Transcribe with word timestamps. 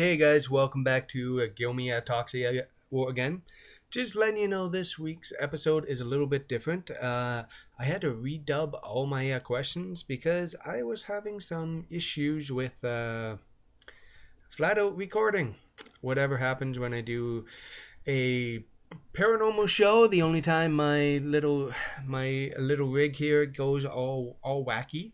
Hey 0.00 0.16
guys, 0.16 0.48
welcome 0.48 0.82
back 0.82 1.08
to 1.08 1.42
uh, 1.42 1.46
Gilmy 1.48 1.88
Autoxia 1.92 2.64
again. 2.90 3.42
Just 3.90 4.16
letting 4.16 4.38
you 4.38 4.48
know 4.48 4.66
this 4.66 4.98
week's 4.98 5.30
episode 5.38 5.84
is 5.88 6.00
a 6.00 6.06
little 6.06 6.26
bit 6.26 6.48
different. 6.48 6.90
Uh, 6.90 7.44
I 7.78 7.84
had 7.84 8.00
to 8.00 8.14
redub 8.14 8.80
all 8.82 9.04
my 9.04 9.32
uh, 9.32 9.40
questions 9.40 10.02
because 10.02 10.56
I 10.64 10.84
was 10.84 11.04
having 11.04 11.38
some 11.38 11.84
issues 11.90 12.50
with 12.50 12.82
uh, 12.82 13.36
flat 14.48 14.78
out 14.78 14.96
recording. 14.96 15.54
Whatever 16.00 16.38
happens 16.38 16.78
when 16.78 16.94
I 16.94 17.02
do 17.02 17.44
a 18.06 18.64
paranormal 19.12 19.68
show, 19.68 20.06
the 20.06 20.22
only 20.22 20.40
time 20.40 20.72
my 20.72 21.18
little 21.18 21.72
my 22.06 22.50
little 22.58 22.88
rig 22.88 23.16
here 23.16 23.44
goes 23.44 23.84
all 23.84 24.38
all 24.42 24.64
wacky 24.64 25.12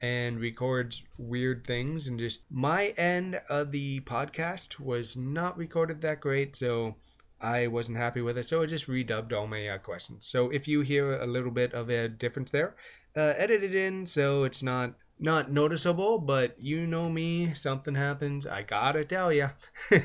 and 0.00 0.40
records 0.40 1.04
weird 1.18 1.66
things 1.66 2.06
and 2.06 2.18
just 2.18 2.42
my 2.50 2.88
end 2.96 3.40
of 3.48 3.70
the 3.70 4.00
podcast 4.00 4.80
was 4.80 5.16
not 5.16 5.58
recorded 5.58 6.00
that 6.00 6.20
great 6.20 6.56
so 6.56 6.94
i 7.40 7.66
wasn't 7.66 7.96
happy 7.96 8.22
with 8.22 8.38
it 8.38 8.46
so 8.46 8.62
i 8.62 8.66
just 8.66 8.86
redubbed 8.88 9.32
all 9.32 9.46
my 9.46 9.68
uh, 9.68 9.78
questions. 9.78 10.26
So 10.26 10.50
if 10.50 10.66
you 10.68 10.80
hear 10.80 11.12
a 11.18 11.26
little 11.26 11.50
bit 11.50 11.74
of 11.74 11.90
a 11.90 12.08
difference 12.08 12.50
there 12.50 12.76
uh, 13.16 13.34
in 13.38 14.06
so 14.06 14.44
it's 14.44 14.62
not 14.62 14.94
not 15.18 15.52
noticeable 15.52 16.18
but 16.18 16.58
you 16.58 16.86
know 16.86 17.08
me 17.10 17.52
something 17.54 17.94
happens 17.94 18.46
i 18.46 18.62
gotta 18.62 19.04
tell 19.04 19.32
ya. 19.32 19.50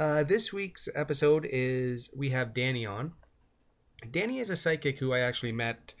Uh, 0.00 0.24
this 0.24 0.50
week's 0.50 0.88
episode 0.94 1.46
is 1.52 2.08
we 2.16 2.30
have 2.30 2.54
danny 2.54 2.86
on. 2.86 3.12
Danny 4.10 4.38
is 4.38 4.48
a 4.48 4.56
psychic 4.56 4.98
who 4.98 5.12
i 5.12 5.18
actually 5.18 5.52
met 5.52 5.92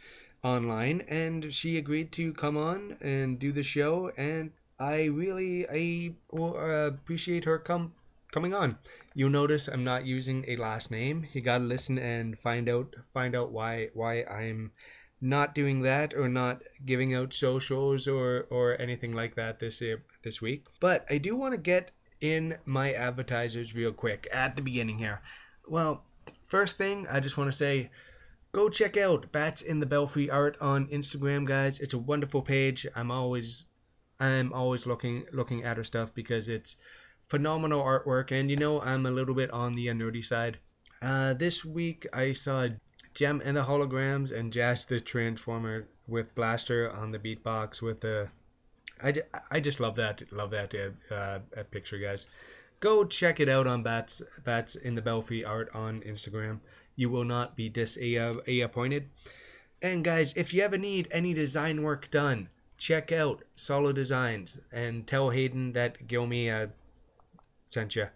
online 0.42 1.02
and 1.08 1.52
she 1.52 1.76
agreed 1.76 2.12
to 2.12 2.32
come 2.32 2.56
on 2.56 2.96
and 3.00 3.38
do 3.38 3.52
the 3.52 3.62
show 3.62 4.10
and 4.16 4.50
I 4.78 5.04
really 5.04 5.66
I 5.68 6.14
uh, 6.34 6.88
appreciate 6.88 7.44
her 7.44 7.58
come 7.58 7.92
coming 8.32 8.54
on. 8.54 8.78
You'll 9.14 9.30
notice 9.30 9.68
I'm 9.68 9.84
not 9.84 10.06
using 10.06 10.44
a 10.48 10.56
last 10.56 10.90
name. 10.90 11.26
You 11.32 11.42
got 11.42 11.58
to 11.58 11.64
listen 11.64 11.98
and 11.98 12.38
find 12.38 12.68
out 12.68 12.94
find 13.12 13.36
out 13.36 13.52
why 13.52 13.90
why 13.92 14.22
I'm 14.24 14.72
not 15.20 15.54
doing 15.54 15.82
that 15.82 16.14
or 16.14 16.28
not 16.28 16.62
giving 16.86 17.14
out 17.14 17.34
socials 17.34 18.08
or 18.08 18.46
or 18.48 18.80
anything 18.80 19.12
like 19.12 19.34
that 19.34 19.60
this 19.60 19.82
this 20.22 20.40
week. 20.40 20.64
But 20.80 21.04
I 21.10 21.18
do 21.18 21.36
want 21.36 21.52
to 21.52 21.58
get 21.58 21.90
in 22.20 22.56
my 22.64 22.94
advertisers 22.94 23.74
real 23.74 23.92
quick 23.92 24.28
at 24.32 24.56
the 24.56 24.62
beginning 24.62 24.98
here. 24.98 25.20
Well, 25.66 26.04
first 26.46 26.78
thing 26.78 27.06
I 27.10 27.20
just 27.20 27.36
want 27.36 27.50
to 27.50 27.56
say 27.56 27.90
go 28.52 28.68
check 28.68 28.96
out 28.96 29.30
Bats 29.30 29.62
in 29.62 29.78
the 29.78 29.86
Belfry 29.86 30.28
art 30.28 30.56
on 30.60 30.88
Instagram, 30.88 31.46
guys. 31.46 31.78
It's 31.78 31.94
a 31.94 31.98
wonderful 31.98 32.42
page. 32.42 32.86
I'm 32.96 33.10
always 33.10 33.64
I'm 34.18 34.52
always 34.52 34.86
looking 34.86 35.24
looking 35.32 35.64
at 35.64 35.76
her 35.76 35.84
stuff 35.84 36.14
because 36.14 36.48
it's 36.48 36.76
phenomenal 37.28 37.82
artwork 37.82 38.32
and 38.32 38.50
you 38.50 38.56
know 38.56 38.80
I'm 38.80 39.06
a 39.06 39.10
little 39.10 39.34
bit 39.34 39.50
on 39.50 39.72
the 39.74 39.86
nerdy 39.86 40.24
side. 40.24 40.58
Uh, 41.00 41.32
this 41.34 41.64
week 41.64 42.06
I 42.12 42.32
saw 42.32 42.68
Jem 43.14 43.40
and 43.44 43.56
the 43.56 43.62
Holograms 43.62 44.32
and 44.32 44.52
Jazz 44.52 44.84
the 44.84 45.00
Transformer 45.00 45.86
with 46.08 46.34
Blaster 46.34 46.90
on 46.90 47.12
the 47.12 47.18
beatbox 47.18 47.80
with 47.80 48.00
the 48.00 48.28
I, 49.02 49.14
I 49.50 49.60
just 49.60 49.80
love 49.80 49.96
that 49.96 50.22
love 50.32 50.50
that 50.50 50.74
uh, 50.74 51.14
uh, 51.14 51.62
picture 51.70 51.98
guys. 51.98 52.26
Go 52.80 53.04
check 53.04 53.40
it 53.40 53.48
out 53.48 53.66
on 53.66 53.82
Bats 53.82 54.22
Bats 54.44 54.74
in 54.74 54.94
the 54.96 55.02
Belfry 55.02 55.44
art 55.44 55.70
on 55.72 56.00
Instagram 56.00 56.58
you 57.00 57.08
will 57.08 57.24
not 57.24 57.56
be 57.56 57.70
disappointed. 57.70 59.08
And 59.80 60.04
guys, 60.04 60.34
if 60.36 60.52
you 60.52 60.60
ever 60.60 60.76
need 60.76 61.08
any 61.10 61.32
design 61.32 61.82
work 61.82 62.10
done, 62.10 62.50
check 62.76 63.10
out 63.10 63.42
Solo 63.54 63.90
Designs 63.90 64.58
and 64.70 65.06
tell 65.06 65.30
Hayden 65.30 65.72
that 65.72 66.06
Gilmy 66.06 66.52
uh, 66.52 66.66
sent 67.70 67.96
you 67.96 68.06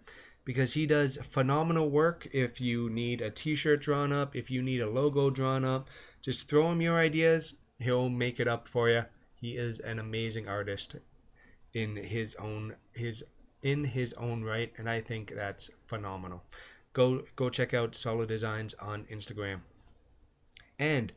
because 0.43 0.71
he 0.71 0.85
does 0.85 1.17
phenomenal 1.31 1.89
work. 1.89 2.27
If 2.31 2.61
you 2.61 2.91
need 2.91 3.21
a 3.21 3.31
T-shirt 3.31 3.81
drawn 3.81 4.13
up, 4.13 4.35
if 4.35 4.51
you 4.51 4.61
need 4.61 4.81
a 4.81 4.89
logo 4.89 5.31
drawn 5.31 5.65
up, 5.65 5.89
just 6.21 6.47
throw 6.47 6.71
him 6.71 6.79
your 6.79 6.99
ideas. 6.99 7.55
He'll 7.79 8.09
make 8.09 8.39
it 8.39 8.47
up 8.47 8.67
for 8.67 8.87
you. 8.91 9.03
He 9.41 9.57
is 9.57 9.79
an 9.79 9.97
amazing 9.97 10.47
artist 10.47 10.95
in 11.73 11.95
his 11.95 12.35
own 12.35 12.75
his 12.93 13.23
in 13.63 13.83
his 13.83 14.13
own 14.13 14.43
right, 14.43 14.71
and 14.77 14.87
I 14.87 15.01
think 15.01 15.33
that's 15.35 15.71
phenomenal 15.87 16.43
go 16.95 17.21
go 17.35 17.49
check 17.49 17.73
out 17.73 17.93
Solid 17.93 18.29
Designs 18.29 18.73
on 18.75 19.03
Instagram. 19.11 19.59
And 20.79 21.11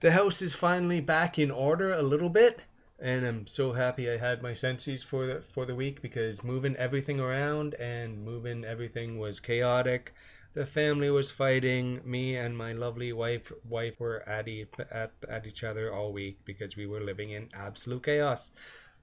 the 0.00 0.10
house 0.10 0.40
is 0.40 0.54
finally 0.54 1.00
back 1.00 1.38
in 1.38 1.50
order 1.50 1.92
a 1.92 2.02
little 2.02 2.30
bit, 2.30 2.58
and 2.98 3.26
I'm 3.26 3.46
so 3.46 3.72
happy 3.72 4.10
I 4.10 4.16
had 4.16 4.42
my 4.42 4.54
senses 4.54 5.02
for 5.02 5.26
the 5.26 5.42
for 5.42 5.66
the 5.66 5.74
week 5.74 6.00
because 6.00 6.42
moving 6.42 6.74
everything 6.76 7.20
around 7.20 7.74
and 7.74 8.24
moving 8.24 8.64
everything 8.64 9.18
was 9.18 9.40
chaotic. 9.40 10.14
The 10.54 10.64
family 10.64 11.10
was 11.10 11.30
fighting. 11.30 12.00
Me 12.04 12.36
and 12.36 12.56
my 12.56 12.72
lovely 12.72 13.12
wife 13.12 13.52
wife 13.68 14.00
were 14.00 14.26
at, 14.26 14.48
e- 14.48 14.66
at 14.90 15.12
at 15.28 15.46
each 15.46 15.64
other 15.64 15.92
all 15.92 16.14
week 16.14 16.38
because 16.46 16.76
we 16.76 16.86
were 16.86 17.00
living 17.00 17.30
in 17.30 17.50
absolute 17.52 18.02
chaos. 18.02 18.50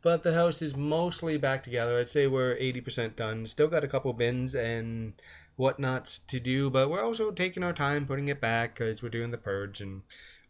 But 0.01 0.23
the 0.23 0.33
house 0.33 0.61
is 0.61 0.75
mostly 0.75 1.37
back 1.37 1.63
together. 1.63 1.99
I'd 1.99 2.09
say 2.09 2.27
we're 2.27 2.55
80% 2.55 3.15
done. 3.15 3.45
Still 3.47 3.67
got 3.67 3.83
a 3.83 3.87
couple 3.87 4.13
bins 4.13 4.55
and 4.55 5.13
whatnots 5.57 6.19
to 6.27 6.39
do, 6.39 6.69
but 6.69 6.89
we're 6.89 7.03
also 7.03 7.31
taking 7.31 7.63
our 7.63 7.73
time 7.73 8.05
putting 8.05 8.29
it 8.29 8.39
back 8.39 8.75
because 8.75 9.03
we're 9.03 9.09
doing 9.09 9.31
the 9.31 9.37
purge 9.37 9.81
and 9.81 10.01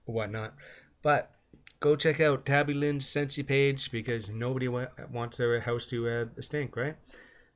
whatnot. 0.06 0.54
But 1.02 1.32
go 1.80 1.96
check 1.96 2.20
out 2.20 2.46
Tabby 2.46 2.74
Lynn's 2.74 3.06
Scentsy 3.06 3.46
page 3.46 3.92
because 3.92 4.30
nobody 4.30 4.68
wa- 4.68 4.88
wants 5.12 5.38
their 5.38 5.60
house 5.60 5.88
to 5.88 6.08
uh, 6.08 6.26
stink, 6.42 6.76
right? 6.76 6.96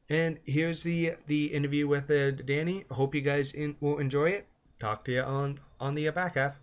And 0.10 0.40
here's 0.46 0.84
the 0.84 1.14
the 1.28 1.46
interview 1.46 1.88
with 1.88 2.10
uh, 2.10 2.32
Danny. 2.32 2.86
Hope 2.92 3.16
you 3.16 3.22
guys 3.22 3.54
in, 3.54 3.76
will 3.80 4.00
enjoy 4.00 4.32
it. 4.32 4.48
Talk 4.80 5.06
to 5.06 5.12
you 5.12 5.22
on 5.22 5.60
on 5.80 5.94
the 5.94 6.10
back 6.10 6.36
half. 6.36 6.56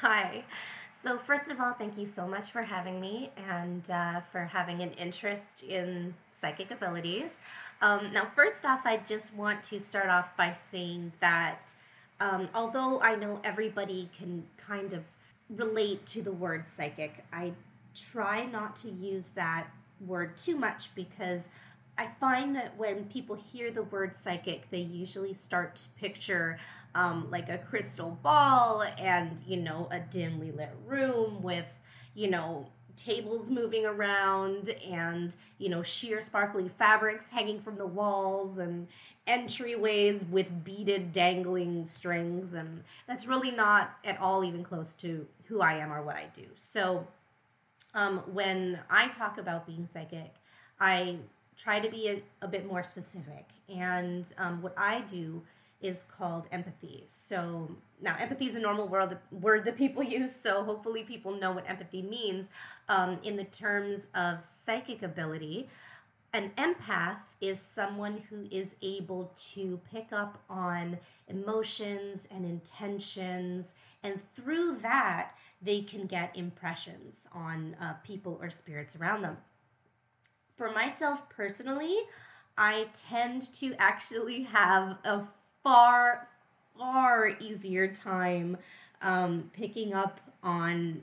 Hi. 0.00 0.44
So 0.92 1.18
first 1.18 1.50
of 1.50 1.60
all, 1.60 1.72
thank 1.72 1.96
you 1.96 2.04
so 2.04 2.26
much 2.26 2.50
for 2.50 2.62
having 2.62 3.00
me 3.00 3.30
and 3.48 3.90
uh, 3.90 4.20
for 4.32 4.44
having 4.44 4.82
an 4.82 4.92
interest 4.92 5.62
in 5.62 6.14
psychic 6.36 6.70
abilities. 6.70 7.38
Um, 7.80 8.12
now, 8.12 8.28
first 8.34 8.64
off, 8.64 8.80
I 8.84 8.98
just 8.98 9.34
want 9.34 9.62
to 9.64 9.80
start 9.80 10.08
off 10.08 10.36
by 10.36 10.52
saying 10.52 11.12
that 11.20 11.74
um, 12.20 12.48
although 12.54 13.00
I 13.00 13.16
know 13.16 13.40
everybody 13.44 14.08
can 14.16 14.44
kind 14.56 14.92
of 14.92 15.02
relate 15.50 16.06
to 16.06 16.22
the 16.22 16.32
word 16.32 16.64
psychic, 16.68 17.24
I 17.32 17.52
try 17.94 18.46
not 18.46 18.76
to 18.76 18.90
use 18.90 19.30
that 19.30 19.66
word 20.06 20.36
too 20.36 20.56
much 20.56 20.94
because 20.94 21.48
I 21.98 22.08
find 22.20 22.54
that 22.56 22.76
when 22.76 23.04
people 23.04 23.36
hear 23.36 23.70
the 23.70 23.82
word 23.84 24.14
psychic, 24.14 24.70
they 24.70 24.80
usually 24.80 25.32
start 25.32 25.76
to 25.76 25.88
picture 25.98 26.58
um, 26.94 27.28
like 27.30 27.48
a 27.48 27.58
crystal 27.58 28.18
ball 28.22 28.82
and, 28.98 29.40
you 29.46 29.58
know, 29.58 29.88
a 29.90 30.00
dimly 30.00 30.52
lit 30.52 30.74
room 30.86 31.42
with, 31.42 31.72
you 32.14 32.28
know, 32.28 32.66
tables 32.96 33.50
moving 33.50 33.84
around 33.86 34.70
and 34.90 35.36
you 35.58 35.68
know 35.68 35.82
sheer 35.82 36.20
sparkly 36.20 36.68
fabrics 36.68 37.28
hanging 37.28 37.60
from 37.60 37.76
the 37.76 37.86
walls 37.86 38.58
and 38.58 38.88
entryways 39.26 40.28
with 40.28 40.64
beaded 40.64 41.12
dangling 41.12 41.84
strings. 41.84 42.54
And 42.54 42.84
that's 43.06 43.26
really 43.26 43.50
not 43.50 43.96
at 44.04 44.18
all 44.20 44.44
even 44.44 44.62
close 44.62 44.94
to 44.94 45.26
who 45.46 45.60
i 45.60 45.74
am 45.74 45.92
or 45.92 46.02
what 46.02 46.16
i 46.16 46.26
do. 46.32 46.44
So 46.54 47.06
um, 47.94 48.18
when 48.32 48.78
i 48.90 49.08
talk 49.08 49.38
about 49.38 49.66
being 49.66 49.86
psychic 49.86 50.34
i 50.80 51.16
try 51.56 51.80
to 51.80 51.88
be 51.88 52.08
a, 52.08 52.22
a 52.42 52.48
bit 52.48 52.66
more 52.66 52.84
specific. 52.84 53.46
And 53.68 54.26
um, 54.38 54.62
what 54.62 54.74
i 54.76 55.00
do 55.02 55.42
is 55.86 56.04
called 56.04 56.46
empathy. 56.50 57.04
So 57.06 57.70
now 58.00 58.16
empathy 58.18 58.46
is 58.46 58.56
a 58.56 58.60
normal 58.60 58.88
word 58.88 59.18
word 59.30 59.64
that 59.64 59.76
people 59.76 60.02
use. 60.18 60.34
So 60.34 60.62
hopefully 60.64 61.04
people 61.04 61.32
know 61.34 61.52
what 61.52 61.68
empathy 61.68 62.02
means 62.02 62.50
um, 62.88 63.18
in 63.22 63.36
the 63.36 63.44
terms 63.44 64.08
of 64.14 64.42
psychic 64.42 65.02
ability. 65.02 65.68
An 66.32 66.50
empath 66.58 67.20
is 67.40 67.60
someone 67.60 68.22
who 68.28 68.46
is 68.50 68.76
able 68.82 69.32
to 69.52 69.80
pick 69.90 70.12
up 70.12 70.42
on 70.50 70.98
emotions 71.28 72.28
and 72.30 72.44
intentions, 72.44 73.74
and 74.02 74.20
through 74.34 74.76
that, 74.82 75.30
they 75.62 75.80
can 75.80 76.06
get 76.06 76.36
impressions 76.36 77.26
on 77.32 77.74
uh, 77.80 77.94
people 78.04 78.38
or 78.42 78.50
spirits 78.50 78.96
around 78.96 79.22
them. 79.22 79.38
For 80.56 80.70
myself 80.72 81.26
personally, 81.30 82.00
I 82.58 82.88
tend 82.94 83.52
to 83.54 83.74
actually 83.78 84.42
have 84.44 84.98
a 85.04 85.22
far, 85.66 86.28
far 86.78 87.32
easier 87.40 87.88
time 87.88 88.56
um, 89.02 89.50
picking 89.52 89.92
up 89.92 90.20
on 90.44 91.02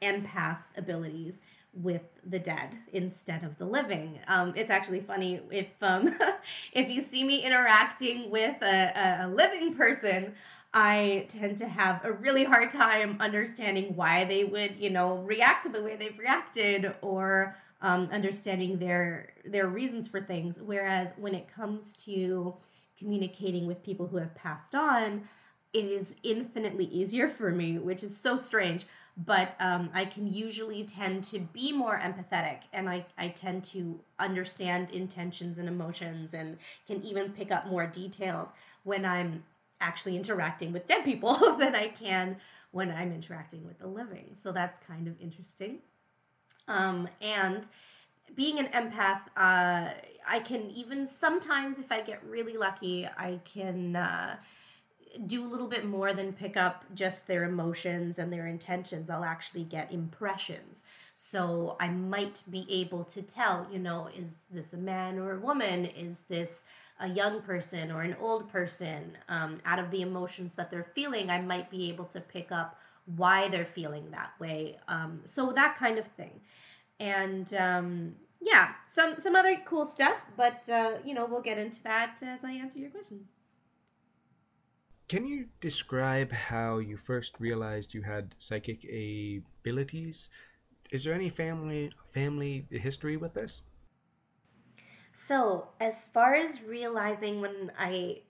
empath 0.00 0.62
abilities 0.78 1.42
with 1.74 2.00
the 2.24 2.38
dead 2.38 2.70
instead 2.94 3.44
of 3.44 3.58
the 3.58 3.66
living. 3.66 4.18
Um, 4.26 4.54
it's 4.56 4.70
actually 4.70 5.00
funny 5.00 5.42
if 5.50 5.68
um, 5.82 6.16
if 6.72 6.88
you 6.88 7.02
see 7.02 7.24
me 7.24 7.44
interacting 7.44 8.30
with 8.30 8.62
a, 8.62 9.18
a 9.24 9.28
living 9.28 9.74
person. 9.74 10.34
I 10.72 11.26
tend 11.28 11.58
to 11.58 11.68
have 11.68 12.00
a 12.04 12.12
really 12.12 12.42
hard 12.42 12.70
time 12.70 13.18
understanding 13.20 13.94
why 13.94 14.24
they 14.24 14.44
would, 14.44 14.76
you 14.76 14.90
know, 14.90 15.18
react 15.18 15.70
the 15.70 15.82
way 15.82 15.94
they've 15.94 16.18
reacted 16.18 16.92
or 17.02 17.56
um, 17.82 18.08
understanding 18.10 18.78
their 18.78 19.34
their 19.44 19.68
reasons 19.68 20.08
for 20.08 20.22
things. 20.22 20.58
Whereas 20.58 21.12
when 21.18 21.34
it 21.34 21.52
comes 21.52 21.92
to 22.04 22.56
communicating 22.98 23.66
with 23.66 23.82
people 23.82 24.06
who 24.06 24.18
have 24.18 24.34
passed 24.34 24.74
on, 24.74 25.22
it 25.72 25.86
is 25.86 26.16
infinitely 26.22 26.86
easier 26.86 27.28
for 27.28 27.50
me, 27.50 27.78
which 27.78 28.02
is 28.02 28.16
so 28.16 28.36
strange. 28.36 28.86
But 29.16 29.54
um, 29.60 29.90
I 29.94 30.06
can 30.06 30.32
usually 30.32 30.84
tend 30.84 31.22
to 31.24 31.38
be 31.38 31.70
more 31.72 32.00
empathetic 32.00 32.62
and 32.72 32.88
I, 32.88 33.06
I 33.16 33.28
tend 33.28 33.62
to 33.64 34.00
understand 34.18 34.90
intentions 34.90 35.58
and 35.58 35.68
emotions 35.68 36.34
and 36.34 36.58
can 36.86 37.00
even 37.02 37.30
pick 37.30 37.52
up 37.52 37.66
more 37.68 37.86
details 37.86 38.48
when 38.82 39.04
I'm 39.04 39.44
actually 39.80 40.16
interacting 40.16 40.72
with 40.72 40.86
dead 40.86 41.04
people 41.04 41.34
than 41.58 41.76
I 41.76 41.88
can 41.88 42.38
when 42.72 42.90
I'm 42.90 43.12
interacting 43.12 43.64
with 43.64 43.78
the 43.78 43.86
living. 43.86 44.30
So 44.34 44.50
that's 44.50 44.80
kind 44.84 45.06
of 45.06 45.20
interesting. 45.20 45.78
Um, 46.66 47.08
and 47.20 47.68
being 48.34 48.58
an 48.58 48.66
empath, 48.66 49.20
uh, 49.36 49.92
I 50.26 50.38
can 50.40 50.70
even 50.70 51.06
sometimes, 51.06 51.78
if 51.78 51.92
I 51.92 52.00
get 52.00 52.22
really 52.24 52.56
lucky, 52.56 53.06
I 53.06 53.40
can 53.44 53.96
uh, 53.96 54.36
do 55.26 55.44
a 55.44 55.46
little 55.46 55.68
bit 55.68 55.84
more 55.84 56.12
than 56.12 56.32
pick 56.32 56.56
up 56.56 56.84
just 56.94 57.26
their 57.26 57.44
emotions 57.44 58.18
and 58.18 58.32
their 58.32 58.46
intentions. 58.46 59.10
I'll 59.10 59.24
actually 59.24 59.64
get 59.64 59.92
impressions. 59.92 60.84
So 61.14 61.76
I 61.78 61.88
might 61.88 62.42
be 62.50 62.66
able 62.68 63.04
to 63.04 63.22
tell, 63.22 63.66
you 63.70 63.78
know, 63.78 64.08
is 64.14 64.40
this 64.50 64.72
a 64.72 64.78
man 64.78 65.18
or 65.18 65.34
a 65.34 65.40
woman? 65.40 65.84
Is 65.84 66.22
this 66.22 66.64
a 66.98 67.08
young 67.08 67.42
person 67.42 67.90
or 67.90 68.02
an 68.02 68.16
old 68.20 68.50
person? 68.50 69.16
Um, 69.28 69.60
out 69.64 69.78
of 69.78 69.90
the 69.90 70.02
emotions 70.02 70.54
that 70.54 70.70
they're 70.70 70.90
feeling, 70.94 71.30
I 71.30 71.40
might 71.40 71.70
be 71.70 71.88
able 71.90 72.06
to 72.06 72.20
pick 72.20 72.50
up 72.50 72.78
why 73.16 73.48
they're 73.48 73.64
feeling 73.64 74.10
that 74.10 74.32
way. 74.40 74.78
Um, 74.88 75.20
so 75.24 75.52
that 75.52 75.76
kind 75.76 75.98
of 75.98 76.06
thing. 76.06 76.40
And 77.00 77.52
um, 77.54 78.14
yeah, 78.40 78.72
some 78.86 79.16
some 79.18 79.34
other 79.34 79.56
cool 79.64 79.86
stuff, 79.86 80.16
but 80.36 80.68
uh, 80.68 80.98
you 81.04 81.14
know 81.14 81.26
we'll 81.26 81.42
get 81.42 81.58
into 81.58 81.82
that 81.84 82.18
as 82.22 82.44
I 82.44 82.52
answer 82.52 82.78
your 82.78 82.90
questions. 82.90 83.32
Can 85.08 85.26
you 85.26 85.46
describe 85.60 86.32
how 86.32 86.78
you 86.78 86.96
first 86.96 87.38
realized 87.38 87.92
you 87.92 88.02
had 88.02 88.34
psychic 88.38 88.84
abilities? 88.84 90.28
Is 90.90 91.04
there 91.04 91.14
any 91.14 91.28
family 91.28 91.92
family 92.12 92.66
history 92.70 93.16
with 93.16 93.34
this? 93.34 93.62
So, 95.26 95.68
as 95.80 96.06
far 96.12 96.34
as 96.34 96.62
realizing 96.62 97.40
when 97.40 97.72
I 97.78 98.22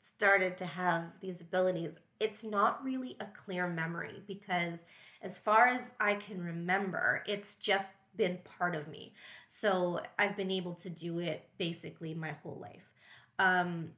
started 0.00 0.58
to 0.58 0.66
have 0.66 1.04
these 1.20 1.40
abilities, 1.40 1.98
it's 2.20 2.44
not 2.44 2.84
really 2.84 3.16
a 3.20 3.26
clear 3.44 3.66
memory 3.66 4.22
because, 4.26 4.84
as 5.22 5.38
far 5.38 5.68
as 5.68 5.94
I 6.00 6.14
can 6.14 6.42
remember, 6.42 7.22
it's 7.26 7.56
just 7.56 7.92
been 8.16 8.38
part 8.58 8.74
of 8.74 8.88
me. 8.88 9.12
So 9.48 10.00
I've 10.18 10.36
been 10.36 10.50
able 10.50 10.74
to 10.74 10.90
do 10.90 11.18
it 11.18 11.48
basically 11.58 12.14
my 12.14 12.32
whole 12.42 12.58
life. 12.60 12.90
Um, 13.38 13.90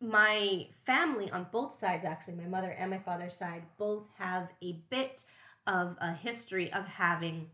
my 0.00 0.68
family 0.84 1.30
on 1.30 1.46
both 1.50 1.74
sides, 1.74 2.04
actually, 2.04 2.34
my 2.34 2.46
mother 2.46 2.70
and 2.70 2.90
my 2.90 2.98
father's 2.98 3.36
side, 3.36 3.62
both 3.78 4.06
have 4.16 4.48
a 4.62 4.80
bit 4.90 5.24
of 5.66 5.96
a 6.00 6.12
history 6.12 6.72
of 6.72 6.86
having 6.86 7.50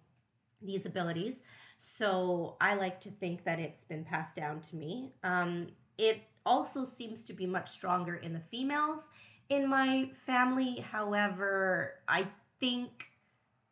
these 0.61 0.87
abilities. 0.87 1.43
So 1.79 2.57
I 2.61 2.75
like 2.75 3.01
to 3.01 3.11
think 3.11 3.45
that 3.45 3.59
it's 3.59 3.85
been 3.85 4.05
passed 4.05 4.37
down 4.37 4.61
to 4.63 4.77
me. 4.77 5.13
Um, 5.23 5.69
it 5.99 6.23
also 6.47 6.85
seems 6.85 7.25
to 7.25 7.33
be 7.33 7.47
much 7.47 7.71
stronger 7.71 8.17
in 8.17 8.33
the 8.33 8.41
females 8.51 9.09
in 9.49 9.69
my 9.69 10.11
family. 10.27 10.81
However, 10.81 11.95
I 12.09 12.27
think 12.61 13.11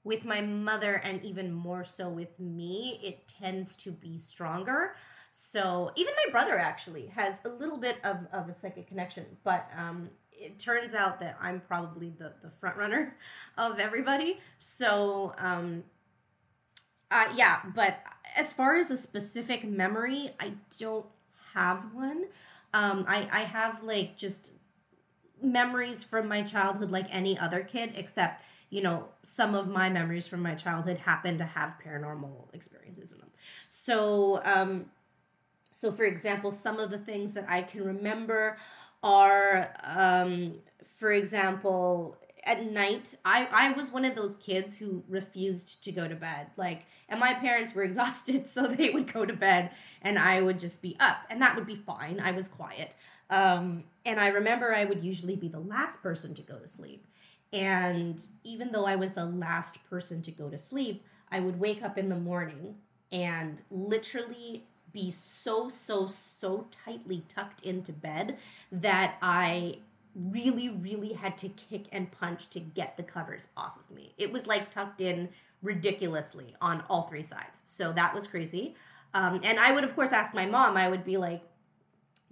with 0.05 0.25
my 0.25 0.41
mother 0.41 0.95
and 0.95 1.23
even 1.25 1.53
more 1.53 1.85
so 1.85 2.09
with 2.09 2.39
me, 2.41 3.01
it 3.03 3.29
tends 3.29 3.77
to 3.77 3.93
be 3.93 4.19
stronger. 4.19 4.97
So 5.31 5.93
even 5.97 6.13
my 6.27 6.33
brother 6.33 6.59
actually 6.59 7.07
has 7.07 7.37
a 7.45 7.49
little 7.49 7.79
bit 7.79 7.97
of, 8.05 8.19
of 8.33 8.49
a 8.49 8.55
psychic 8.55 8.89
connection, 8.89 9.25
but 9.45 9.69
um, 9.77 10.11
it 10.31 10.59
turns 10.59 10.95
out 10.95 11.21
that 11.21 11.39
I'm 11.41 11.61
probably 11.61 12.11
the, 12.19 12.33
the 12.43 12.51
front 12.61 12.77
runner 12.77 13.17
of 13.59 13.79
everybody. 13.79 14.41
So 14.59 15.35
um, 15.39 15.85
uh, 17.11 17.29
yeah, 17.35 17.61
but 17.75 18.03
as 18.37 18.53
far 18.53 18.77
as 18.77 18.91
a 18.91 18.97
specific 18.97 19.65
memory, 19.65 20.31
I 20.41 20.53
don't 20.79 21.07
have 21.55 21.95
one. 21.95 22.25
Um, 22.75 23.05
I, 23.07 23.29
I 23.31 23.41
have 23.41 23.83
like 23.83 24.17
just 24.17 24.53
memories 25.43 26.03
from 26.05 26.29
my 26.29 26.43
childhood 26.43 26.91
like 26.91 27.07
any 27.11 27.39
other 27.39 27.61
kid, 27.61 27.93
except 27.97 28.43
you 28.73 28.83
know, 28.83 29.05
some 29.23 29.55
of 29.55 29.69
my 29.69 29.91
memories 29.91 30.27
from 30.27 30.41
my 30.41 30.55
childhood 30.55 30.97
happen 30.97 31.37
to 31.37 31.45
have 31.45 31.75
paranormal 31.85 32.55
experiences 32.55 33.13
in 33.13 33.19
them. 33.19 33.29
So, 33.69 34.41
um, 34.47 34.87
so 35.75 35.93
for 35.93 36.05
example, 36.05 36.53
some 36.53 36.81
of 36.81 36.91
the 36.91 36.97
things 36.97 37.35
that 37.35 37.45
I 37.51 37.61
can 37.61 37.85
remember 37.85 38.57
are, 39.03 39.75
um, 39.85 40.55
for 40.87 41.13
example, 41.13 42.17
at 42.45 42.65
night, 42.65 43.15
I, 43.27 43.47
I 43.53 43.73
was 43.73 43.93
one 43.93 44.07
of 44.07 44.15
those 44.15 44.37
kids 44.37 44.75
who 44.75 45.05
refused 45.07 45.85
to 45.85 45.93
go 45.93 46.09
to 46.09 46.15
bed. 46.15 46.47
Like, 46.57 46.87
and 47.11 47.21
my 47.21 47.35
parents 47.35 47.75
were 47.75 47.83
exhausted, 47.91 48.49
so 48.49 48.67
they 48.67 48.89
would 48.89 49.13
go 49.13 49.27
to 49.27 49.35
bed 49.35 49.71
and 50.01 50.19
I 50.19 50.41
would 50.41 50.59
just 50.59 50.81
be 50.81 50.97
up, 50.99 51.19
and 51.29 51.43
that 51.43 51.57
would 51.57 51.67
be 51.67 51.77
fine. 51.77 52.21
I 52.21 52.31
was 52.33 52.49
quiet. 52.49 52.95
Um, 53.29 53.85
and 54.07 54.19
I 54.19 54.29
remember 54.29 54.75
I 54.75 54.87
would 54.87 55.03
usually 55.05 55.37
be 55.37 55.49
the 55.49 55.61
last 55.61 56.03
person 56.03 56.33
to 56.35 56.43
go 56.43 56.57
to 56.59 56.67
sleep. 56.67 57.07
And 57.53 58.21
even 58.45 58.73
though 58.73 58.87
I 58.87 58.97
was 58.97 59.13
the 59.13 59.27
last 59.27 59.79
person 59.91 60.23
to 60.23 60.31
go 60.31 60.49
to 60.49 60.57
sleep, 60.57 61.05
I 61.31 61.41
would 61.41 61.61
wake 61.61 61.83
up 61.83 61.99
in 61.99 62.09
the 62.09 62.17
morning 62.17 62.77
and 63.11 63.61
literally 63.71 64.65
be 64.93 65.11
so, 65.11 65.69
so, 65.69 66.07
so 66.07 66.67
tightly 66.85 67.25
tucked 67.29 67.63
into 67.63 67.93
bed 67.93 68.37
that 68.71 69.17
I 69.23 69.79
really, 70.15 70.69
really 70.69 71.15
had 71.15 71.39
to 71.39 71.49
kick 71.49 71.85
and 71.93 72.11
punch 72.11 72.49
to 72.51 72.61
get 72.61 72.97
the 72.97 73.03
covers 73.03 73.47
off 73.57 73.79
of 73.79 73.95
me. 73.95 74.13
It 74.19 74.33
was 74.33 74.47
like 74.47 74.71
tucked 74.71 75.01
in 75.01 75.31
ridiculously 75.63 76.55
on 76.61 76.83
all 76.89 77.03
three 77.03 77.23
sides. 77.23 77.63
So 77.67 77.93
that 77.93 78.15
was 78.15 78.27
crazy. 78.27 78.75
Um, 79.15 79.41
and 79.43 79.59
I 79.59 79.73
would, 79.73 79.85
of 79.85 79.95
course, 79.95 80.13
ask 80.13 80.35
my 80.35 80.47
mom, 80.47 80.77
I 80.77 80.89
would 80.89 81.05
be 81.05 81.17
like, 81.17 81.43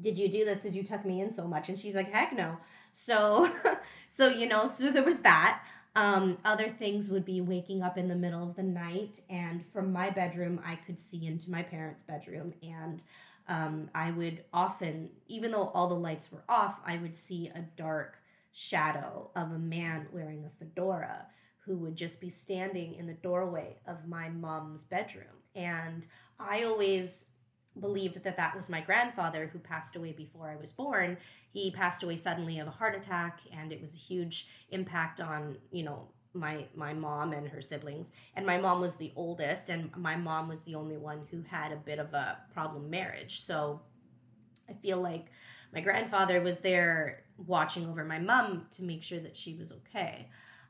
Did 0.01 0.19
you 0.19 0.29
do 0.29 0.45
this? 0.45 0.61
Did 0.61 0.75
you 0.75 0.83
tuck 0.83 1.05
me 1.05 1.21
in 1.21 1.33
so 1.33 1.47
much? 1.47 1.69
And 1.69 1.79
she's 1.79 1.95
like, 1.95 2.13
Heck 2.13 2.33
no. 2.33 2.59
So, 2.93 3.51
so 4.11 4.29
you 4.29 4.49
know, 4.49 4.67
so 4.67 4.91
there 4.91 5.05
was 5.05 5.21
that. 5.21 5.63
Um, 5.97 6.39
other 6.45 6.69
things 6.69 7.11
would 7.11 7.25
be 7.25 7.41
waking 7.41 7.83
up 7.83 7.99
in 7.99 8.07
the 8.07 8.15
middle 8.15 8.49
of 8.49 8.55
the 8.55 8.63
night, 8.63 9.23
and 9.29 9.67
from 9.67 9.93
my 9.93 10.11
bedroom, 10.11 10.61
I 10.65 10.77
could 10.77 11.01
see 11.01 11.27
into 11.27 11.51
my 11.51 11.65
parents' 11.65 12.03
bedroom, 12.05 12.55
and 12.63 13.03
um, 13.49 13.91
I 13.95 14.13
would 14.13 14.45
often, 14.53 15.11
even 15.27 15.51
though 15.51 15.69
all 15.75 15.89
the 15.89 15.97
lights 15.97 16.31
were 16.31 16.45
off, 16.49 16.79
I 16.87 16.99
would 16.99 17.17
see 17.17 17.49
a 17.49 17.63
dark 17.77 18.19
shadow 18.53 19.31
of 19.35 19.51
a 19.51 19.59
man 19.59 20.07
wearing 20.13 20.45
a 20.45 20.51
fedora 20.59 21.27
who 21.59 21.77
would 21.79 21.97
just 21.97 22.21
be 22.21 22.31
standing 22.31 22.95
in 22.95 23.07
the 23.07 23.15
doorway 23.15 23.77
of 23.87 24.07
my 24.07 24.29
mom's 24.29 24.85
bedroom. 24.85 25.27
And 25.57 26.07
I 26.39 26.63
always 26.63 27.27
believed 27.81 28.23
that 28.23 28.37
that 28.37 28.57
was 28.57 28.69
my 28.69 28.81
grandfather 28.81 29.49
who 29.53 29.59
passed 29.59 29.97
away 29.97 30.13
before 30.13 30.49
I 30.49 30.57
was 30.57 30.73
born. 30.73 31.17
He 31.53 31.71
passed 31.71 32.03
away 32.03 32.17
suddenly 32.17 32.59
of 32.59 32.69
a 32.69 32.73
heart 32.73 32.95
attack, 32.95 33.41
and 33.53 33.73
it 33.73 33.81
was 33.81 33.95
a 33.95 33.99
huge 33.99 34.49
impact 34.71 35.21
on 35.21 35.57
you 35.71 35.83
know 35.83 36.09
my 36.33 36.65
my 36.75 36.93
mom 36.93 37.33
and 37.33 37.49
her 37.49 37.63
siblings. 37.63 38.13
And 38.37 38.47
my 38.47 38.59
mom 38.59 38.81
was 38.81 38.97
the 38.97 39.13
oldest, 39.17 39.69
and 39.69 39.95
my 39.97 40.17
mom 40.17 40.49
was 40.49 40.63
the 40.63 40.75
only 40.75 40.97
one 40.97 41.27
who 41.31 41.43
had 41.43 41.73
a 41.73 41.77
bit 41.77 41.99
of 41.99 42.15
a 42.15 42.39
problem 42.53 42.91
marriage. 42.91 43.41
So 43.41 43.81
I 44.69 44.75
feel 44.75 45.01
like 45.01 45.27
my 45.73 45.81
grandfather 45.81 46.41
was 46.41 46.61
there 46.61 47.25
watching 47.47 47.87
over 47.87 48.05
my 48.05 48.19
mom 48.19 48.67
to 48.73 48.85
make 48.85 49.03
sure 49.03 49.21
that 49.21 49.37
she 49.37 49.55
was 49.55 49.73
okay. 49.73 50.29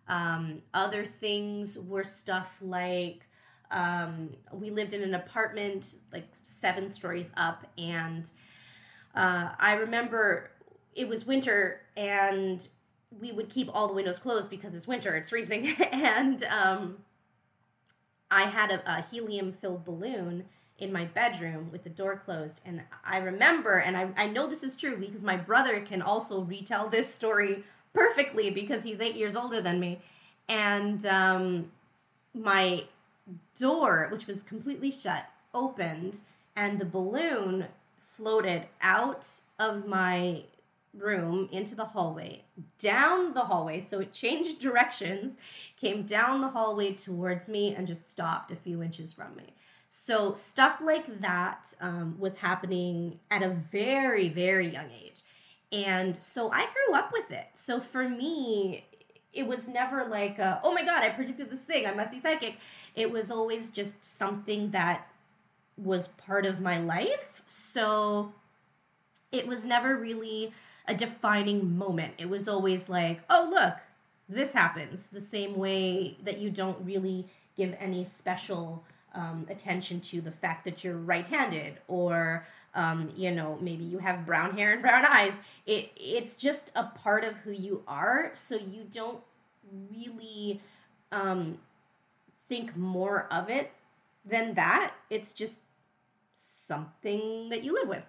Um, 0.08 0.62
other 0.74 1.04
things 1.04 1.78
were 1.78 2.04
stuff 2.04 2.56
like 2.60 3.26
um, 3.70 4.30
we 4.52 4.70
lived 4.70 4.94
in 4.94 5.02
an 5.02 5.14
apartment 5.14 5.98
like 6.12 6.26
seven 6.44 6.88
stories 6.88 7.30
up, 7.36 7.66
and 7.78 8.30
uh, 9.14 9.50
I 9.58 9.74
remember 9.74 10.50
it 10.94 11.08
was 11.08 11.26
winter 11.26 11.80
and 11.96 12.66
we 13.20 13.32
would 13.32 13.48
keep 13.48 13.68
all 13.74 13.88
the 13.88 13.94
windows 13.94 14.18
closed 14.18 14.50
because 14.50 14.74
it's 14.74 14.86
winter, 14.86 15.14
it's 15.16 15.30
freezing, 15.30 15.68
and 15.92 16.44
um, 16.44 16.98
I 18.30 18.42
had 18.42 18.70
a, 18.70 18.98
a 18.98 19.02
helium 19.02 19.52
filled 19.52 19.84
balloon 19.84 20.44
in 20.78 20.92
my 20.92 21.04
bedroom 21.04 21.68
with 21.70 21.84
the 21.84 21.90
door 21.90 22.16
closed. 22.16 22.60
And 22.64 22.82
I 23.04 23.18
remember, 23.18 23.78
and 23.78 23.96
I, 23.96 24.08
I 24.16 24.26
know 24.26 24.46
this 24.46 24.62
is 24.62 24.76
true 24.76 24.96
because 24.96 25.22
my 25.22 25.36
brother 25.36 25.80
can 25.80 26.00
also 26.00 26.40
retell 26.40 26.88
this 26.88 27.12
story 27.12 27.64
perfectly 27.92 28.50
because 28.50 28.84
he's 28.84 29.00
eight 29.00 29.14
years 29.14 29.36
older 29.36 29.60
than 29.60 29.78
me. 29.78 30.00
And 30.48 31.04
um, 31.06 31.70
my 32.34 32.84
door, 33.58 34.08
which 34.10 34.26
was 34.26 34.42
completely 34.42 34.90
shut, 34.90 35.26
opened, 35.54 36.20
and 36.56 36.78
the 36.78 36.84
balloon 36.84 37.66
floated 38.06 38.64
out 38.82 39.26
of 39.58 39.86
my 39.86 40.42
room 40.92 41.48
into 41.52 41.74
the 41.74 41.84
hallway, 41.84 42.42
down 42.78 43.32
the 43.34 43.44
hallway. 43.44 43.80
So 43.80 44.00
it 44.00 44.12
changed 44.12 44.60
directions, 44.60 45.38
came 45.76 46.02
down 46.02 46.40
the 46.40 46.48
hallway 46.48 46.92
towards 46.92 47.48
me, 47.48 47.74
and 47.74 47.86
just 47.86 48.10
stopped 48.10 48.50
a 48.50 48.56
few 48.56 48.82
inches 48.82 49.12
from 49.12 49.36
me. 49.36 49.54
So 49.88 50.34
stuff 50.34 50.80
like 50.80 51.20
that 51.20 51.74
um, 51.80 52.16
was 52.18 52.36
happening 52.36 53.18
at 53.30 53.42
a 53.42 53.48
very, 53.48 54.28
very 54.28 54.68
young 54.68 54.88
age. 55.02 55.22
And 55.72 56.22
so 56.22 56.50
I 56.50 56.66
grew 56.66 56.96
up 56.96 57.12
with 57.12 57.30
it. 57.30 57.48
So 57.54 57.80
for 57.80 58.08
me, 58.08 58.84
it 59.32 59.46
was 59.46 59.68
never 59.68 60.06
like, 60.06 60.38
a, 60.38 60.60
oh 60.64 60.72
my 60.72 60.84
God, 60.84 61.02
I 61.02 61.10
predicted 61.10 61.50
this 61.50 61.64
thing. 61.64 61.86
I 61.86 61.94
must 61.94 62.12
be 62.12 62.18
psychic. 62.18 62.56
It 62.94 63.10
was 63.10 63.30
always 63.30 63.70
just 63.70 64.04
something 64.04 64.70
that 64.70 65.06
was 65.76 66.08
part 66.08 66.46
of 66.46 66.60
my 66.60 66.78
life. 66.78 67.42
So 67.46 68.32
it 69.30 69.46
was 69.46 69.64
never 69.64 69.96
really 69.96 70.52
a 70.86 70.94
defining 70.94 71.78
moment. 71.78 72.14
It 72.18 72.28
was 72.28 72.48
always 72.48 72.88
like, 72.88 73.20
oh, 73.30 73.48
look, 73.50 73.74
this 74.28 74.52
happens. 74.52 75.06
The 75.08 75.20
same 75.20 75.56
way 75.56 76.16
that 76.24 76.38
you 76.38 76.50
don't 76.50 76.84
really 76.84 77.26
give 77.56 77.76
any 77.78 78.04
special 78.04 78.84
um, 79.14 79.46
attention 79.48 80.00
to 80.00 80.20
the 80.20 80.30
fact 80.30 80.64
that 80.64 80.82
you're 80.84 80.96
right 80.96 81.26
handed 81.26 81.78
or. 81.88 82.46
Um, 82.74 83.08
you 83.16 83.32
know, 83.32 83.58
maybe 83.60 83.84
you 83.84 83.98
have 83.98 84.24
brown 84.24 84.56
hair 84.56 84.72
and 84.72 84.82
brown 84.82 85.04
eyes. 85.04 85.36
It 85.66 85.90
it's 85.96 86.36
just 86.36 86.70
a 86.76 86.84
part 86.84 87.24
of 87.24 87.34
who 87.36 87.50
you 87.50 87.82
are, 87.88 88.30
so 88.34 88.56
you 88.56 88.84
don't 88.90 89.20
really 89.92 90.60
um, 91.10 91.58
think 92.48 92.76
more 92.76 93.26
of 93.30 93.50
it 93.50 93.72
than 94.24 94.54
that. 94.54 94.92
It's 95.08 95.32
just 95.32 95.60
something 96.34 97.48
that 97.48 97.64
you 97.64 97.74
live 97.74 97.88
with. 97.88 98.06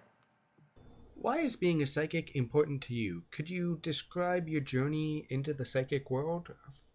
Why 1.14 1.38
is 1.38 1.56
being 1.56 1.82
a 1.82 1.86
psychic 1.86 2.34
important 2.34 2.82
to 2.82 2.94
you? 2.94 3.22
Could 3.30 3.48
you 3.48 3.78
describe 3.82 4.48
your 4.48 4.60
journey 4.60 5.26
into 5.30 5.54
the 5.54 5.64
psychic 5.64 6.10
world 6.10 6.52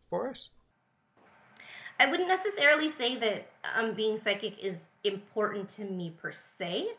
for 0.10 0.30
us? 0.30 0.50
I 2.00 2.10
wouldn't 2.10 2.30
necessarily 2.30 2.90
say 2.90 3.16
that 3.18 3.48
um, 3.76 3.94
being 3.94 4.18
psychic 4.18 4.60
is 4.64 4.90
important 5.04 5.70
to 5.70 5.86
me 5.86 6.14
per 6.22 6.32
se. 6.32 6.90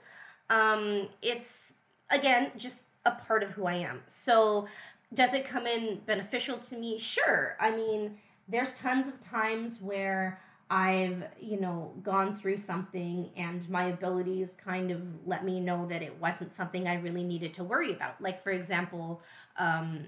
Um, 0.50 1.08
it's, 1.22 1.74
again, 2.10 2.52
just 2.56 2.82
a 3.04 3.12
part 3.12 3.42
of 3.42 3.50
who 3.50 3.66
I 3.66 3.74
am. 3.74 4.02
So, 4.06 4.68
does 5.14 5.32
it 5.32 5.46
come 5.46 5.66
in 5.66 6.00
beneficial 6.06 6.58
to 6.58 6.76
me? 6.76 6.98
Sure. 6.98 7.56
I 7.58 7.70
mean, 7.70 8.18
there's 8.46 8.74
tons 8.74 9.08
of 9.08 9.20
times 9.20 9.80
where 9.80 10.40
I've, 10.70 11.24
you 11.40 11.58
know, 11.58 11.94
gone 12.02 12.34
through 12.34 12.58
something 12.58 13.30
and 13.36 13.68
my 13.70 13.84
abilities 13.84 14.54
kind 14.62 14.90
of 14.90 15.00
let 15.26 15.44
me 15.44 15.60
know 15.60 15.86
that 15.86 16.02
it 16.02 16.18
wasn't 16.20 16.54
something 16.54 16.86
I 16.86 16.96
really 16.96 17.24
needed 17.24 17.54
to 17.54 17.64
worry 17.64 17.92
about. 17.92 18.20
Like, 18.20 18.42
for 18.42 18.50
example, 18.50 19.22
um, 19.56 20.00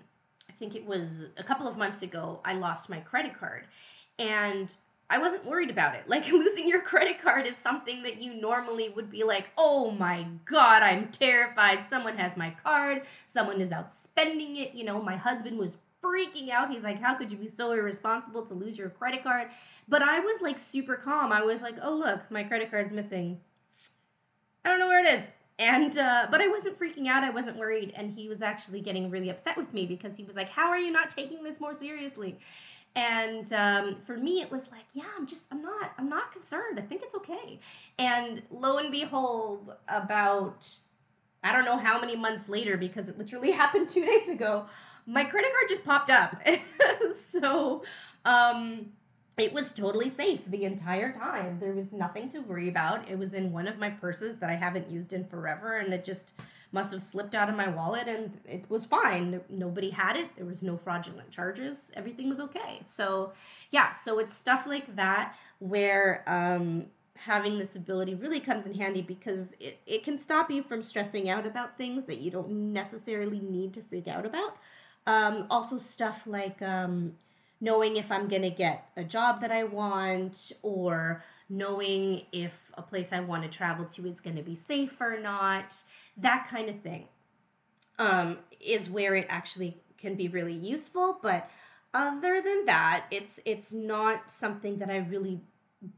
I 0.49 0.53
think 0.53 0.75
it 0.75 0.85
was 0.85 1.29
a 1.39 1.43
couple 1.45 1.67
of 1.67 1.79
months 1.79 2.03
ago, 2.03 2.41
I 2.45 2.55
lost 2.55 2.91
my 2.91 3.01
credit 3.01 3.39
card. 3.39 3.67
And 4.19 4.75
I 5.11 5.19
wasn't 5.19 5.45
worried 5.45 5.71
about 5.71 5.97
it. 5.97 6.09
Like, 6.09 6.27
losing 6.33 6.69
your 6.69 6.81
credit 6.81 7.21
card 7.21 7.47
is 7.47 7.57
something 7.57 8.05
that 8.05 8.23
you 8.23 8.35
normally 8.35 8.89
would 8.89 9.11
be 9.11 9.25
like, 9.25 9.51
oh 9.59 9.91
my 9.91 10.27
God, 10.45 10.83
I'm 10.83 11.09
terrified. 11.09 11.85
Someone 11.85 12.17
has 12.17 12.37
my 12.37 12.51
card. 12.51 13.03
Someone 13.27 13.61
is 13.61 13.73
out 13.73 13.93
spending 13.93 14.57
it. 14.57 14.73
You 14.73 14.85
know, 14.85 15.03
my 15.03 15.17
husband 15.17 15.59
was 15.59 15.77
freaking 16.03 16.51
out. 16.51 16.71
He's 16.71 16.85
like, 16.85 17.01
How 17.01 17.15
could 17.15 17.31
you 17.31 17.37
be 17.37 17.49
so 17.49 17.73
irresponsible 17.73 18.43
to 18.47 18.55
lose 18.55 18.79
your 18.79 18.89
credit 18.89 19.23
card? 19.23 19.49
But 19.89 20.03
I 20.03 20.21
was 20.21 20.41
like 20.41 20.59
super 20.59 20.97
calm. 20.97 21.33
I 21.33 21.43
was 21.43 21.63
like, 21.63 21.77
Oh, 21.83 21.95
look, 21.95 22.31
my 22.31 22.45
credit 22.45 22.71
card's 22.71 22.93
missing. 22.93 23.41
I 24.65 24.71
don't 24.71 24.79
know 24.79 24.89
where 24.89 25.05
it 25.05 25.21
is. 25.21 25.33
And, 25.59 25.99
uh, 25.99 26.27
but 26.31 26.41
I 26.41 26.49
wasn't 26.49 26.79
freaking 26.79 27.07
out. 27.07 27.23
I 27.23 27.29
wasn't 27.29 27.59
worried. 27.59 27.93
And 27.95 28.11
he 28.11 28.29
was 28.29 28.41
actually 28.41 28.81
getting 28.81 29.11
really 29.11 29.29
upset 29.29 29.59
with 29.59 29.75
me 29.75 29.85
because 29.85 30.17
he 30.17 30.25
was 30.25 30.37
like, 30.37 30.49
How 30.51 30.71
are 30.71 30.79
you 30.79 30.91
not 30.91 31.11
taking 31.11 31.43
this 31.43 31.61
more 31.61 31.75
seriously? 31.75 32.39
And 32.97 33.53
um, 33.53 33.97
for 34.05 34.17
me, 34.17 34.41
it 34.41 34.51
was 34.51 34.71
like, 34.71 34.85
yeah, 34.93 35.05
I'm 35.17 35.27
just, 35.27 35.47
I'm 35.53 35.63
not, 35.63 35.93
I'm 35.97 36.09
not 36.09 36.33
concerned. 36.33 36.79
I 36.79 36.83
think 36.83 37.03
it's 37.03 37.15
okay. 37.15 37.61
And 37.99 38.43
lo 38.51 38.79
and 38.79 38.91
behold, 38.91 39.73
about, 39.89 40.69
I 41.45 41.53
don't 41.53 41.65
know 41.65 41.79
how 41.79 42.01
many 42.01 42.17
months 42.17 42.49
later, 42.49 42.77
because 42.77 43.09
it 43.09 43.17
literally 43.17 43.51
happened 43.53 43.89
two 43.89 44.05
days 44.05 44.29
ago, 44.29 44.67
my 45.07 45.25
credit 45.25 45.53
card 45.53 45.69
just 45.69 45.85
popped 45.85 46.11
up. 46.11 46.43
so 47.17 47.85
um, 48.25 48.87
it 49.39 49.53
was 49.53 49.73
totally 49.73 50.09
safe 50.09 50.41
the 50.49 50.65
entire 50.65 51.13
time. 51.13 51.59
There 51.61 51.73
was 51.73 51.93
nothing 51.93 52.29
to 52.31 52.41
worry 52.41 52.69
about. 52.69 53.09
It 53.09 53.19
was 53.19 53.35
in 53.35 53.53
one 53.53 53.69
of 53.69 53.79
my 53.79 53.91
purses 53.91 54.39
that 54.39 54.51
I 54.51 54.55
haven't 54.55 54.91
used 54.91 55.13
in 55.13 55.25
forever, 55.25 55.79
and 55.79 55.93
it 55.95 56.05
just 56.05 56.33
must 56.73 56.93
have 56.93 57.03
slipped 57.03 57.35
out 57.35 57.49
of 57.49 57.57
my 57.57 57.69
wallet 57.69 58.07
and 58.07 58.39
it 58.45 58.65
was 58.69 58.85
fine. 58.85 59.41
Nobody 59.49 59.91
had 59.91 60.17
it. 60.17 60.29
There 60.37 60.47
was 60.47 60.63
no 60.63 60.77
fraudulent 60.77 61.31
charges. 61.31 61.93
Everything 61.97 62.29
was 62.29 62.41
okay. 62.41 62.81
So, 62.85 63.33
yeah, 63.71 63.93
so 63.93 64.19
it's 64.19 64.35
stuff 64.35 64.67
like 64.67 64.95
that 64.97 65.35
where 65.59 66.23
um, 66.27 66.87
having 67.17 67.59
this 67.59 67.77
ability 67.77 68.15
really 68.15 68.41
comes 68.41 68.67
in 68.67 68.75
handy 68.75 69.03
because 69.03 69.53
it, 69.59 69.79
it 69.87 70.05
can 70.05 70.19
stop 70.19 70.51
you 70.51 70.63
from 70.63 70.83
stressing 70.83 71.29
out 71.29 71.47
about 71.47 71.77
things 71.77 72.05
that 72.07 72.19
you 72.19 72.31
don't 72.31 72.73
necessarily 72.73 73.41
need 73.41 73.75
to 73.75 73.83
freak 73.83 74.09
out 74.09 74.25
about. 74.25 74.57
Um, 75.07 75.47
also, 75.51 75.77
stuff 75.77 76.27
like 76.27 76.63
um, 76.63 77.15
knowing 77.61 77.97
if 77.97 78.13
I'm 78.13 78.29
going 78.29 78.43
to 78.43 78.51
get 78.51 78.89
a 78.97 79.05
job 79.05 79.41
that 79.41 79.51
I 79.51 79.65
want 79.65 80.53
or 80.63 81.23
knowing 81.51 82.23
if 82.33 82.71
a 82.75 82.83
place 82.83 83.13
I 83.13 83.21
want 83.21 83.43
to 83.43 83.49
travel 83.49 83.85
to 83.85 84.07
is 84.07 84.21
going 84.21 84.37
to 84.37 84.43
be 84.43 84.55
safe 84.55 85.01
or 85.01 85.19
not, 85.19 85.75
that 86.17 86.49
kind 86.49 86.71
of 86.71 86.81
thing 86.81 87.09
um, 87.99 88.39
is 88.61 88.89
where 88.89 89.15
it 89.15 89.27
actually 89.29 89.77
can 89.99 90.15
be 90.15 90.29
really 90.29 90.55
useful. 90.55 91.19
But 91.21 91.51
other 91.93 92.41
than 92.41 92.67
that, 92.67 93.07
it's 93.11 93.41
it's 93.45 93.73
not 93.73 94.31
something 94.31 94.79
that 94.79 94.91
I 94.91 94.99
really 94.99 95.41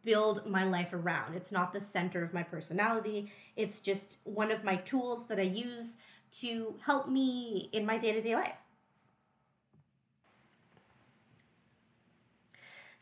build 0.04 0.46
my 0.46 0.64
life 0.64 0.92
around. 0.92 1.34
It's 1.34 1.52
not 1.52 1.72
the 1.72 1.80
center 1.80 2.24
of 2.24 2.32
my 2.32 2.42
personality. 2.42 3.30
It's 3.56 3.80
just 3.80 4.18
one 4.24 4.50
of 4.50 4.64
my 4.64 4.76
tools 4.76 5.26
that 5.26 5.38
I 5.38 5.42
use 5.42 5.98
to 6.32 6.76
help 6.86 7.08
me 7.08 7.68
in 7.72 7.84
my 7.84 7.98
day 7.98 8.12
to 8.12 8.22
day 8.22 8.34
life. 8.34 8.54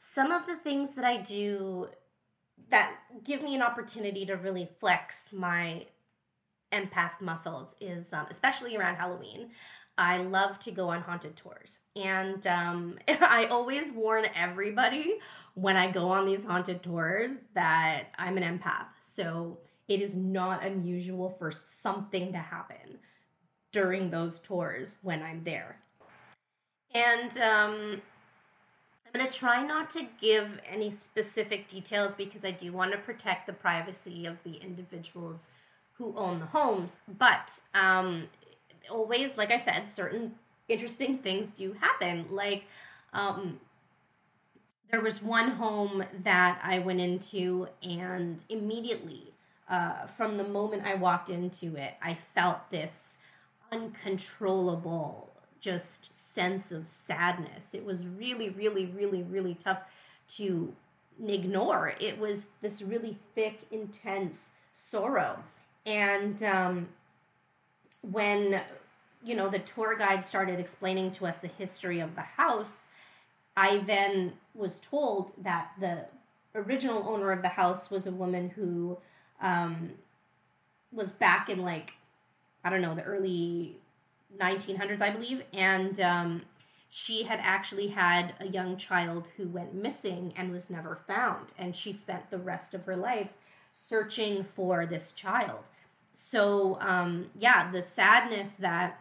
some 0.03 0.33
of 0.33 0.47
the 0.47 0.57
things 0.57 0.95
that 0.95 1.05
I 1.05 1.19
do 1.19 1.89
that 2.71 2.97
give 3.25 3.43
me 3.43 3.55
an 3.55 3.63
opportunity 3.63 4.25
to 4.27 4.35
really 4.35 4.69
flex 4.79 5.33
my 5.33 5.87
empath 6.73 7.21
muscles 7.21 7.75
is 7.81 8.13
um, 8.13 8.27
especially 8.31 8.77
around 8.77 8.97
Halloween. 8.97 9.51
I 9.99 10.19
love 10.19 10.59
to 10.61 10.71
go 10.71 10.89
on 10.89 11.03
haunted 11.03 11.37
tours. 11.37 11.81
And 11.95 12.47
um, 12.47 12.99
I 13.09 13.49
always 13.51 13.93
warn 13.93 14.25
everybody 14.35 15.19
when 15.55 15.77
I 15.77 15.91
go 15.91 16.09
on 16.09 16.25
these 16.25 16.45
haunted 16.45 16.83
tours 16.83 17.37
that 17.55 18.05
I'm 18.19 18.39
an 18.39 18.59
empath. 18.59 18.87
So 18.99 19.59
it 19.89 20.01
is 20.01 20.15
not 20.15 20.65
unusual 20.65 21.29
for 21.39 21.51
something 21.51 22.33
to 22.33 22.39
happen 22.39 22.99
during 23.73 24.11
those 24.11 24.41
tours 24.41 24.97
when 25.03 25.23
I'm 25.23 25.45
there. 25.45 25.77
And 26.95 27.37
um, 27.39 28.03
I'm 29.13 29.21
going 29.21 29.31
to 29.31 29.37
try 29.37 29.63
not 29.65 29.91
to 29.91 30.07
give 30.21 30.61
any 30.69 30.93
specific 30.93 31.67
details 31.67 32.15
because 32.15 32.45
I 32.45 32.53
do 32.53 32.73
want 32.73 32.93
to 32.93 32.99
protect 32.99 33.47
the 33.47 33.53
privacy 33.53 34.25
of 34.25 34.43
the 34.45 34.55
individuals 34.55 35.51
who 35.95 36.15
own 36.17 36.39
the 36.39 36.47
homes. 36.47 36.99
But 37.19 37.59
um, 37.75 38.29
always, 38.89 39.37
like 39.37 39.51
I 39.51 39.59
said, 39.59 39.89
certain 39.89 40.37
interesting 40.69 41.19
things 41.19 41.53
do 41.53 41.75
happen. 41.81 42.27
Like, 42.31 42.65
um, 43.13 43.59
there 44.93 45.01
was 45.01 45.21
one 45.23 45.51
home 45.51 46.05
that 46.23 46.61
I 46.63 46.79
went 46.79 47.01
into, 47.01 47.69
and 47.83 48.43
immediately, 48.49 49.33
uh, 49.69 50.07
from 50.07 50.37
the 50.37 50.45
moment 50.45 50.85
I 50.85 50.95
walked 50.95 51.31
into 51.31 51.75
it, 51.75 51.95
I 52.01 52.15
felt 52.15 52.71
this 52.71 53.19
uncontrollable 53.73 55.30
just 55.61 56.13
sense 56.15 56.73
of 56.73 56.89
sadness. 56.89 57.75
It 57.75 57.85
was 57.85 58.07
really, 58.07 58.51
really, 58.51 58.87
really, 58.87 59.23
really 59.23 59.55
tough 59.55 59.83
to 60.29 60.75
ignore. 61.25 61.95
It 62.01 62.19
was 62.19 62.49
this 62.61 62.83
really 62.83 63.19
thick, 63.35 63.61
intense 63.71 64.51
sorrow. 64.75 65.43
And 65.87 66.43
um, 66.43 66.89
when, 68.03 68.61
you 69.25 69.35
know, 69.35 69.49
the 69.49 69.59
tour 69.61 69.97
guide 69.97 70.25
started 70.25 70.59
explaining 70.59 71.11
to 71.13 71.27
us 71.27 71.39
the 71.39 71.49
history 71.49 72.01
of 72.01 72.15
the 72.15 72.23
house, 72.23 72.87
I 73.57 73.79
then 73.79 74.35
was 74.55 74.81
told 74.81 75.33
that 75.43 75.73
the 75.79 76.07
original 76.55 77.07
owner 77.09 77.33
of 77.33 77.43
the 77.43 77.49
house 77.49 77.91
was 77.91 78.07
a 78.07 78.13
woman 78.13 78.51
who 78.51 78.99
um, 79.41 79.91
was 80.93 81.13
back 81.13 81.49
in 81.49 81.63
like 81.63 81.95
I 82.65 82.71
don't 82.71 82.83
know 82.83 82.95
the 82.95 83.03
early 83.03 83.77
1900s, 84.39 85.03
I 85.03 85.11
believe, 85.11 85.43
and 85.53 86.01
um, 86.01 86.43
she 86.89 87.23
had 87.25 87.41
actually 87.43 87.89
had 87.89 88.35
a 88.41 88.47
young 88.47 88.77
child 88.77 89.29
who 89.37 89.49
went 89.49 89.75
missing 89.75 90.33
and 90.37 90.53
was 90.53 90.71
never 90.71 90.97
found, 91.07 91.49
and 91.59 91.75
she 91.75 91.93
spent 91.93 92.31
the 92.31 92.39
rest 92.39 92.75
of 92.75 92.85
her 92.85 92.97
life 92.97 93.31
searching 93.73 94.43
for 94.43 94.87
this 94.87 95.13
child. 95.13 95.61
So 96.15 96.79
um, 96.81 97.31
yeah, 97.39 97.71
the 97.71 97.83
sadness 97.83 98.55
that 98.57 99.01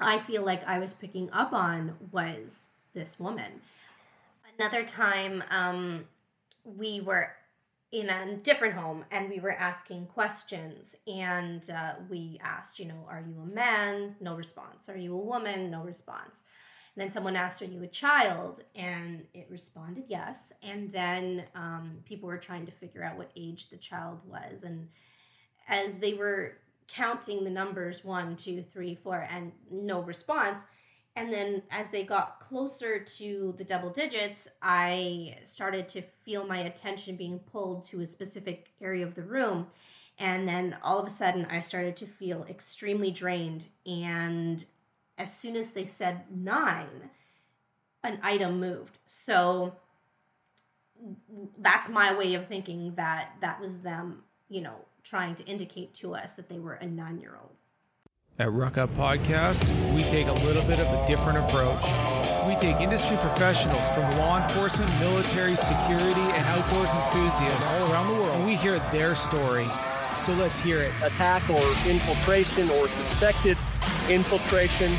I 0.00 0.18
feel 0.18 0.44
like 0.44 0.66
I 0.66 0.78
was 0.78 0.92
picking 0.92 1.30
up 1.32 1.52
on 1.52 1.96
was 2.12 2.68
this 2.94 3.18
woman. 3.18 3.60
Another 4.58 4.84
time, 4.84 5.42
um, 5.50 6.06
we 6.64 7.00
were 7.00 7.32
in 7.90 8.10
a 8.10 8.36
different 8.36 8.74
home 8.74 9.04
and 9.10 9.30
we 9.30 9.40
were 9.40 9.52
asking 9.52 10.06
questions 10.06 10.94
and 11.06 11.70
uh, 11.70 11.94
we 12.10 12.38
asked 12.42 12.78
you 12.78 12.84
know 12.84 13.06
are 13.08 13.24
you 13.26 13.40
a 13.40 13.46
man? 13.46 14.16
No 14.20 14.34
response. 14.34 14.88
Are 14.88 14.98
you 14.98 15.14
a 15.14 15.18
woman? 15.18 15.70
No 15.70 15.82
response. 15.82 16.44
And 16.94 17.02
then 17.02 17.10
someone 17.10 17.36
asked 17.36 17.62
are 17.62 17.66
you 17.66 17.82
a 17.82 17.88
child? 17.88 18.62
And 18.74 19.24
it 19.32 19.46
responded 19.50 20.04
yes. 20.08 20.52
And 20.62 20.92
then 20.92 21.44
um, 21.54 21.98
people 22.04 22.28
were 22.28 22.38
trying 22.38 22.66
to 22.66 22.72
figure 22.72 23.02
out 23.04 23.16
what 23.16 23.30
age 23.36 23.70
the 23.70 23.76
child 23.76 24.20
was. 24.26 24.64
And 24.64 24.88
as 25.68 25.98
they 25.98 26.14
were 26.14 26.58
counting 26.88 27.44
the 27.44 27.50
numbers 27.50 28.04
one 28.04 28.36
two 28.36 28.62
three 28.62 28.94
four 28.94 29.26
and 29.30 29.52
no 29.70 30.00
response 30.02 30.64
and 31.18 31.32
then 31.32 31.62
as 31.72 31.90
they 31.90 32.04
got 32.04 32.38
closer 32.38 33.00
to 33.00 33.52
the 33.58 33.64
double 33.64 33.90
digits, 33.90 34.46
I 34.62 35.36
started 35.42 35.88
to 35.88 36.02
feel 36.02 36.46
my 36.46 36.58
attention 36.58 37.16
being 37.16 37.40
pulled 37.40 37.82
to 37.86 38.00
a 38.02 38.06
specific 38.06 38.70
area 38.80 39.04
of 39.04 39.16
the 39.16 39.22
room. 39.22 39.66
And 40.20 40.46
then 40.46 40.76
all 40.80 41.00
of 41.00 41.08
a 41.08 41.10
sudden, 41.10 41.44
I 41.46 41.60
started 41.60 41.96
to 41.96 42.06
feel 42.06 42.46
extremely 42.48 43.10
drained. 43.10 43.66
And 43.84 44.64
as 45.18 45.36
soon 45.36 45.56
as 45.56 45.72
they 45.72 45.86
said 45.86 46.22
nine, 46.30 47.10
an 48.04 48.20
item 48.22 48.60
moved. 48.60 48.98
So 49.08 49.74
that's 51.58 51.88
my 51.88 52.16
way 52.16 52.34
of 52.34 52.46
thinking 52.46 52.94
that 52.94 53.32
that 53.40 53.60
was 53.60 53.80
them, 53.80 54.22
you 54.48 54.60
know, 54.60 54.84
trying 55.02 55.34
to 55.34 55.44
indicate 55.46 55.94
to 55.94 56.14
us 56.14 56.34
that 56.34 56.48
they 56.48 56.60
were 56.60 56.74
a 56.74 56.86
nine 56.86 57.18
year 57.18 57.36
old. 57.42 57.56
At 58.40 58.52
Ruck 58.52 58.78
Up 58.78 58.94
Podcast, 58.94 59.66
we 59.92 60.04
take 60.04 60.28
a 60.28 60.32
little 60.32 60.62
bit 60.62 60.78
of 60.78 60.86
a 60.86 61.04
different 61.08 61.38
approach. 61.38 61.82
We 62.46 62.54
take 62.54 62.80
industry 62.80 63.16
professionals 63.16 63.90
from 63.90 64.16
law 64.16 64.46
enforcement, 64.46 64.88
military, 65.00 65.56
security, 65.56 66.20
and 66.20 66.46
outdoors 66.46 66.88
enthusiasts 66.88 67.72
all 67.72 67.92
around 67.92 68.06
the 68.06 68.14
world, 68.14 68.36
and 68.36 68.46
we 68.46 68.54
hear 68.54 68.78
their 68.92 69.16
story. 69.16 69.66
So 70.24 70.34
let's 70.34 70.60
hear 70.60 70.78
it. 70.78 70.92
Attack 71.02 71.50
or 71.50 71.58
infiltration 71.90 72.70
or 72.78 72.86
suspected 72.86 73.58
infiltration, 74.08 74.96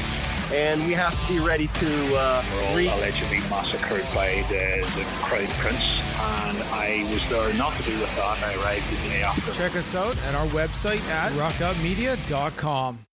and 0.52 0.86
we 0.86 0.92
have 0.92 1.18
to 1.26 1.34
be 1.34 1.40
ready 1.40 1.68
to 1.68 2.18
uh, 2.18 2.44
read. 2.76 2.92
allegedly 2.92 3.40
massacred 3.50 4.04
by 4.14 4.44
the, 4.50 4.84
the 4.98 5.06
Crown 5.24 5.48
Prince, 5.62 6.02
and 6.20 6.58
I 6.74 7.08
was 7.14 7.24
there 7.30 7.54
not 7.54 7.74
to 7.76 7.84
do 7.84 7.98
with 8.02 8.14
that. 8.18 8.44
I 8.44 8.62
arrived 8.62 8.90
the 8.92 9.08
day 9.08 9.24
after. 9.24 9.54
Check 9.54 9.78
us 9.78 9.96
out 9.96 10.18
at 10.26 10.36
our 10.36 10.48
website 10.48 11.08
at 11.10 11.32
ruckupmedia.com. 11.32 13.06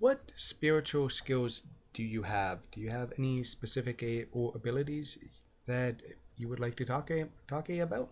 What 0.00 0.20
spiritual 0.36 1.08
skills 1.08 1.62
do 1.92 2.04
you 2.04 2.22
have? 2.22 2.60
Do 2.70 2.80
you 2.80 2.88
have 2.90 3.12
any 3.18 3.42
specific 3.42 4.28
or 4.32 4.52
abilities 4.54 5.18
that 5.66 5.96
you 6.36 6.48
would 6.48 6.60
like 6.60 6.76
to 6.76 6.84
talk 6.84 7.10
talk 7.48 7.68
about? 7.68 8.08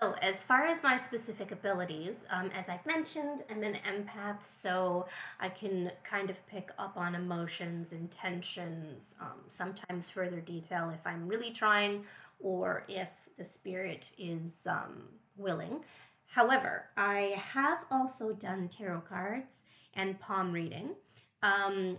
So, 0.00 0.14
as 0.22 0.44
far 0.44 0.64
as 0.64 0.82
my 0.82 0.96
specific 0.96 1.50
abilities, 1.52 2.24
um, 2.30 2.50
as 2.54 2.70
I've 2.70 2.86
mentioned, 2.86 3.42
I'm 3.50 3.62
an 3.62 3.76
empath, 3.86 4.46
so 4.46 5.06
I 5.38 5.50
can 5.50 5.90
kind 6.02 6.30
of 6.30 6.46
pick 6.46 6.70
up 6.78 6.96
on 6.96 7.14
emotions, 7.14 7.92
intentions, 7.92 9.16
um, 9.20 9.40
sometimes 9.48 10.08
further 10.08 10.40
detail 10.40 10.90
if 10.94 11.04
I'm 11.04 11.28
really 11.28 11.50
trying 11.50 12.04
or 12.38 12.84
if 12.88 13.10
the 13.36 13.44
spirit 13.44 14.12
is 14.16 14.66
um, 14.66 15.08
willing. 15.36 15.84
However, 16.26 16.84
I 16.96 17.34
have 17.36 17.80
also 17.90 18.32
done 18.32 18.68
tarot 18.68 19.02
cards 19.02 19.62
and 19.98 20.18
palm 20.20 20.52
reading. 20.52 20.94
Um, 21.42 21.98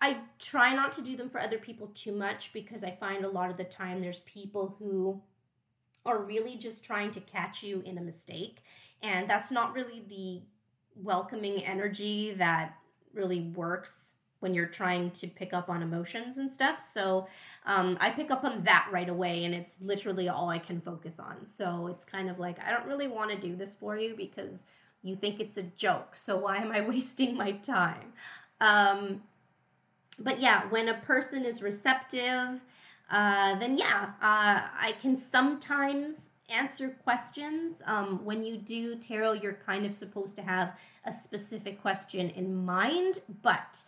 I 0.00 0.18
try 0.38 0.74
not 0.74 0.92
to 0.92 1.02
do 1.02 1.16
them 1.16 1.28
for 1.28 1.40
other 1.40 1.58
people 1.58 1.88
too 1.88 2.12
much 2.12 2.52
because 2.52 2.84
I 2.84 2.92
find 2.92 3.24
a 3.24 3.28
lot 3.28 3.50
of 3.50 3.56
the 3.56 3.64
time 3.64 4.00
there's 4.00 4.20
people 4.20 4.76
who 4.78 5.20
are 6.06 6.22
really 6.22 6.56
just 6.56 6.84
trying 6.84 7.10
to 7.10 7.20
catch 7.20 7.62
you 7.62 7.82
in 7.84 7.98
a 7.98 8.00
mistake. 8.00 8.62
And 9.02 9.28
that's 9.28 9.50
not 9.50 9.74
really 9.74 10.04
the 10.08 10.42
welcoming 10.94 11.64
energy 11.64 12.32
that 12.32 12.76
really 13.12 13.40
works 13.40 14.14
when 14.40 14.54
you're 14.54 14.66
trying 14.66 15.10
to 15.10 15.26
pick 15.26 15.52
up 15.52 15.68
on 15.68 15.82
emotions 15.82 16.38
and 16.38 16.50
stuff. 16.50 16.80
So 16.80 17.26
um, 17.66 17.98
I 18.00 18.10
pick 18.10 18.30
up 18.30 18.44
on 18.44 18.62
that 18.64 18.88
right 18.92 19.08
away, 19.08 19.44
and 19.44 19.52
it's 19.52 19.80
literally 19.80 20.28
all 20.28 20.48
I 20.48 20.60
can 20.60 20.80
focus 20.80 21.18
on. 21.18 21.44
So 21.44 21.88
it's 21.88 22.04
kind 22.04 22.30
of 22.30 22.38
like, 22.38 22.58
I 22.64 22.70
don't 22.70 22.86
really 22.86 23.08
want 23.08 23.32
to 23.32 23.36
do 23.36 23.56
this 23.56 23.74
for 23.74 23.98
you 23.98 24.14
because 24.16 24.64
you 25.02 25.16
think 25.16 25.40
it's 25.40 25.56
a 25.56 25.62
joke. 25.62 26.16
So 26.16 26.36
why 26.36 26.56
am 26.56 26.72
I 26.72 26.80
wasting 26.88 27.36
my 27.36 27.52
time? 27.52 28.12
Um, 28.60 29.22
but 30.18 30.40
yeah, 30.40 30.68
when 30.68 30.88
a 30.88 30.94
person 30.94 31.44
is 31.44 31.62
receptive, 31.62 32.60
uh, 33.10 33.58
then 33.58 33.78
yeah, 33.78 34.10
uh, 34.20 34.68
I 34.80 34.94
can 35.00 35.16
sometimes 35.16 36.30
answer 36.48 36.88
questions. 37.02 37.82
Um, 37.86 38.24
when 38.24 38.42
you 38.42 38.56
do 38.56 38.96
tarot, 38.96 39.34
you're 39.34 39.58
kind 39.66 39.86
of 39.86 39.94
supposed 39.94 40.36
to 40.36 40.42
have 40.42 40.78
a 41.04 41.12
specific 41.12 41.80
question 41.80 42.30
in 42.30 42.64
mind, 42.64 43.20
but 43.42 43.84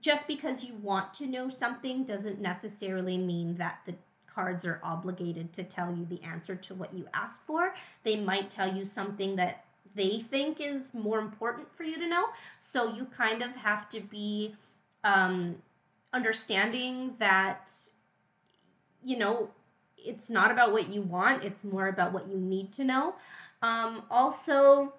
just 0.00 0.28
because 0.28 0.62
you 0.62 0.74
want 0.76 1.14
to 1.14 1.26
know 1.26 1.48
something 1.48 2.04
doesn't 2.04 2.40
necessarily 2.40 3.18
mean 3.18 3.56
that 3.56 3.80
the 3.86 3.94
cards 4.26 4.66
are 4.66 4.80
obligated 4.82 5.52
to 5.54 5.64
tell 5.64 5.94
you 5.94 6.04
the 6.04 6.22
answer 6.22 6.54
to 6.54 6.74
what 6.74 6.92
you 6.92 7.06
asked 7.14 7.40
for. 7.46 7.74
They 8.04 8.16
might 8.16 8.50
tell 8.50 8.72
you 8.72 8.84
something 8.84 9.36
that 9.36 9.64
they 9.96 10.20
think 10.20 10.60
is 10.60 10.94
more 10.94 11.18
important 11.18 11.66
for 11.74 11.82
you 11.82 11.98
to 11.98 12.06
know. 12.06 12.26
So 12.58 12.94
you 12.94 13.06
kind 13.06 13.42
of 13.42 13.56
have 13.56 13.88
to 13.88 14.00
be 14.00 14.54
um, 15.02 15.56
understanding 16.12 17.14
that, 17.18 17.72
you 19.04 19.18
know, 19.18 19.50
it's 19.96 20.30
not 20.30 20.50
about 20.50 20.72
what 20.72 20.88
you 20.88 21.02
want, 21.02 21.42
it's 21.42 21.64
more 21.64 21.88
about 21.88 22.12
what 22.12 22.28
you 22.28 22.36
need 22.38 22.72
to 22.74 22.84
know. 22.84 23.14
Um, 23.62 24.02
also, 24.10 24.94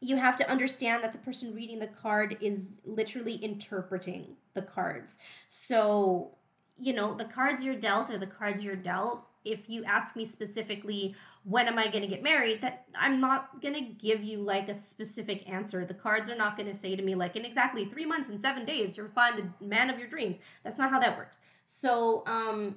you 0.00 0.16
have 0.16 0.36
to 0.36 0.48
understand 0.48 1.02
that 1.02 1.12
the 1.12 1.18
person 1.18 1.54
reading 1.54 1.80
the 1.80 1.88
card 1.88 2.36
is 2.40 2.80
literally 2.84 3.34
interpreting 3.34 4.36
the 4.54 4.62
cards. 4.62 5.18
So, 5.48 6.30
you 6.78 6.92
know, 6.92 7.14
the 7.14 7.24
cards 7.24 7.62
you're 7.64 7.74
dealt 7.74 8.08
are 8.10 8.18
the 8.18 8.26
cards 8.26 8.62
you're 8.62 8.76
dealt. 8.76 9.24
If 9.52 9.68
you 9.68 9.84
ask 9.84 10.16
me 10.16 10.24
specifically, 10.24 11.14
when 11.44 11.66
am 11.66 11.78
I 11.78 11.88
going 11.88 12.02
to 12.02 12.08
get 12.08 12.22
married, 12.22 12.60
that 12.60 12.84
I'm 12.94 13.20
not 13.20 13.62
going 13.62 13.74
to 13.74 13.80
give 13.80 14.22
you 14.22 14.38
like 14.40 14.68
a 14.68 14.74
specific 14.74 15.48
answer. 15.48 15.84
The 15.84 15.94
cards 15.94 16.28
are 16.28 16.36
not 16.36 16.56
going 16.56 16.68
to 16.68 16.74
say 16.74 16.94
to 16.96 17.02
me, 17.02 17.14
like, 17.14 17.36
in 17.36 17.44
exactly 17.44 17.84
three 17.86 18.06
months 18.06 18.28
and 18.28 18.40
seven 18.40 18.64
days, 18.64 18.96
you'll 18.96 19.08
find 19.08 19.38
the 19.38 19.66
man 19.66 19.88
of 19.90 19.98
your 19.98 20.08
dreams. 20.08 20.38
That's 20.62 20.78
not 20.78 20.90
how 20.90 21.00
that 21.00 21.16
works. 21.16 21.40
So, 21.66 22.22
um, 22.26 22.76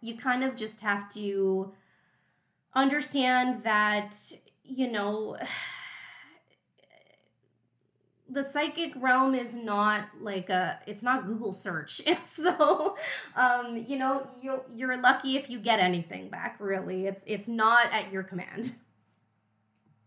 you 0.00 0.16
kind 0.16 0.42
of 0.42 0.56
just 0.56 0.80
have 0.80 1.08
to 1.14 1.72
understand 2.74 3.62
that, 3.62 4.16
you 4.64 4.90
know, 4.90 5.36
the 8.32 8.42
psychic 8.42 8.92
realm 8.96 9.34
is 9.34 9.54
not 9.54 10.08
like 10.20 10.48
a 10.48 10.80
it's 10.86 11.02
not 11.02 11.26
google 11.26 11.52
search. 11.52 12.00
So 12.24 12.96
um 13.36 13.84
you 13.86 13.98
know 13.98 14.26
you 14.40 14.62
you're 14.74 14.96
lucky 14.96 15.36
if 15.36 15.50
you 15.50 15.58
get 15.58 15.80
anything 15.80 16.28
back 16.28 16.56
really. 16.58 17.06
It's 17.06 17.22
it's 17.26 17.48
not 17.48 17.92
at 17.92 18.10
your 18.12 18.22
command. 18.22 18.72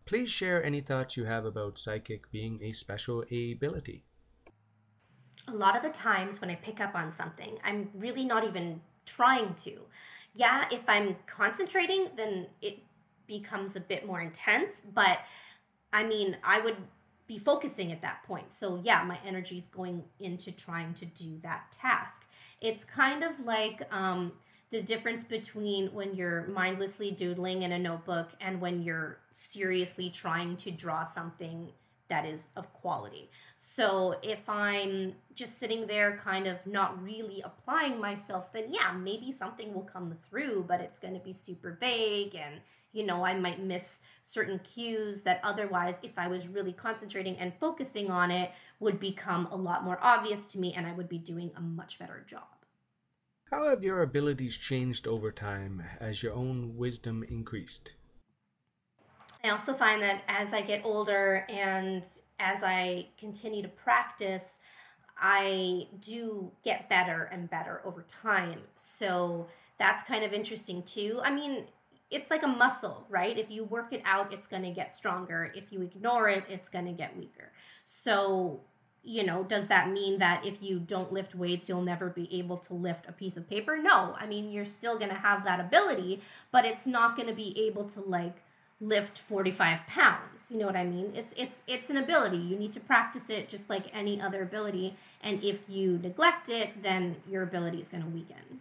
Please 0.04 0.30
share 0.30 0.62
any 0.64 0.80
thoughts 0.80 1.16
you 1.16 1.24
have 1.24 1.44
about 1.44 1.78
psychic 1.78 2.30
being 2.30 2.60
a 2.62 2.72
special 2.72 3.24
ability. 3.30 4.04
A 5.48 5.52
lot 5.54 5.76
of 5.76 5.82
the 5.82 5.90
times 5.90 6.40
when 6.40 6.50
i 6.50 6.56
pick 6.56 6.80
up 6.80 6.94
on 6.94 7.12
something 7.12 7.58
i'm 7.64 7.88
really 7.94 8.24
not 8.24 8.44
even 8.44 8.80
trying 9.04 9.54
to. 9.54 9.72
Yeah 10.34 10.64
if 10.70 10.82
i'm 10.88 11.16
concentrating 11.26 12.08
then 12.16 12.48
it 12.60 12.78
becomes 13.26 13.76
a 13.76 13.80
bit 13.80 14.06
more 14.06 14.20
intense 14.20 14.82
but 14.94 15.18
i 15.92 16.04
mean 16.04 16.36
i 16.44 16.60
would 16.60 16.76
be 17.26 17.38
focusing 17.38 17.92
at 17.92 18.02
that 18.02 18.22
point. 18.24 18.52
So, 18.52 18.80
yeah, 18.82 19.02
my 19.04 19.18
energy 19.26 19.56
is 19.56 19.66
going 19.66 20.04
into 20.20 20.52
trying 20.52 20.94
to 20.94 21.06
do 21.06 21.38
that 21.42 21.72
task. 21.72 22.24
It's 22.60 22.84
kind 22.84 23.24
of 23.24 23.40
like 23.40 23.82
um, 23.92 24.32
the 24.70 24.82
difference 24.82 25.24
between 25.24 25.92
when 25.92 26.14
you're 26.14 26.46
mindlessly 26.46 27.10
doodling 27.10 27.62
in 27.62 27.72
a 27.72 27.78
notebook 27.78 28.30
and 28.40 28.60
when 28.60 28.82
you're 28.82 29.18
seriously 29.32 30.10
trying 30.10 30.56
to 30.58 30.70
draw 30.70 31.04
something 31.04 31.72
that 32.08 32.24
is 32.24 32.50
of 32.56 32.72
quality. 32.72 33.28
So, 33.56 34.16
if 34.22 34.48
I'm 34.48 35.14
just 35.34 35.58
sitting 35.58 35.88
there 35.88 36.20
kind 36.22 36.46
of 36.46 36.64
not 36.64 37.02
really 37.02 37.42
applying 37.42 38.00
myself, 38.00 38.52
then 38.52 38.66
yeah, 38.68 38.92
maybe 38.92 39.32
something 39.32 39.74
will 39.74 39.82
come 39.82 40.16
through, 40.28 40.66
but 40.68 40.80
it's 40.80 41.00
going 41.00 41.14
to 41.14 41.20
be 41.20 41.32
super 41.32 41.76
vague 41.80 42.36
and 42.36 42.60
you 42.96 43.04
know, 43.04 43.24
I 43.24 43.34
might 43.34 43.62
miss 43.62 44.02
certain 44.24 44.58
cues 44.60 45.20
that 45.22 45.40
otherwise, 45.44 46.00
if 46.02 46.18
I 46.18 46.28
was 46.28 46.48
really 46.48 46.72
concentrating 46.72 47.36
and 47.36 47.52
focusing 47.60 48.10
on 48.10 48.30
it, 48.30 48.52
would 48.80 48.98
become 48.98 49.46
a 49.50 49.56
lot 49.56 49.84
more 49.84 49.98
obvious 50.02 50.46
to 50.46 50.58
me 50.58 50.72
and 50.74 50.86
I 50.86 50.92
would 50.92 51.08
be 51.08 51.18
doing 51.18 51.50
a 51.56 51.60
much 51.60 51.98
better 51.98 52.24
job. 52.26 52.42
How 53.50 53.68
have 53.68 53.84
your 53.84 54.02
abilities 54.02 54.56
changed 54.56 55.06
over 55.06 55.30
time 55.30 55.82
as 56.00 56.22
your 56.22 56.32
own 56.32 56.76
wisdom 56.76 57.24
increased? 57.28 57.92
I 59.44 59.50
also 59.50 59.72
find 59.72 60.02
that 60.02 60.22
as 60.26 60.52
I 60.52 60.62
get 60.62 60.84
older 60.84 61.46
and 61.48 62.04
as 62.40 62.64
I 62.64 63.06
continue 63.16 63.62
to 63.62 63.68
practice, 63.68 64.58
I 65.18 65.86
do 66.00 66.50
get 66.64 66.88
better 66.88 67.28
and 67.32 67.48
better 67.48 67.80
over 67.84 68.02
time. 68.02 68.62
So 68.76 69.46
that's 69.78 70.02
kind 70.02 70.24
of 70.24 70.32
interesting 70.32 70.82
too. 70.82 71.20
I 71.22 71.32
mean, 71.32 71.64
it's 72.10 72.30
like 72.30 72.42
a 72.42 72.48
muscle, 72.48 73.06
right? 73.08 73.36
If 73.36 73.50
you 73.50 73.64
work 73.64 73.92
it 73.92 74.02
out, 74.04 74.32
it's 74.32 74.46
going 74.46 74.62
to 74.62 74.70
get 74.70 74.94
stronger. 74.94 75.52
If 75.54 75.72
you 75.72 75.82
ignore 75.82 76.28
it, 76.28 76.44
it's 76.48 76.68
going 76.68 76.86
to 76.86 76.92
get 76.92 77.16
weaker. 77.16 77.50
So, 77.84 78.60
you 79.02 79.24
know, 79.24 79.42
does 79.42 79.68
that 79.68 79.90
mean 79.90 80.18
that 80.18 80.46
if 80.46 80.62
you 80.62 80.78
don't 80.78 81.12
lift 81.12 81.34
weights, 81.34 81.68
you'll 81.68 81.82
never 81.82 82.08
be 82.08 82.28
able 82.38 82.58
to 82.58 82.74
lift 82.74 83.08
a 83.08 83.12
piece 83.12 83.36
of 83.36 83.48
paper? 83.48 83.76
No. 83.76 84.14
I 84.18 84.26
mean, 84.26 84.50
you're 84.50 84.64
still 84.64 84.98
going 84.98 85.10
to 85.10 85.16
have 85.16 85.44
that 85.44 85.60
ability, 85.60 86.20
but 86.52 86.64
it's 86.64 86.86
not 86.86 87.16
going 87.16 87.28
to 87.28 87.34
be 87.34 87.58
able 87.66 87.84
to 87.90 88.00
like 88.00 88.36
lift 88.78 89.16
45 89.16 89.86
pounds 89.86 90.48
you 90.50 90.58
know 90.58 90.66
what 90.66 90.76
i 90.76 90.84
mean 90.84 91.10
it's 91.14 91.32
it's 91.38 91.62
it's 91.66 91.88
an 91.88 91.96
ability 91.96 92.36
you 92.36 92.58
need 92.58 92.74
to 92.74 92.80
practice 92.80 93.30
it 93.30 93.48
just 93.48 93.70
like 93.70 93.84
any 93.94 94.20
other 94.20 94.42
ability 94.42 94.94
and 95.22 95.42
if 95.42 95.60
you 95.66 95.98
neglect 96.02 96.50
it 96.50 96.82
then 96.82 97.16
your 97.26 97.42
ability 97.42 97.80
is 97.80 97.88
going 97.88 98.02
to 98.02 98.08
weaken 98.10 98.60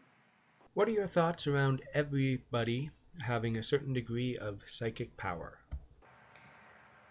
what 0.73 0.87
are 0.87 0.91
your 0.91 1.05
thoughts 1.05 1.47
around 1.47 1.81
everybody 1.93 2.91
having 3.21 3.57
a 3.57 3.63
certain 3.63 3.93
degree 3.93 4.35
of 4.37 4.63
psychic 4.65 5.15
power 5.17 5.59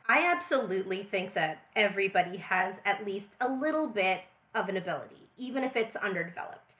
i 0.08 0.26
absolutely 0.26 1.02
think 1.02 1.34
that 1.34 1.66
everybody 1.76 2.36
has 2.36 2.80
at 2.84 3.04
least 3.04 3.36
a 3.40 3.48
little 3.48 3.88
bit 3.88 4.22
of 4.54 4.68
an 4.68 4.76
ability 4.76 5.28
even 5.36 5.64
if 5.64 5.76
it's 5.76 5.96
underdeveloped 5.96 6.76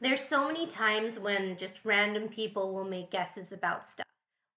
there's 0.00 0.20
so 0.20 0.46
many 0.46 0.66
times 0.66 1.18
when 1.18 1.56
just 1.56 1.84
random 1.84 2.28
people 2.28 2.72
will 2.72 2.84
make 2.84 3.10
guesses 3.10 3.52
about 3.52 3.84
stuff 3.84 4.04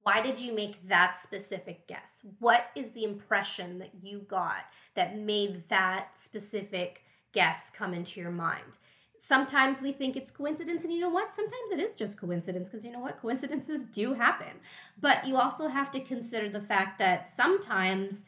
why 0.04 0.22
did 0.22 0.40
you 0.40 0.54
make 0.54 0.88
that 0.88 1.16
specific 1.16 1.88
guess? 1.88 2.22
What 2.40 2.68
is 2.76 2.92
the 2.92 3.04
impression 3.04 3.78
that 3.80 3.92
you 4.02 4.20
got 4.28 4.66
that 4.96 5.18
made 5.18 5.64
that 5.70 6.18
specific 6.18 7.04
guess 7.34 7.70
come 7.70 7.94
into 7.94 8.20
your 8.20 8.32
mind? 8.32 8.80
Sometimes 9.24 9.84
we 9.84 9.92
think 9.92 10.16
it's 10.18 10.32
coincidence, 10.32 10.84
and 10.84 10.92
you 10.92 11.00
know 11.00 11.08
what? 11.08 11.32
Sometimes 11.32 11.70
it 11.72 11.80
is 11.80 11.94
just 11.94 12.20
coincidence 12.20 12.68
because 12.68 12.84
you 12.84 12.92
know 12.92 13.00
what? 13.00 13.22
Coincidences 13.22 13.84
do 13.84 14.16
happen. 14.16 14.60
But 15.00 15.28
you 15.28 15.38
also 15.38 15.68
have 15.68 15.92
to 15.92 16.00
consider 16.00 16.50
the 16.50 16.60
fact 16.60 16.98
that 16.98 17.30
sometimes 17.30 18.26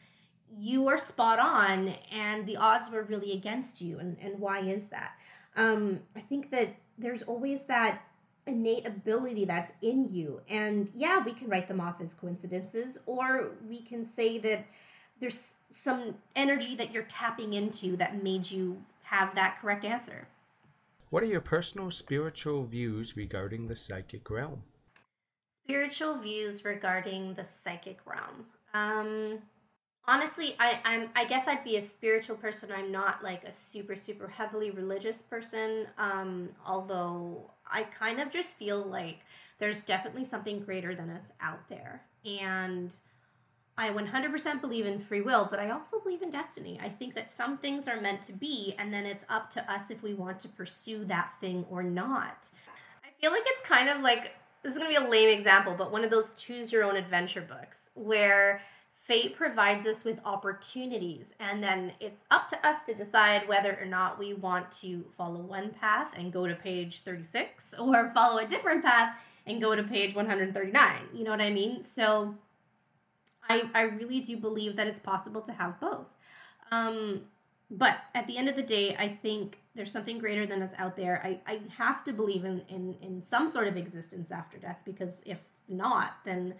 you 0.56 0.86
are 0.86 0.96
spot 0.96 1.40
on 1.40 1.96
and 2.12 2.46
the 2.46 2.56
odds 2.56 2.92
were 2.92 3.02
really 3.02 3.32
against 3.32 3.80
you. 3.80 3.98
And, 3.98 4.16
and 4.20 4.38
why 4.38 4.60
is 4.60 4.86
that? 4.90 5.18
Um, 5.56 5.98
I 6.14 6.20
think 6.20 6.52
that 6.52 6.68
there's 6.96 7.24
always 7.24 7.64
that 7.64 8.02
innate 8.46 8.86
ability 8.86 9.46
that's 9.46 9.72
in 9.82 10.08
you. 10.08 10.42
And 10.48 10.92
yeah, 10.94 11.24
we 11.24 11.32
can 11.32 11.48
write 11.48 11.66
them 11.66 11.80
off 11.80 12.00
as 12.00 12.14
coincidences, 12.14 12.98
or 13.04 13.50
we 13.68 13.80
can 13.80 14.06
say 14.06 14.38
that 14.38 14.64
there's 15.18 15.54
some 15.72 16.14
energy 16.36 16.76
that 16.76 16.94
you're 16.94 17.02
tapping 17.02 17.52
into 17.52 17.96
that 17.96 18.22
made 18.22 18.48
you 18.48 18.84
have 19.02 19.34
that 19.34 19.58
correct 19.60 19.84
answer. 19.84 20.28
What 21.14 21.22
are 21.22 21.26
your 21.26 21.40
personal 21.40 21.92
spiritual 21.92 22.64
views 22.64 23.16
regarding 23.16 23.68
the 23.68 23.76
psychic 23.76 24.28
realm? 24.28 24.64
Spiritual 25.62 26.18
views 26.18 26.64
regarding 26.64 27.34
the 27.34 27.44
psychic 27.44 28.00
realm. 28.04 28.46
Um, 28.74 29.38
honestly 30.08 30.56
I, 30.58 30.80
i'm 30.84 31.08
i 31.16 31.24
guess 31.24 31.48
i'd 31.48 31.64
be 31.64 31.78
a 31.78 31.80
spiritual 31.80 32.36
person 32.36 32.70
i'm 32.70 32.92
not 32.92 33.24
like 33.24 33.44
a 33.44 33.54
super 33.54 33.96
super 33.96 34.28
heavily 34.28 34.70
religious 34.70 35.22
person 35.22 35.86
um 35.96 36.50
although 36.66 37.50
i 37.70 37.84
kind 37.84 38.20
of 38.20 38.30
just 38.30 38.56
feel 38.56 38.82
like 38.82 39.20
there's 39.58 39.82
definitely 39.82 40.24
something 40.24 40.60
greater 40.60 40.94
than 40.94 41.08
us 41.08 41.32
out 41.40 41.66
there 41.70 42.02
and 42.26 42.96
i 43.76 43.90
100% 43.90 44.60
believe 44.60 44.86
in 44.86 44.98
free 44.98 45.20
will 45.20 45.46
but 45.50 45.58
i 45.58 45.70
also 45.70 45.98
believe 46.00 46.22
in 46.22 46.30
destiny. 46.30 46.78
I 46.82 46.88
think 46.88 47.14
that 47.14 47.30
some 47.30 47.58
things 47.58 47.86
are 47.88 48.00
meant 48.00 48.22
to 48.22 48.32
be 48.32 48.74
and 48.78 48.92
then 48.92 49.06
it's 49.06 49.24
up 49.28 49.50
to 49.50 49.72
us 49.72 49.90
if 49.90 50.02
we 50.02 50.14
want 50.14 50.40
to 50.40 50.48
pursue 50.48 51.04
that 51.06 51.32
thing 51.40 51.64
or 51.70 51.82
not. 51.82 52.50
I 53.04 53.08
feel 53.20 53.30
like 53.30 53.44
it's 53.46 53.62
kind 53.62 53.88
of 53.88 54.00
like 54.00 54.32
this 54.62 54.72
is 54.72 54.78
going 54.78 54.92
to 54.92 55.00
be 55.00 55.06
a 55.06 55.08
lame 55.08 55.28
example 55.28 55.74
but 55.76 55.92
one 55.92 56.04
of 56.04 56.10
those 56.10 56.32
choose 56.36 56.72
your 56.72 56.84
own 56.84 56.96
adventure 56.96 57.40
books 57.40 57.90
where 57.94 58.62
fate 58.94 59.36
provides 59.36 59.86
us 59.86 60.02
with 60.04 60.18
opportunities 60.24 61.34
and 61.38 61.62
then 61.62 61.92
it's 62.00 62.24
up 62.30 62.48
to 62.48 62.66
us 62.66 62.84
to 62.84 62.94
decide 62.94 63.46
whether 63.46 63.78
or 63.80 63.86
not 63.86 64.18
we 64.18 64.34
want 64.34 64.70
to 64.72 65.04
follow 65.16 65.40
one 65.40 65.70
path 65.70 66.08
and 66.16 66.32
go 66.32 66.46
to 66.46 66.54
page 66.54 67.02
36 67.02 67.74
or 67.78 68.10
follow 68.14 68.38
a 68.38 68.46
different 68.46 68.82
path 68.82 69.14
and 69.46 69.60
go 69.60 69.76
to 69.76 69.82
page 69.82 70.14
139 70.14 70.94
you 71.12 71.22
know 71.22 71.30
what 71.30 71.40
i 71.40 71.50
mean? 71.50 71.82
So 71.82 72.34
i 73.48 73.68
i 73.74 73.82
really 73.82 74.20
do 74.20 74.36
believe 74.36 74.76
that 74.76 74.86
it's 74.86 75.00
possible 75.00 75.40
to 75.40 75.52
have 75.52 75.78
both 75.80 76.06
um 76.70 77.22
but 77.70 77.98
at 78.14 78.26
the 78.26 78.36
end 78.36 78.48
of 78.48 78.56
the 78.56 78.62
day 78.62 78.94
i 78.98 79.08
think 79.08 79.58
there's 79.74 79.90
something 79.90 80.18
greater 80.18 80.46
than 80.46 80.62
us 80.62 80.72
out 80.78 80.96
there 80.96 81.20
i 81.24 81.40
i 81.52 81.60
have 81.76 82.04
to 82.04 82.12
believe 82.12 82.44
in 82.44 82.62
in 82.68 82.94
in 83.00 83.22
some 83.22 83.48
sort 83.48 83.66
of 83.66 83.76
existence 83.76 84.30
after 84.30 84.58
death 84.58 84.78
because 84.84 85.22
if 85.26 85.40
not 85.68 86.14
then 86.24 86.54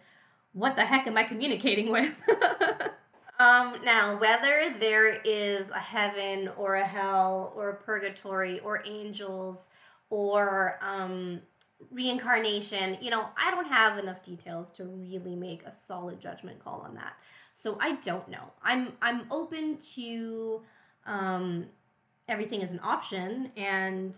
what 0.54 0.76
the 0.76 0.84
heck 0.84 1.06
am 1.06 1.18
I 1.18 1.24
communicating 1.24 1.90
with? 1.90 2.22
um, 3.38 3.80
now, 3.84 4.18
whether 4.18 4.74
there 4.80 5.20
is 5.22 5.68
a 5.70 5.78
heaven 5.78 6.48
or 6.56 6.76
a 6.76 6.86
hell 6.86 7.52
or 7.54 7.70
a 7.70 7.74
purgatory 7.74 8.60
or 8.60 8.82
angels 8.86 9.70
or 10.10 10.78
um, 10.80 11.40
reincarnation, 11.90 12.98
you 13.00 13.10
know, 13.10 13.28
I 13.36 13.50
don't 13.50 13.66
have 13.66 13.98
enough 13.98 14.22
details 14.22 14.70
to 14.72 14.84
really 14.84 15.34
make 15.34 15.62
a 15.64 15.72
solid 15.72 16.20
judgment 16.20 16.62
call 16.62 16.80
on 16.80 16.94
that. 16.94 17.14
So 17.52 17.78
I 17.80 17.96
don't 17.96 18.28
know. 18.28 18.52
I'm 18.62 18.92
I'm 19.00 19.26
open 19.30 19.78
to 19.94 20.62
um, 21.06 21.66
everything 22.28 22.62
as 22.62 22.72
an 22.72 22.80
option, 22.82 23.52
and 23.56 24.16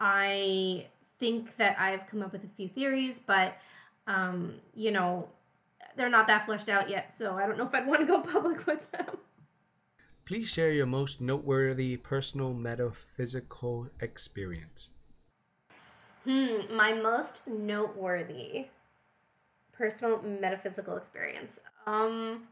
I 0.00 0.86
think 1.18 1.56
that 1.58 1.78
I've 1.78 2.06
come 2.06 2.22
up 2.22 2.32
with 2.32 2.44
a 2.44 2.48
few 2.48 2.68
theories, 2.68 3.20
but 3.24 3.58
um, 4.06 4.54
you 4.74 4.90
know, 4.90 5.28
they're 5.96 6.08
not 6.08 6.26
that 6.28 6.46
fleshed 6.46 6.68
out 6.68 6.88
yet, 6.88 7.16
so 7.16 7.36
I 7.36 7.46
don't 7.46 7.58
know 7.58 7.66
if 7.66 7.74
I'd 7.74 7.86
want 7.86 8.00
to 8.00 8.06
go 8.06 8.22
public 8.32 8.66
with 8.66 8.90
them. 8.92 9.18
Please 10.24 10.48
share 10.48 10.70
your 10.70 10.86
most 10.86 11.20
noteworthy 11.20 11.96
personal 11.96 12.54
metaphysical 12.54 13.88
experience. 14.00 14.90
Hmm, 16.24 16.74
my 16.74 16.92
most 16.92 17.46
noteworthy 17.46 18.66
personal 19.72 20.20
metaphysical 20.22 20.96
experience. 20.98 21.58
Um, 21.86 22.42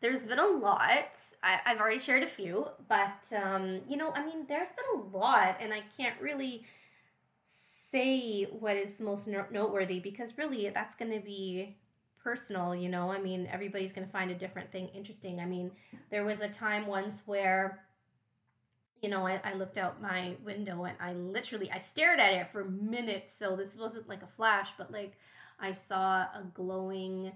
there's 0.00 0.24
been 0.24 0.40
a 0.40 0.46
lot. 0.46 1.16
I, 1.42 1.60
have 1.64 1.78
already 1.78 2.00
shared 2.00 2.24
a 2.24 2.26
few, 2.26 2.66
but 2.88 3.32
um, 3.40 3.80
you 3.88 3.96
know, 3.96 4.10
I 4.10 4.24
mean, 4.24 4.44
there's 4.48 4.70
been 4.70 5.00
a 5.00 5.16
lot, 5.16 5.56
and 5.60 5.72
I 5.72 5.82
can't 5.96 6.20
really 6.20 6.64
say 7.46 8.48
what 8.58 8.76
is 8.76 8.96
the 8.96 9.04
most 9.04 9.28
noteworthy 9.28 10.00
because 10.00 10.36
really 10.36 10.68
that's 10.70 10.96
going 10.96 11.12
to 11.12 11.20
be 11.20 11.76
personal, 12.22 12.74
you 12.74 12.88
know. 12.88 13.12
I 13.12 13.20
mean, 13.20 13.48
everybody's 13.52 13.92
going 13.92 14.06
to 14.06 14.12
find 14.12 14.32
a 14.32 14.34
different 14.34 14.72
thing 14.72 14.88
interesting. 14.88 15.38
I 15.38 15.46
mean, 15.46 15.70
there 16.10 16.24
was 16.24 16.40
a 16.40 16.48
time 16.48 16.88
once 16.88 17.22
where 17.26 17.83
you 19.04 19.10
know, 19.10 19.26
I, 19.26 19.38
I 19.44 19.52
looked 19.52 19.76
out 19.76 20.00
my 20.00 20.34
window 20.46 20.84
and 20.84 20.96
I 20.98 21.12
literally 21.12 21.70
I 21.70 21.78
stared 21.78 22.18
at 22.20 22.32
it 22.32 22.50
for 22.50 22.64
minutes. 22.64 23.34
So 23.34 23.54
this 23.54 23.76
wasn't 23.76 24.08
like 24.08 24.22
a 24.22 24.26
flash, 24.26 24.70
but 24.78 24.90
like 24.90 25.18
I 25.60 25.74
saw 25.74 26.22
a 26.22 26.42
glowing 26.54 27.30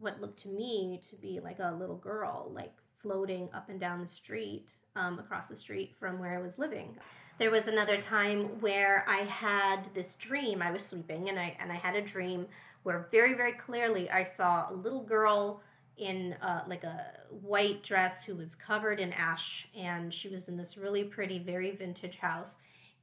what 0.00 0.20
looked 0.20 0.40
to 0.40 0.48
me 0.48 1.00
to 1.08 1.14
be 1.14 1.38
like 1.38 1.60
a 1.60 1.76
little 1.78 1.98
girl 1.98 2.50
like 2.52 2.72
floating 3.00 3.48
up 3.54 3.68
and 3.68 3.78
down 3.78 4.00
the 4.00 4.08
street 4.08 4.70
um, 4.96 5.20
across 5.20 5.48
the 5.48 5.54
street 5.54 5.94
from 6.00 6.18
where 6.18 6.36
I 6.36 6.42
was 6.42 6.58
living. 6.58 6.98
There 7.38 7.52
was 7.52 7.68
another 7.68 8.00
time 8.00 8.60
where 8.60 9.04
I 9.08 9.18
had 9.18 9.88
this 9.94 10.16
dream. 10.16 10.62
I 10.62 10.72
was 10.72 10.82
sleeping 10.82 11.28
and 11.28 11.38
I 11.38 11.56
and 11.60 11.70
I 11.70 11.76
had 11.76 11.94
a 11.94 12.02
dream 12.02 12.48
where 12.82 13.06
very 13.12 13.34
very 13.34 13.52
clearly 13.52 14.10
I 14.10 14.24
saw 14.24 14.68
a 14.68 14.74
little 14.74 15.04
girl 15.04 15.62
in 15.96 16.34
uh, 16.42 16.64
like 16.66 16.84
a 16.84 17.06
white 17.30 17.82
dress 17.82 18.24
who 18.24 18.34
was 18.34 18.54
covered 18.54 18.98
in 18.98 19.12
ash 19.12 19.68
and 19.76 20.12
she 20.12 20.28
was 20.28 20.48
in 20.48 20.56
this 20.56 20.76
really 20.76 21.04
pretty 21.04 21.38
very 21.38 21.70
vintage 21.70 22.16
house. 22.16 22.56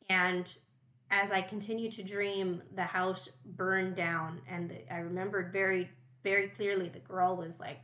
And 0.09 0.51
as 1.09 1.31
I 1.31 1.41
continued 1.41 1.93
to 1.93 2.03
dream 2.03 2.61
the 2.75 2.83
house 2.83 3.29
burned 3.45 3.95
down 3.95 4.41
and 4.49 4.77
I 4.89 4.97
remembered 4.97 5.51
very 5.51 5.89
very 6.23 6.49
clearly 6.49 6.87
the 6.87 6.99
girl 6.99 7.35
was 7.35 7.59
like 7.59 7.79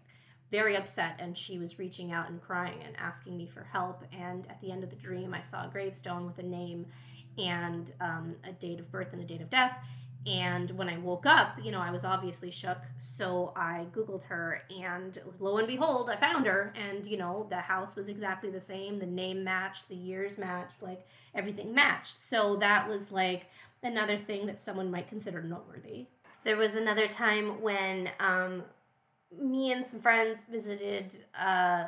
very 0.51 0.77
upset 0.77 1.15
and 1.19 1.37
she 1.37 1.57
was 1.57 1.79
reaching 1.79 2.11
out 2.11 2.29
and 2.29 2.41
crying 2.41 2.79
and 2.85 2.95
asking 2.97 3.35
me 3.35 3.47
for 3.47 3.63
help. 3.63 4.03
And 4.17 4.47
at 4.47 4.61
the 4.61 4.71
end 4.71 4.83
of 4.83 4.89
the 4.89 4.95
dream 4.95 5.33
I 5.33 5.41
saw 5.41 5.65
a 5.65 5.69
gravestone 5.69 6.25
with 6.25 6.37
a 6.39 6.43
name 6.43 6.85
and 7.37 7.91
um, 8.01 8.35
a 8.43 8.51
date 8.51 8.79
of 8.79 8.91
birth 8.91 9.13
and 9.13 9.21
a 9.21 9.25
date 9.25 9.41
of 9.41 9.49
death 9.49 9.77
And 10.25 10.71
when 10.71 10.89
I 10.89 10.97
woke 10.97 11.25
up, 11.25 11.57
you 11.63 11.71
know, 11.71 11.79
I 11.79 11.91
was 11.91 12.03
obviously 12.03 12.51
shook. 12.51 12.79
So 12.99 13.53
I 13.55 13.85
Googled 13.93 14.23
her, 14.23 14.63
and 14.69 15.17
lo 15.39 15.57
and 15.57 15.67
behold, 15.67 16.09
I 16.09 16.15
found 16.17 16.45
her. 16.47 16.73
And, 16.75 17.05
you 17.05 17.17
know, 17.17 17.47
the 17.49 17.57
house 17.57 17.95
was 17.95 18.09
exactly 18.09 18.49
the 18.49 18.59
same. 18.59 18.99
The 18.99 19.05
name 19.05 19.43
matched, 19.43 19.87
the 19.87 19.95
years 19.95 20.37
matched, 20.37 20.81
like 20.81 21.05
everything 21.33 21.73
matched. 21.73 22.21
So 22.21 22.57
that 22.57 22.87
was 22.89 23.11
like 23.11 23.45
another 23.83 24.17
thing 24.17 24.45
that 24.47 24.59
someone 24.59 24.91
might 24.91 25.07
consider 25.07 25.41
noteworthy. 25.41 26.07
There 26.43 26.57
was 26.57 26.75
another 26.75 27.07
time 27.07 27.61
when 27.61 28.09
um, 28.19 28.63
me 29.37 29.71
and 29.71 29.85
some 29.85 29.99
friends 29.99 30.43
visited 30.49 31.15
uh, 31.39 31.87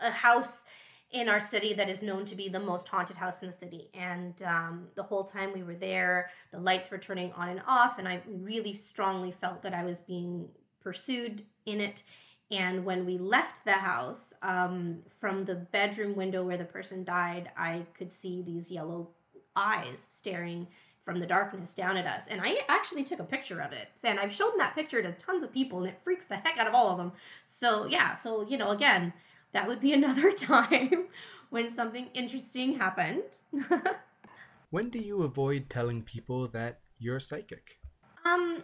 a 0.00 0.10
house 0.10 0.64
in 1.10 1.28
our 1.28 1.40
city 1.40 1.72
that 1.72 1.88
is 1.88 2.02
known 2.02 2.24
to 2.26 2.36
be 2.36 2.48
the 2.48 2.60
most 2.60 2.86
haunted 2.88 3.16
house 3.16 3.42
in 3.42 3.48
the 3.48 3.56
city. 3.56 3.88
And 3.94 4.42
um, 4.42 4.88
the 4.94 5.02
whole 5.02 5.24
time 5.24 5.52
we 5.54 5.62
were 5.62 5.74
there, 5.74 6.30
the 6.52 6.58
lights 6.58 6.90
were 6.90 6.98
turning 6.98 7.32
on 7.32 7.48
and 7.48 7.62
off, 7.66 7.98
and 7.98 8.06
I 8.06 8.20
really 8.26 8.74
strongly 8.74 9.32
felt 9.32 9.62
that 9.62 9.72
I 9.72 9.84
was 9.84 10.00
being 10.00 10.48
pursued 10.80 11.44
in 11.66 11.80
it. 11.80 12.02
And 12.50 12.84
when 12.84 13.04
we 13.04 13.18
left 13.18 13.64
the 13.64 13.72
house, 13.72 14.32
um, 14.42 14.98
from 15.20 15.44
the 15.44 15.54
bedroom 15.54 16.14
window 16.14 16.44
where 16.44 16.56
the 16.56 16.64
person 16.64 17.04
died, 17.04 17.50
I 17.56 17.86
could 17.94 18.10
see 18.10 18.42
these 18.42 18.70
yellow 18.70 19.08
eyes 19.56 20.06
staring 20.08 20.66
from 21.04 21.20
the 21.20 21.26
darkness 21.26 21.74
down 21.74 21.96
at 21.96 22.06
us. 22.06 22.26
And 22.28 22.40
I 22.42 22.58
actually 22.68 23.02
took 23.02 23.18
a 23.18 23.24
picture 23.24 23.60
of 23.60 23.72
it. 23.72 23.88
And 24.04 24.20
I've 24.20 24.32
shown 24.32 24.56
that 24.58 24.74
picture 24.74 25.02
to 25.02 25.12
tons 25.12 25.42
of 25.42 25.52
people, 25.52 25.78
and 25.78 25.88
it 25.88 26.00
freaks 26.04 26.26
the 26.26 26.36
heck 26.36 26.58
out 26.58 26.66
of 26.66 26.74
all 26.74 26.90
of 26.90 26.98
them. 26.98 27.12
So, 27.46 27.86
yeah, 27.86 28.12
so, 28.12 28.46
you 28.46 28.58
know, 28.58 28.70
again, 28.70 29.14
that 29.58 29.66
would 29.66 29.80
be 29.80 29.92
another 30.00 30.30
time 30.30 31.06
when 31.50 31.68
something 31.68 32.08
interesting 32.14 32.78
happened. 32.78 33.24
when 34.70 34.88
do 34.90 35.00
you 35.00 35.22
avoid 35.22 35.68
telling 35.68 36.02
people 36.02 36.46
that 36.48 36.80
you're 36.98 37.18
psychic? 37.18 37.78
Um, 38.24 38.62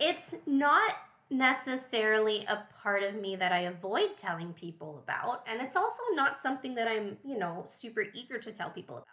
it's 0.00 0.34
not 0.46 0.96
necessarily 1.30 2.44
a 2.46 2.64
part 2.82 3.02
of 3.02 3.14
me 3.14 3.36
that 3.36 3.52
I 3.52 3.60
avoid 3.60 4.16
telling 4.16 4.52
people 4.52 5.00
about, 5.04 5.44
and 5.46 5.60
it's 5.60 5.76
also 5.76 6.02
not 6.14 6.38
something 6.38 6.74
that 6.74 6.88
I'm, 6.88 7.16
you 7.24 7.38
know, 7.38 7.64
super 7.68 8.04
eager 8.12 8.38
to 8.38 8.50
tell 8.50 8.70
people 8.70 8.96
about. 8.96 9.06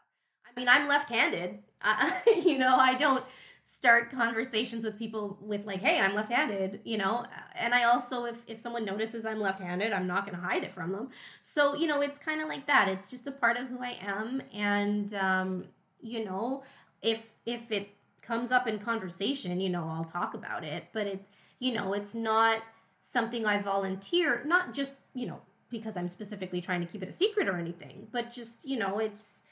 I 0.47 0.59
mean, 0.59 0.67
I'm 0.67 0.87
left-handed. 0.87 1.59
Uh, 1.81 2.11
you 2.45 2.57
know, 2.57 2.75
I 2.75 2.95
don't 2.95 3.23
start 3.63 4.11
conversations 4.11 4.83
with 4.83 4.97
people 4.97 5.37
with 5.41 5.65
like 5.65 5.79
hey 5.79 5.99
i'm 5.99 6.15
left-handed 6.15 6.79
you 6.83 6.97
know? 6.97 7.25
And 7.55 7.73
i 7.73 7.83
also 7.83 8.25
if 8.25 8.43
if 8.47 8.59
someone 8.59 8.85
notices 8.85 9.25
i'm 9.25 9.39
left-handed 9.39 9.93
i'm 9.93 10.07
not 10.07 10.25
going 10.25 10.37
to 10.37 10.43
hide 10.43 10.63
it 10.63 10.73
from 10.73 10.91
them. 10.91 11.09
So 11.41 11.75
you 11.75 11.87
know 11.87 12.01
it's 12.01 12.19
kind 12.19 12.41
of 12.41 12.47
like 12.47 12.67
that. 12.67 12.87
It's 12.87 13.09
just 13.09 13.27
a 13.27 13.31
part 13.31 13.57
of 13.57 13.67
who 13.67 13.83
i 13.83 13.97
am 14.01 14.41
and 14.53 15.13
um 15.13 15.65
you 16.01 16.25
know 16.25 16.63
if 17.01 17.33
if 17.45 17.71
it 17.71 17.89
comes 18.21 18.51
up 18.51 18.67
in 18.67 18.79
conversation 18.79 19.59
you 19.59 19.69
know 19.69 19.87
i'll 19.89 20.05
talk 20.05 20.33
about 20.33 20.63
it. 20.63 20.85
But 20.93 21.07
it 21.07 21.25
you 21.59 21.73
know 21.73 21.93
it's 21.93 22.15
not 22.15 22.63
something 23.01 23.45
i 23.45 23.61
volunteer 23.61 24.43
not 24.45 24.73
just 24.73 24.93
you 25.13 25.27
know 25.27 25.39
because 25.69 25.95
i'm 25.95 26.09
specifically 26.09 26.61
trying 26.61 26.81
to 26.81 26.87
keep 26.87 27.01
it 27.01 27.09
a 27.09 27.11
secret 27.11 27.47
or 27.47 27.57
anything 27.57 28.07
but 28.11 28.31
just 28.31 28.67
you 28.67 28.77
know 28.77 28.99
it's 28.99 29.43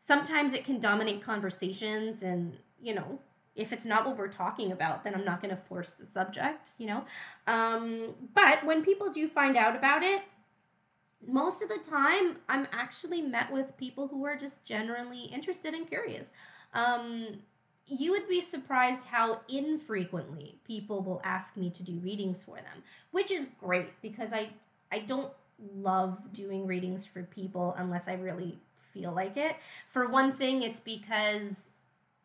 sometimes 0.00 0.54
it 0.54 0.64
can 0.64 0.78
dominate 0.78 1.22
conversations 1.22 2.22
and 2.22 2.56
you 2.80 2.94
know 2.94 3.18
if 3.56 3.72
it's 3.72 3.84
not 3.84 4.06
what 4.06 4.16
we're 4.16 4.28
talking 4.28 4.72
about, 4.72 5.04
then 5.04 5.14
I'm 5.14 5.24
not 5.24 5.40
going 5.40 5.54
to 5.54 5.62
force 5.62 5.92
the 5.92 6.04
subject, 6.04 6.70
you 6.78 6.86
know? 6.86 7.04
Um, 7.46 8.14
but 8.34 8.64
when 8.64 8.84
people 8.84 9.10
do 9.10 9.28
find 9.28 9.56
out 9.56 9.76
about 9.76 10.02
it, 10.02 10.22
most 11.26 11.62
of 11.62 11.68
the 11.68 11.78
time, 11.88 12.36
I'm 12.48 12.66
actually 12.72 13.22
met 13.22 13.52
with 13.52 13.76
people 13.76 14.08
who 14.08 14.24
are 14.26 14.36
just 14.36 14.64
generally 14.64 15.24
interested 15.24 15.72
and 15.72 15.88
curious. 15.88 16.32
Um, 16.74 17.38
you 17.86 18.12
would 18.12 18.28
be 18.28 18.40
surprised 18.40 19.04
how 19.04 19.40
infrequently 19.48 20.58
people 20.66 21.02
will 21.02 21.20
ask 21.24 21.56
me 21.56 21.70
to 21.70 21.82
do 21.82 21.94
readings 21.98 22.42
for 22.42 22.56
them, 22.56 22.82
which 23.10 23.30
is 23.30 23.48
great 23.60 24.00
because 24.02 24.32
I 24.32 24.50
I 24.90 25.00
don't 25.00 25.32
love 25.76 26.32
doing 26.32 26.66
readings 26.66 27.06
for 27.06 27.22
people 27.22 27.74
unless 27.78 28.08
I 28.08 28.14
really 28.14 28.58
feel 28.92 29.12
like 29.12 29.36
it. 29.36 29.56
For 29.88 30.08
one 30.08 30.32
thing, 30.32 30.62
it's 30.62 30.80
because 30.80 31.78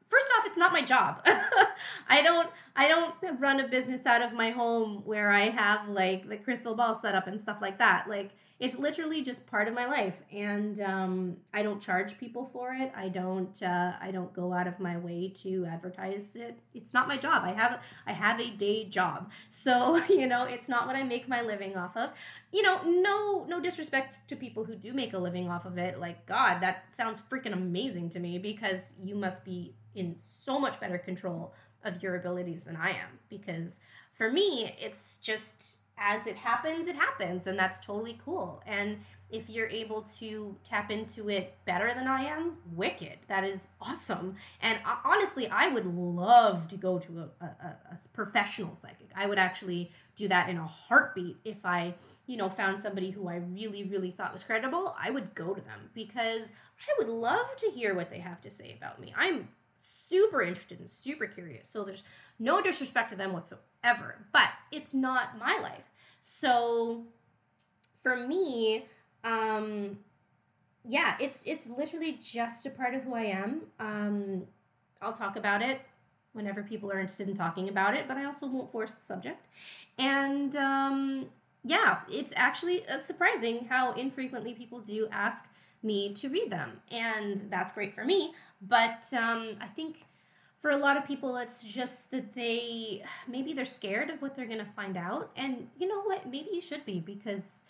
first 0.10 0.28
off 0.38 0.46
it's 0.46 0.58
not 0.58 0.74
my 0.74 0.82
job. 0.82 1.22
I 2.10 2.22
don't 2.22 2.50
i 2.76 2.88
don't 2.88 3.14
run 3.40 3.60
a 3.60 3.68
business 3.68 4.06
out 4.06 4.22
of 4.22 4.34
my 4.34 4.52
home 4.52 5.02
where 5.06 5.32
i 5.32 5.50
have 5.50 5.88
like 5.90 6.28
the 6.30 6.38
crystal 6.38 6.76
ball 6.76 6.96
set 6.96 7.16
up 7.16 7.28
and 7.28 7.40
stuff 7.40 7.58
like 7.62 7.78
that. 7.80 8.10
Like 8.10 8.32
it's 8.60 8.78
literally 8.78 9.22
just 9.24 9.48
part 9.48 9.70
of 9.70 9.74
my 9.74 9.86
life 9.86 10.16
and 10.34 10.82
um, 10.82 11.38
i 11.54 11.62
don't 11.64 11.82
charge 11.82 12.18
people 12.18 12.50
for 12.52 12.74
it. 12.74 12.92
I 12.96 13.10
don't 13.10 13.62
uh, 13.64 13.94
i 14.02 14.12
don't 14.12 14.34
go 14.34 14.54
out 14.54 14.68
of 14.68 14.80
my 14.80 14.98
way 14.98 15.32
to 15.44 15.66
advertise 15.66 16.36
it. 16.36 16.60
It's 16.74 16.94
not 16.94 17.08
my 17.08 17.18
job. 17.18 17.44
I 17.44 17.52
have 17.52 17.82
i 18.06 18.12
have 18.12 18.40
a 18.40 18.50
day 18.52 18.86
job. 18.86 19.32
So 19.50 19.98
you 20.10 20.28
know 20.28 20.44
it's 20.44 20.68
not 20.70 20.88
what 20.88 20.96
i 20.96 21.04
make 21.04 21.28
my 21.28 21.42
living 21.42 21.76
off 21.78 21.96
of. 21.96 22.12
You 22.52 22.62
know 22.62 22.82
no 22.84 23.46
no 23.48 23.60
disrespect 23.60 24.18
to 24.28 24.36
people 24.36 24.64
who 24.66 24.76
do 24.76 24.94
make 24.94 25.14
a 25.14 25.18
living 25.20 25.50
off 25.50 25.66
of 25.66 25.78
it. 25.78 26.00
Like 26.00 26.26
god 26.26 26.60
that 26.62 26.96
sounds 26.96 27.22
freaking 27.30 27.54
amazing 27.54 28.10
to 28.12 28.20
me 28.20 28.38
because 28.40 28.94
you 29.04 29.16
must 29.16 29.46
be 29.46 29.74
in 29.96 30.16
so 30.18 30.60
much 30.60 30.80
better 30.80 30.98
control 30.98 31.54
of 31.84 32.04
your 32.04 32.16
abilities 32.16 32.64
than 32.64 32.76
I 32.76 32.90
am. 32.92 33.20
Because 33.30 33.80
for 34.18 34.30
me 34.32 34.76
it's 34.80 35.18
just 35.18 35.79
as 36.00 36.28
it 36.28 36.36
happens 36.36 36.88
it 36.88 36.96
happens 36.96 37.48
and 37.48 37.58
that's 37.58 37.80
totally 37.80 38.20
cool 38.24 38.62
and 38.66 38.98
if 39.32 39.50
you're 39.50 39.68
able 39.68 40.02
to 40.02 40.56
tap 40.64 40.90
into 40.90 41.30
it 41.30 41.56
better 41.66 41.94
than 41.94 42.08
I 42.08 42.24
am, 42.24 42.58
wicked. 42.74 43.18
That 43.28 43.44
is 43.44 43.68
awesome. 43.82 44.36
And 44.62 44.80
uh, 44.86 44.96
honestly, 45.06 45.48
I 45.48 45.68
would 45.68 45.86
love 45.86 46.68
to 46.70 46.78
go 46.78 46.98
to 47.00 47.20
a, 47.20 47.46
a, 47.46 47.48
a, 47.92 48.00
professional 48.14 48.76
psychic. 48.76 49.10
I 49.16 49.28
would 49.28 49.38
actually 49.38 49.92
do 50.16 50.28
that 50.30 50.50
in 50.50 50.58
a 50.58 50.66
heartbeat 50.66 51.38
if 51.46 51.64
I, 51.64 51.94
you 52.26 52.38
know, 52.38 52.50
found 52.50 52.80
somebody 52.80 53.12
who 53.12 53.28
I 53.28 53.36
really, 53.36 53.84
really 53.84 54.12
thought 54.12 54.34
was 54.34 54.44
credible. 54.44 54.96
I 55.00 55.12
would 55.12 55.36
go 55.36 55.54
to 55.54 55.62
them 55.62 55.90
because 55.94 56.52
I 56.80 56.94
would 56.98 57.10
love 57.10 57.56
to 57.58 57.70
hear 57.70 57.94
what 57.94 58.10
they 58.10 58.20
have 58.20 58.42
to 58.42 58.52
say 58.52 58.76
about 58.78 59.00
me. 59.00 59.14
I'm 59.16 59.48
super 59.80 60.42
interested 60.42 60.80
and 60.80 60.90
super 60.90 61.26
curious. 61.28 61.68
So 61.68 61.84
there's 61.84 62.04
no 62.40 62.62
disrespect 62.62 63.10
to 63.12 63.16
them 63.16 63.34
whatsoever, 63.34 64.26
but 64.32 64.50
it's 64.72 64.94
not 64.94 65.38
my 65.38 65.60
life. 65.62 65.92
So 66.22 67.04
for 68.04 68.16
me, 68.16 68.86
um, 69.24 70.00
yeah, 70.86 71.16
it's 71.20 71.44
it's 71.46 71.68
literally 71.68 72.20
just 72.22 72.66
a 72.66 72.70
part 72.70 72.96
of 72.96 73.04
who 73.04 73.14
I 73.14 73.24
am. 73.24 73.62
Um, 73.80 74.44
I'll 75.02 75.14
talk 75.14 75.36
about 75.36 75.62
it 75.62 75.82
whenever 76.34 76.64
people 76.64 76.92
are 76.92 77.00
interested 77.00 77.28
in 77.28 77.36
talking 77.36 77.70
about 77.70 77.96
it, 77.96 78.08
but 78.08 78.18
I 78.18 78.26
also 78.26 78.48
won't 78.48 78.72
force 78.72 78.94
the 78.94 79.04
subject. 79.04 79.48
And 79.98 80.56
um, 80.56 81.26
yeah, 81.64 82.00
it's 82.10 82.34
actually 82.36 82.88
uh, 82.88 82.98
surprising 82.98 83.66
how 83.70 83.94
infrequently 83.94 84.54
people 84.54 84.80
do 84.80 85.08
ask 85.12 85.46
me 85.82 86.14
to 86.14 86.30
read 86.30 86.52
them. 86.52 86.82
And 86.92 87.48
that's 87.50 87.74
great 87.74 87.94
for 87.94 88.06
me. 88.06 88.34
But 88.62 89.12
um, 89.18 89.56
I 89.62 89.68
think 89.68 90.06
for 90.62 90.72
a 90.72 90.78
lot 90.78 90.98
of 90.98 91.06
people, 91.06 91.38
it's 91.38 91.64
just 91.64 92.12
that 92.12 92.34
they 92.34 93.04
maybe 93.28 93.54
they're 93.54 93.66
scared 93.66 94.10
of 94.10 94.22
what 94.22 94.36
they're 94.36 94.46
going 94.46 94.60
to 94.60 94.72
find 94.76 94.98
out. 94.98 95.32
And 95.36 95.68
you 95.78 95.88
know 95.88 96.02
what? 96.02 96.26
Maybe 96.26 96.50
you 96.54 96.62
should 96.62 96.86
be 96.86 97.00
because 97.00 97.64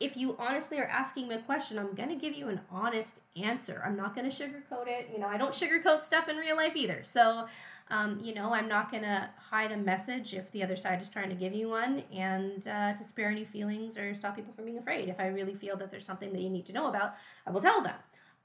if 0.00 0.16
you 0.16 0.36
honestly 0.38 0.78
are 0.78 0.86
asking 0.86 1.28
me 1.28 1.36
a 1.36 1.40
question, 1.40 1.78
I'm 1.78 1.94
going 1.94 2.08
to 2.08 2.16
give 2.16 2.34
you 2.34 2.48
an 2.48 2.60
honest 2.70 3.20
answer. 3.36 3.82
I'm 3.86 3.96
not 3.96 4.14
going 4.14 4.28
to 4.28 4.34
sugarcoat 4.34 4.88
it. 4.88 5.10
You 5.12 5.20
know, 5.20 5.28
I 5.28 5.36
don't 5.36 5.52
sugarcoat 5.52 6.02
stuff 6.04 6.28
in 6.28 6.36
real 6.36 6.56
life 6.56 6.74
either. 6.74 7.00
So 7.04 7.46
um, 7.90 8.18
you 8.22 8.34
know, 8.34 8.54
I'm 8.54 8.68
not 8.68 8.90
going 8.90 9.02
to 9.02 9.28
hide 9.50 9.70
a 9.70 9.76
message 9.76 10.32
if 10.32 10.50
the 10.52 10.62
other 10.62 10.76
side 10.76 11.02
is 11.02 11.08
trying 11.08 11.28
to 11.28 11.34
give 11.34 11.52
you 11.52 11.68
one 11.68 12.02
and 12.12 12.66
uh, 12.66 12.94
to 12.94 13.04
spare 13.04 13.28
any 13.28 13.44
feelings 13.44 13.98
or 13.98 14.14
stop 14.14 14.36
people 14.36 14.54
from 14.54 14.64
being 14.64 14.78
afraid. 14.78 15.08
If 15.08 15.20
I 15.20 15.26
really 15.26 15.54
feel 15.54 15.76
that 15.76 15.90
there's 15.90 16.06
something 16.06 16.32
that 16.32 16.40
you 16.40 16.48
need 16.48 16.64
to 16.66 16.72
know 16.72 16.88
about, 16.88 17.14
I 17.46 17.50
will 17.50 17.60
tell 17.60 17.82
them. 17.82 17.96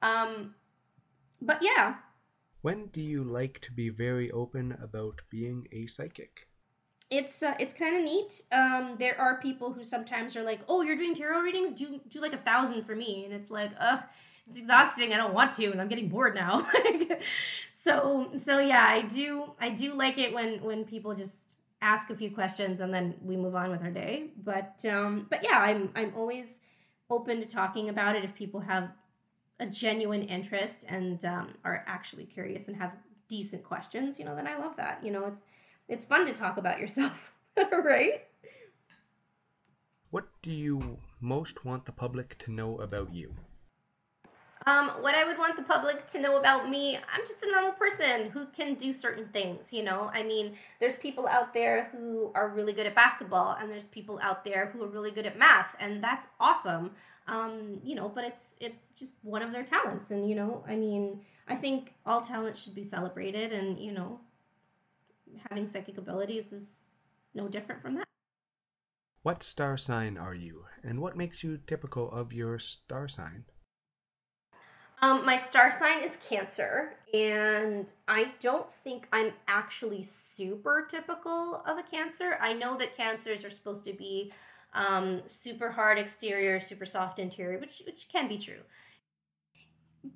Um, 0.01 0.55
but 1.41 1.59
yeah. 1.61 1.95
When 2.61 2.87
do 2.87 3.01
you 3.01 3.23
like 3.23 3.59
to 3.61 3.71
be 3.71 3.89
very 3.89 4.29
open 4.31 4.77
about 4.81 5.21
being 5.29 5.67
a 5.71 5.87
psychic? 5.87 6.47
It's 7.09 7.41
uh, 7.41 7.55
it's 7.59 7.73
kind 7.73 7.95
of 7.95 8.03
neat. 8.03 8.41
Um, 8.51 8.95
there 8.99 9.19
are 9.19 9.39
people 9.39 9.73
who 9.73 9.83
sometimes 9.83 10.35
are 10.35 10.43
like, 10.43 10.59
"Oh, 10.67 10.81
you're 10.81 10.97
doing 10.97 11.15
tarot 11.15 11.39
readings? 11.39 11.71
Do 11.71 11.99
do 12.07 12.21
like 12.21 12.33
a 12.33 12.37
thousand 12.37 12.83
for 12.83 12.95
me," 12.95 13.25
and 13.25 13.33
it's 13.33 13.49
like, 13.49 13.71
ugh 13.79 14.03
it's 14.49 14.59
exhausting. 14.59 15.13
I 15.13 15.17
don't 15.17 15.33
want 15.33 15.51
to, 15.53 15.71
and 15.71 15.79
I'm 15.79 15.87
getting 15.87 16.09
bored 16.09 16.35
now. 16.35 16.67
so 17.73 18.31
so 18.43 18.59
yeah, 18.59 18.85
I 18.87 19.01
do 19.03 19.51
I 19.59 19.69
do 19.69 19.93
like 19.93 20.17
it 20.17 20.33
when 20.33 20.61
when 20.63 20.85
people 20.85 21.13
just 21.13 21.55
ask 21.81 22.09
a 22.09 22.15
few 22.15 22.29
questions 22.31 22.81
and 22.81 22.93
then 22.93 23.15
we 23.21 23.37
move 23.37 23.55
on 23.55 23.69
with 23.69 23.81
our 23.81 23.91
day. 23.91 24.31
But 24.43 24.83
um, 24.89 25.27
but 25.29 25.43
yeah, 25.43 25.59
I'm 25.59 25.91
I'm 25.95 26.13
always 26.15 26.59
open 27.09 27.39
to 27.39 27.45
talking 27.45 27.89
about 27.89 28.15
it 28.15 28.23
if 28.23 28.33
people 28.33 28.59
have 28.61 28.89
a 29.59 29.65
genuine 29.65 30.23
interest 30.23 30.85
and 30.87 31.23
um, 31.25 31.53
are 31.63 31.83
actually 31.87 32.25
curious 32.25 32.67
and 32.67 32.77
have 32.77 32.93
decent 33.27 33.63
questions. 33.63 34.17
You 34.17 34.25
know, 34.25 34.35
then 34.35 34.47
I 34.47 34.57
love 34.57 34.75
that. 34.77 35.03
You 35.03 35.11
know, 35.11 35.25
it's 35.25 35.43
it's 35.87 36.05
fun 36.05 36.25
to 36.25 36.33
talk 36.33 36.57
about 36.57 36.79
yourself, 36.79 37.33
right? 37.71 38.25
What 40.11 40.27
do 40.41 40.51
you 40.51 40.97
most 41.19 41.65
want 41.65 41.85
the 41.85 41.91
public 41.91 42.37
to 42.39 42.51
know 42.51 42.79
about 42.79 43.13
you? 43.13 43.35
Um, 44.65 44.89
what 45.01 45.15
I 45.15 45.23
would 45.23 45.37
want 45.37 45.55
the 45.55 45.63
public 45.63 46.05
to 46.07 46.19
know 46.19 46.37
about 46.37 46.69
me, 46.69 46.97
I'm 46.97 47.21
just 47.21 47.41
a 47.43 47.49
normal 47.49 47.71
person 47.71 48.29
who 48.29 48.45
can 48.47 48.75
do 48.75 48.93
certain 48.93 49.27
things, 49.27 49.71
you 49.71 49.83
know? 49.83 50.11
I 50.13 50.21
mean, 50.21 50.57
there's 50.81 50.95
people 50.95 51.27
out 51.27 51.53
there 51.53 51.89
who 51.91 52.31
are 52.35 52.49
really 52.49 52.73
good 52.73 52.85
at 52.85 52.93
basketball, 52.93 53.55
and 53.59 53.71
there's 53.71 53.87
people 53.87 54.19
out 54.21 54.43
there 54.43 54.69
who 54.73 54.83
are 54.83 54.87
really 54.87 55.11
good 55.11 55.25
at 55.25 55.39
math, 55.39 55.75
and 55.79 56.03
that's 56.03 56.27
awesome. 56.39 56.91
Um, 57.27 57.79
you 57.83 57.95
know, 57.95 58.09
but 58.09 58.23
it's 58.23 58.57
it's 58.59 58.89
just 58.89 59.13
one 59.21 59.43
of 59.43 59.51
their 59.51 59.63
talents, 59.63 60.09
and 60.09 60.27
you 60.27 60.35
know, 60.35 60.63
I 60.67 60.75
mean, 60.75 61.21
I 61.47 61.55
think 61.55 61.93
all 62.05 62.21
talents 62.21 62.61
should 62.61 62.75
be 62.75 62.83
celebrated, 62.83 63.53
and 63.53 63.79
you 63.79 63.91
know, 63.91 64.19
having 65.49 65.67
psychic 65.67 65.97
abilities 65.97 66.51
is 66.51 66.81
no 67.35 67.47
different 67.47 67.81
from 67.81 67.95
that. 67.95 68.07
What 69.21 69.43
star 69.43 69.77
sign 69.77 70.17
are 70.17 70.33
you, 70.33 70.65
and 70.83 70.99
what 70.99 71.15
makes 71.15 71.43
you 71.43 71.59
typical 71.67 72.11
of 72.11 72.33
your 72.33 72.57
star 72.57 73.07
sign? 73.07 73.45
Um, 75.01 75.25
my 75.25 75.37
star 75.37 75.71
sign 75.71 76.03
is 76.03 76.17
Cancer, 76.17 76.95
and 77.13 77.91
I 78.07 78.33
don't 78.41 78.67
think 78.83 79.07
I'm 79.13 79.31
actually 79.47 80.03
super 80.03 80.85
typical 80.89 81.63
of 81.65 81.77
a 81.77 81.83
Cancer. 81.83 82.37
I 82.41 82.53
know 82.53 82.77
that 82.77 82.97
Cancers 82.97 83.45
are 83.45 83.49
supposed 83.49 83.85
to 83.85 83.93
be 83.93 84.33
um, 84.73 85.21
super 85.25 85.71
hard 85.71 85.97
exterior, 85.97 86.59
super 86.59 86.85
soft 86.85 87.17
interior, 87.17 87.59
which 87.59 87.81
which 87.85 88.09
can 88.09 88.27
be 88.27 88.37
true. 88.37 88.61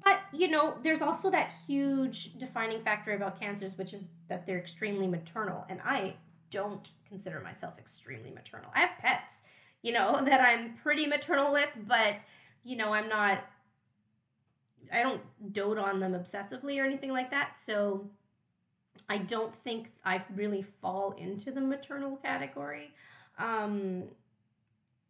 But 0.04 0.20
you 0.34 0.50
know, 0.50 0.76
there's 0.84 1.02
also 1.02 1.32
that 1.32 1.54
huge 1.66 2.38
defining 2.38 2.82
factor 2.82 3.14
about 3.14 3.40
Cancers, 3.40 3.78
which 3.78 3.94
is 3.94 4.10
that 4.28 4.46
they're 4.46 4.60
extremely 4.60 5.08
maternal, 5.08 5.66
and 5.70 5.80
I 5.84 6.16
don't 6.50 6.92
consider 7.08 7.40
myself 7.40 7.80
extremely 7.80 8.32
maternal. 8.32 8.70
I 8.76 8.82
have 8.82 8.98
pets, 9.00 9.42
you 9.82 9.94
know, 9.94 10.22
that 10.26 10.42
I'm 10.42 10.74
pretty 10.76 11.08
maternal 11.08 11.54
with, 11.54 11.70
but 11.88 12.16
you 12.66 12.76
know, 12.76 12.94
I'm 12.94 13.08
not 13.08 13.44
I 14.94 15.04
don't 15.04 15.22
dote 15.54 15.78
on 15.78 16.00
them 16.00 16.14
obsessively 16.14 16.80
or 16.80 16.86
anything 16.86 17.12
like 17.12 17.32
that. 17.32 17.58
So 17.58 18.08
I 19.10 19.18
don't 19.18 19.54
think 19.54 19.92
I 20.06 20.22
really 20.36 20.62
fall 20.62 21.16
into 21.18 21.52
the 21.52 21.62
maternal 21.62 22.18
category. 22.18 22.92
Um, 23.38 24.04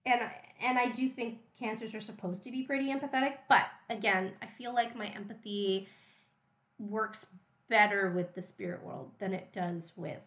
and 0.06 0.22
I, 0.22 0.36
and 0.62 0.78
I 0.78 0.90
do 0.90 1.10
think 1.10 1.40
cancers 1.60 1.94
are 1.94 2.02
supposed 2.02 2.44
to 2.44 2.52
be 2.52 2.64
pretty 2.64 2.92
empathetic, 2.92 3.36
but 3.48 3.66
again, 3.90 4.32
I 4.42 4.48
feel 4.48 4.74
like 4.74 4.96
my 4.96 5.08
empathy 5.08 5.88
works 6.80 7.28
better 7.70 8.12
with 8.12 8.36
the 8.36 8.42
spirit 8.42 8.84
world 8.84 9.12
than 9.20 9.34
it 9.34 9.54
does 9.54 9.94
with 9.96 10.24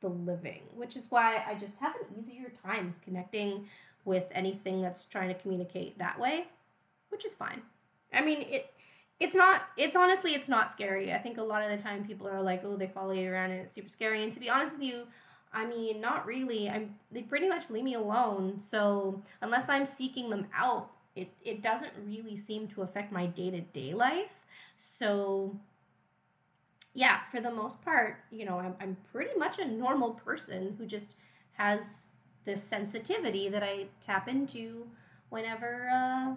the 0.00 0.08
living, 0.08 0.62
which 0.74 0.96
is 0.96 1.10
why 1.10 1.44
I 1.46 1.54
just 1.54 1.78
have 1.78 1.94
an 1.96 2.18
easier 2.18 2.52
time 2.64 2.94
connecting 3.04 3.66
with 4.04 4.28
anything 4.32 4.80
that's 4.80 5.04
trying 5.04 5.28
to 5.28 5.34
communicate 5.34 5.98
that 5.98 6.18
way, 6.18 6.46
which 7.10 7.24
is 7.24 7.34
fine. 7.34 7.62
I 8.12 8.22
mean, 8.22 8.42
it 8.42 8.72
it's 9.20 9.34
not 9.34 9.62
it's 9.76 9.94
honestly 9.96 10.34
it's 10.34 10.48
not 10.48 10.72
scary. 10.72 11.12
I 11.12 11.18
think 11.18 11.38
a 11.38 11.42
lot 11.42 11.62
of 11.62 11.70
the 11.70 11.82
time 11.82 12.04
people 12.04 12.26
are 12.26 12.42
like, 12.42 12.62
"Oh, 12.64 12.76
they 12.76 12.86
follow 12.88 13.12
you 13.12 13.30
around 13.30 13.50
and 13.52 13.60
it's 13.60 13.74
super 13.74 13.88
scary." 13.88 14.24
And 14.24 14.32
to 14.32 14.40
be 14.40 14.48
honest 14.48 14.74
with 14.78 14.82
you, 14.82 15.06
I 15.52 15.66
mean, 15.66 16.00
not 16.00 16.26
really. 16.26 16.68
I'm 16.70 16.94
they 17.12 17.22
pretty 17.22 17.48
much 17.48 17.70
leave 17.70 17.84
me 17.84 17.94
alone. 17.94 18.58
So, 18.60 19.22
unless 19.42 19.68
I'm 19.68 19.86
seeking 19.86 20.30
them 20.30 20.46
out, 20.54 20.90
it 21.14 21.30
it 21.42 21.62
doesn't 21.62 21.92
really 22.06 22.36
seem 22.36 22.66
to 22.68 22.82
affect 22.82 23.12
my 23.12 23.26
day-to-day 23.26 23.92
life. 23.94 24.40
So, 24.76 25.56
yeah, 26.94 27.20
for 27.30 27.40
the 27.40 27.50
most 27.50 27.82
part, 27.82 28.18
you 28.30 28.44
know, 28.44 28.58
I'm 28.58 28.74
I'm 28.80 28.96
pretty 29.12 29.38
much 29.38 29.58
a 29.58 29.66
normal 29.66 30.14
person 30.14 30.74
who 30.78 30.86
just 30.86 31.16
has 31.52 32.08
this 32.44 32.62
sensitivity 32.62 33.48
that 33.50 33.62
I 33.62 33.86
tap 34.00 34.28
into 34.28 34.86
whenever 35.28 35.88
uh 35.92 36.34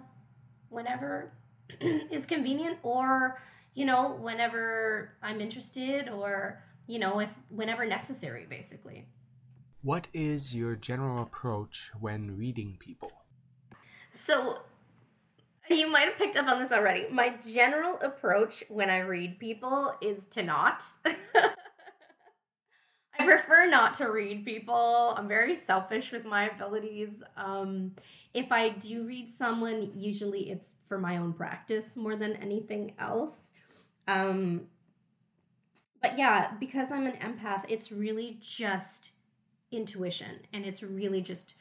whenever 0.68 1.32
is 2.10 2.26
convenient 2.26 2.78
or 2.82 3.40
you 3.74 3.84
know 3.84 4.16
whenever 4.20 5.12
i'm 5.22 5.40
interested 5.40 6.08
or 6.08 6.62
you 6.86 6.98
know 6.98 7.20
if 7.20 7.30
whenever 7.48 7.86
necessary 7.86 8.46
basically. 8.48 9.06
What 9.82 10.08
is 10.14 10.54
your 10.54 10.76
general 10.76 11.22
approach 11.22 11.90
when 12.00 12.36
reading 12.38 12.76
people? 12.78 13.12
so 14.12 14.60
you 15.70 15.90
might 15.90 16.06
have 16.08 16.16
picked 16.16 16.36
up 16.36 16.46
on 16.46 16.60
this 16.60 16.72
already. 16.72 17.06
My 17.10 17.34
general 17.46 17.98
approach 18.00 18.64
when 18.68 18.90
i 18.90 18.98
read 18.98 19.38
people 19.38 19.94
is 20.00 20.24
to 20.30 20.42
not. 20.42 20.84
I 23.16 23.24
prefer 23.24 23.70
not 23.70 23.94
to 23.94 24.10
read 24.10 24.44
people. 24.44 25.14
I'm 25.16 25.28
very 25.28 25.54
selfish 25.54 26.10
with 26.12 26.24
my 26.24 26.50
abilities. 26.50 27.22
Um 27.36 27.92
if 28.34 28.50
I 28.50 28.70
do 28.70 29.04
read 29.04 29.30
someone, 29.30 29.92
usually 29.94 30.50
it's 30.50 30.74
for 30.88 30.98
my 30.98 31.16
own 31.16 31.32
practice 31.32 31.96
more 31.96 32.16
than 32.16 32.34
anything 32.34 32.94
else. 32.98 33.52
Um, 34.08 34.62
but 36.02 36.18
yeah, 36.18 36.52
because 36.58 36.90
I'm 36.90 37.06
an 37.06 37.16
empath, 37.16 37.64
it's 37.68 37.92
really 37.92 38.36
just 38.40 39.12
intuition 39.70 40.40
and 40.52 40.66
it's 40.66 40.82
really 40.82 41.22
just 41.22 41.54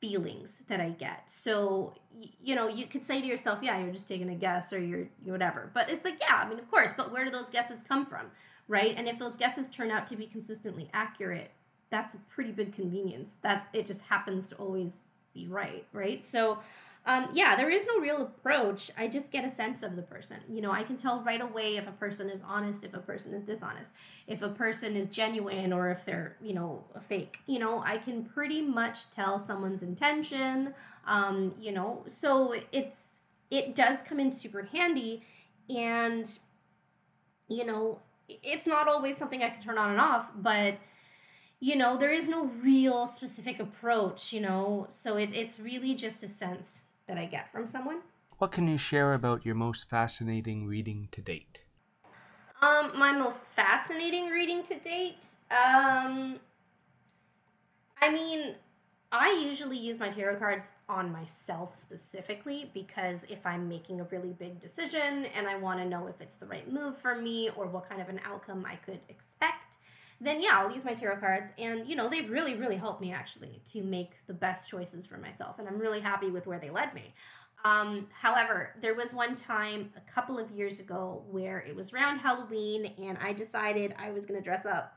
feelings 0.00 0.62
that 0.68 0.80
I 0.80 0.88
get. 0.90 1.30
So, 1.30 1.94
you 2.42 2.56
know, 2.56 2.68
you 2.68 2.86
could 2.86 3.04
say 3.04 3.20
to 3.20 3.26
yourself, 3.26 3.60
yeah, 3.62 3.78
you're 3.80 3.92
just 3.92 4.08
taking 4.08 4.30
a 4.30 4.34
guess 4.34 4.72
or 4.72 4.80
you're, 4.80 5.06
you're 5.24 5.34
whatever. 5.34 5.70
But 5.74 5.90
it's 5.90 6.04
like, 6.04 6.18
yeah, 6.20 6.42
I 6.44 6.48
mean, 6.48 6.58
of 6.58 6.68
course, 6.70 6.92
but 6.96 7.12
where 7.12 7.24
do 7.24 7.30
those 7.30 7.50
guesses 7.50 7.82
come 7.82 8.06
from? 8.06 8.26
Right? 8.66 8.94
And 8.96 9.06
if 9.06 9.18
those 9.18 9.36
guesses 9.36 9.68
turn 9.68 9.90
out 9.90 10.06
to 10.08 10.16
be 10.16 10.26
consistently 10.26 10.88
accurate, 10.92 11.50
that's 11.90 12.14
a 12.14 12.18
pretty 12.34 12.50
big 12.50 12.72
convenience. 12.72 13.32
That 13.42 13.68
it 13.72 13.86
just 13.86 14.00
happens 14.02 14.48
to 14.48 14.54
always 14.56 15.00
be 15.34 15.46
right, 15.48 15.86
right? 15.92 16.24
So, 16.24 16.58
um, 17.04 17.28
yeah, 17.32 17.56
there 17.56 17.68
is 17.68 17.84
no 17.86 17.98
real 17.98 18.22
approach. 18.22 18.90
I 18.96 19.08
just 19.08 19.32
get 19.32 19.44
a 19.44 19.50
sense 19.50 19.82
of 19.82 19.96
the 19.96 20.02
person. 20.02 20.36
You 20.48 20.60
know, 20.60 20.70
I 20.70 20.84
can 20.84 20.96
tell 20.96 21.20
right 21.22 21.40
away 21.40 21.76
if 21.76 21.88
a 21.88 21.92
person 21.92 22.30
is 22.30 22.40
honest, 22.46 22.84
if 22.84 22.94
a 22.94 23.00
person 23.00 23.34
is 23.34 23.42
dishonest, 23.42 23.90
if 24.28 24.42
a 24.42 24.48
person 24.48 24.94
is 24.94 25.06
genuine, 25.06 25.72
or 25.72 25.90
if 25.90 26.04
they're, 26.04 26.36
you 26.40 26.54
know, 26.54 26.84
fake. 27.08 27.38
You 27.46 27.58
know, 27.58 27.82
I 27.84 27.98
can 27.98 28.24
pretty 28.24 28.62
much 28.62 29.10
tell 29.10 29.38
someone's 29.40 29.82
intention. 29.82 30.74
Um, 31.04 31.54
you 31.60 31.72
know, 31.72 32.04
so 32.06 32.54
it's 32.70 33.20
it 33.50 33.74
does 33.74 34.00
come 34.02 34.20
in 34.20 34.30
super 34.30 34.62
handy, 34.62 35.22
and 35.68 36.38
you 37.48 37.66
know, 37.66 37.98
it's 38.28 38.66
not 38.66 38.86
always 38.86 39.16
something 39.16 39.42
I 39.42 39.50
can 39.50 39.60
turn 39.60 39.76
on 39.76 39.90
and 39.90 40.00
off, 40.00 40.30
but 40.36 40.74
you 41.62 41.76
know 41.76 41.96
there 41.96 42.12
is 42.12 42.28
no 42.28 42.46
real 42.60 43.06
specific 43.06 43.60
approach 43.60 44.32
you 44.32 44.40
know 44.40 44.84
so 44.90 45.16
it, 45.16 45.30
it's 45.32 45.60
really 45.60 45.94
just 45.94 46.22
a 46.24 46.28
sense 46.28 46.82
that 47.06 47.16
i 47.16 47.24
get 47.24 47.50
from 47.52 47.66
someone 47.66 48.00
What 48.38 48.50
can 48.50 48.66
you 48.66 48.76
share 48.76 49.12
about 49.12 49.46
your 49.46 49.54
most 49.54 49.88
fascinating 49.88 50.66
reading 50.66 51.08
to 51.12 51.20
date? 51.22 51.64
um 52.60 52.90
my 52.98 53.12
most 53.12 53.42
fascinating 53.44 54.26
reading 54.26 54.62
to 54.64 54.74
date 54.80 55.24
um 55.50 56.40
i 58.00 58.10
mean 58.10 58.56
i 59.12 59.30
usually 59.48 59.78
use 59.78 60.00
my 60.00 60.08
tarot 60.08 60.36
cards 60.36 60.72
on 60.88 61.12
myself 61.12 61.76
specifically 61.76 62.70
because 62.74 63.24
if 63.28 63.46
i'm 63.46 63.68
making 63.68 64.00
a 64.00 64.04
really 64.04 64.32
big 64.32 64.60
decision 64.60 65.26
and 65.36 65.46
i 65.46 65.56
want 65.56 65.78
to 65.78 65.86
know 65.86 66.08
if 66.08 66.20
it's 66.20 66.36
the 66.36 66.46
right 66.46 66.72
move 66.72 66.96
for 66.98 67.14
me 67.14 67.50
or 67.56 67.66
what 67.66 67.88
kind 67.88 68.00
of 68.02 68.08
an 68.08 68.20
outcome 68.24 68.66
i 68.68 68.74
could 68.74 68.98
expect 69.08 69.76
then 70.22 70.40
yeah, 70.40 70.58
I'll 70.58 70.72
use 70.72 70.84
my 70.84 70.94
tarot 70.94 71.16
cards. 71.16 71.50
And, 71.58 71.86
you 71.86 71.96
know, 71.96 72.08
they've 72.08 72.30
really, 72.30 72.54
really 72.54 72.76
helped 72.76 73.00
me 73.00 73.12
actually 73.12 73.60
to 73.66 73.82
make 73.82 74.24
the 74.26 74.34
best 74.34 74.68
choices 74.68 75.06
for 75.06 75.18
myself. 75.18 75.58
And 75.58 75.68
I'm 75.68 75.78
really 75.78 76.00
happy 76.00 76.30
with 76.30 76.46
where 76.46 76.58
they 76.58 76.70
led 76.70 76.94
me. 76.94 77.12
Um, 77.64 78.08
however, 78.12 78.74
there 78.80 78.94
was 78.94 79.14
one 79.14 79.36
time 79.36 79.92
a 79.96 80.12
couple 80.12 80.38
of 80.38 80.50
years 80.50 80.80
ago 80.80 81.22
where 81.30 81.60
it 81.60 81.74
was 81.74 81.92
around 81.92 82.18
Halloween 82.18 82.92
and 82.98 83.16
I 83.22 83.32
decided 83.32 83.94
I 83.98 84.10
was 84.10 84.26
going 84.26 84.40
to 84.40 84.44
dress 84.44 84.66
up 84.66 84.96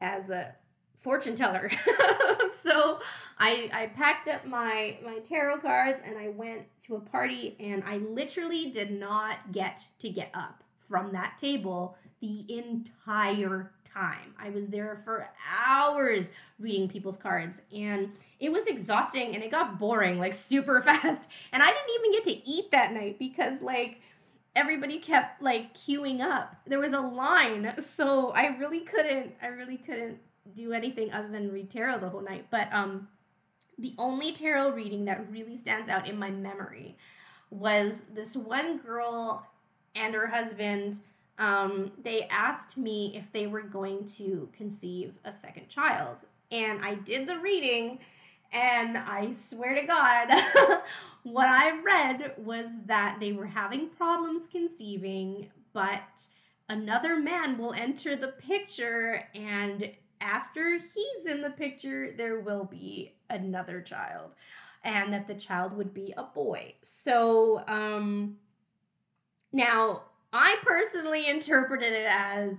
as 0.00 0.30
a 0.30 0.54
fortune 1.00 1.36
teller. 1.36 1.70
so 2.62 3.00
I, 3.38 3.70
I 3.72 3.86
packed 3.94 4.28
up 4.28 4.44
my, 4.44 4.98
my 5.04 5.18
tarot 5.18 5.58
cards 5.58 6.02
and 6.04 6.18
I 6.18 6.28
went 6.28 6.62
to 6.86 6.96
a 6.96 7.00
party 7.00 7.56
and 7.60 7.82
I 7.84 7.98
literally 7.98 8.70
did 8.70 8.90
not 8.90 9.52
get 9.52 9.86
to 10.00 10.10
get 10.10 10.30
up 10.34 10.64
from 10.80 11.12
that 11.12 11.38
table 11.38 11.96
the 12.20 12.44
entire 12.48 13.72
time. 13.92 14.34
I 14.38 14.50
was 14.50 14.68
there 14.68 14.96
for 15.04 15.28
hours 15.52 16.32
reading 16.58 16.88
people's 16.88 17.16
cards 17.16 17.62
and 17.74 18.12
it 18.38 18.52
was 18.52 18.66
exhausting 18.66 19.34
and 19.34 19.42
it 19.42 19.50
got 19.50 19.78
boring 19.78 20.18
like 20.18 20.34
super 20.34 20.82
fast. 20.84 21.28
And 21.52 21.62
I 21.62 21.66
didn't 21.66 21.94
even 21.98 22.12
get 22.12 22.24
to 22.24 22.48
eat 22.48 22.70
that 22.70 22.92
night 22.92 23.18
because 23.18 23.60
like 23.60 24.00
everybody 24.54 24.98
kept 24.98 25.42
like 25.42 25.74
queuing 25.74 26.20
up. 26.20 26.56
There 26.66 26.80
was 26.80 26.92
a 26.92 27.00
line. 27.00 27.74
So 27.80 28.30
I 28.30 28.46
really 28.58 28.80
couldn't 28.80 29.34
I 29.42 29.48
really 29.48 29.76
couldn't 29.76 30.18
do 30.54 30.72
anything 30.72 31.12
other 31.12 31.28
than 31.28 31.52
read 31.52 31.70
tarot 31.70 31.98
the 31.98 32.08
whole 32.08 32.22
night. 32.22 32.46
But 32.50 32.72
um 32.72 33.08
the 33.78 33.94
only 33.98 34.32
tarot 34.32 34.72
reading 34.72 35.06
that 35.06 35.30
really 35.30 35.56
stands 35.56 35.88
out 35.88 36.06
in 36.06 36.18
my 36.18 36.30
memory 36.30 36.96
was 37.50 38.02
this 38.12 38.36
one 38.36 38.78
girl 38.78 39.46
and 39.94 40.14
her 40.14 40.26
husband 40.26 41.00
um, 41.40 41.90
they 42.00 42.28
asked 42.28 42.76
me 42.76 43.16
if 43.16 43.32
they 43.32 43.46
were 43.46 43.62
going 43.62 44.04
to 44.04 44.48
conceive 44.52 45.14
a 45.24 45.32
second 45.32 45.68
child. 45.68 46.18
And 46.52 46.84
I 46.84 46.94
did 46.94 47.26
the 47.26 47.38
reading, 47.38 47.98
And 48.52 48.98
I 48.98 49.32
swear 49.32 49.74
to 49.74 49.86
God, 49.86 50.28
what 51.22 51.46
I 51.46 51.80
read 51.80 52.34
was 52.36 52.66
that 52.86 53.16
they 53.20 53.32
were 53.32 53.46
having 53.46 53.88
problems 53.88 54.46
conceiving, 54.46 55.48
but 55.72 56.28
another 56.68 57.16
man 57.16 57.56
will 57.56 57.72
enter 57.72 58.16
the 58.16 58.28
picture, 58.28 59.26
and 59.34 59.90
after 60.20 60.78
he's 60.78 61.26
in 61.26 61.40
the 61.40 61.50
picture, 61.50 62.12
there 62.16 62.40
will 62.40 62.64
be 62.64 63.14
another 63.30 63.80
child, 63.80 64.32
and 64.84 65.12
that 65.12 65.26
the 65.26 65.34
child 65.34 65.72
would 65.72 65.94
be 65.94 66.12
a 66.16 66.24
boy. 66.24 66.74
So, 66.82 67.64
um, 67.66 68.36
now 69.52 70.02
I 70.32 70.56
personally 70.62 71.28
interpreted 71.28 71.92
it 71.92 72.06
as 72.08 72.56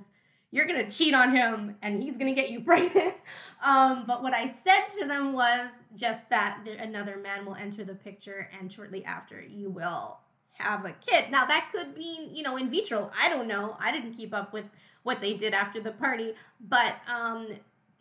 you're 0.52 0.66
gonna 0.66 0.90
cheat 0.90 1.14
on 1.14 1.36
him 1.36 1.76
and 1.82 2.04
he's 2.04 2.18
gonna 2.18 2.34
get 2.34 2.50
you 2.50 2.62
pregnant. 2.62 3.16
Um, 3.64 4.06
but 4.08 4.24
what 4.24 4.34
I 4.34 4.56
said 4.64 4.88
to 5.00 5.06
them 5.06 5.34
was 5.34 5.70
just 5.96 6.32
that 6.32 6.68
another 6.80 7.18
man 7.18 7.46
will 7.46 7.54
enter 7.54 7.84
the 7.84 7.94
picture 7.94 8.50
and 8.60 8.74
shortly 8.74 9.06
after 9.06 9.40
you 9.40 9.70
will 9.70 10.18
have 10.54 10.84
a 10.84 10.94
kid. 10.94 11.30
Now 11.30 11.46
that 11.46 11.70
could 11.72 11.96
mean, 11.96 12.36
you 12.36 12.42
know, 12.42 12.58
in 12.58 12.72
vitro. 12.72 13.12
I 13.16 13.30
don't 13.30 13.48
know. 13.48 13.78
I 13.80 13.92
didn't 13.92 14.14
keep 14.14 14.34
up 14.34 14.52
with 14.52 14.72
what 15.04 15.22
they 15.22 15.36
did 15.36 15.54
after 15.54 15.80
the 15.80 15.92
party, 15.92 16.34
but 16.60 16.96
um, 17.08 17.50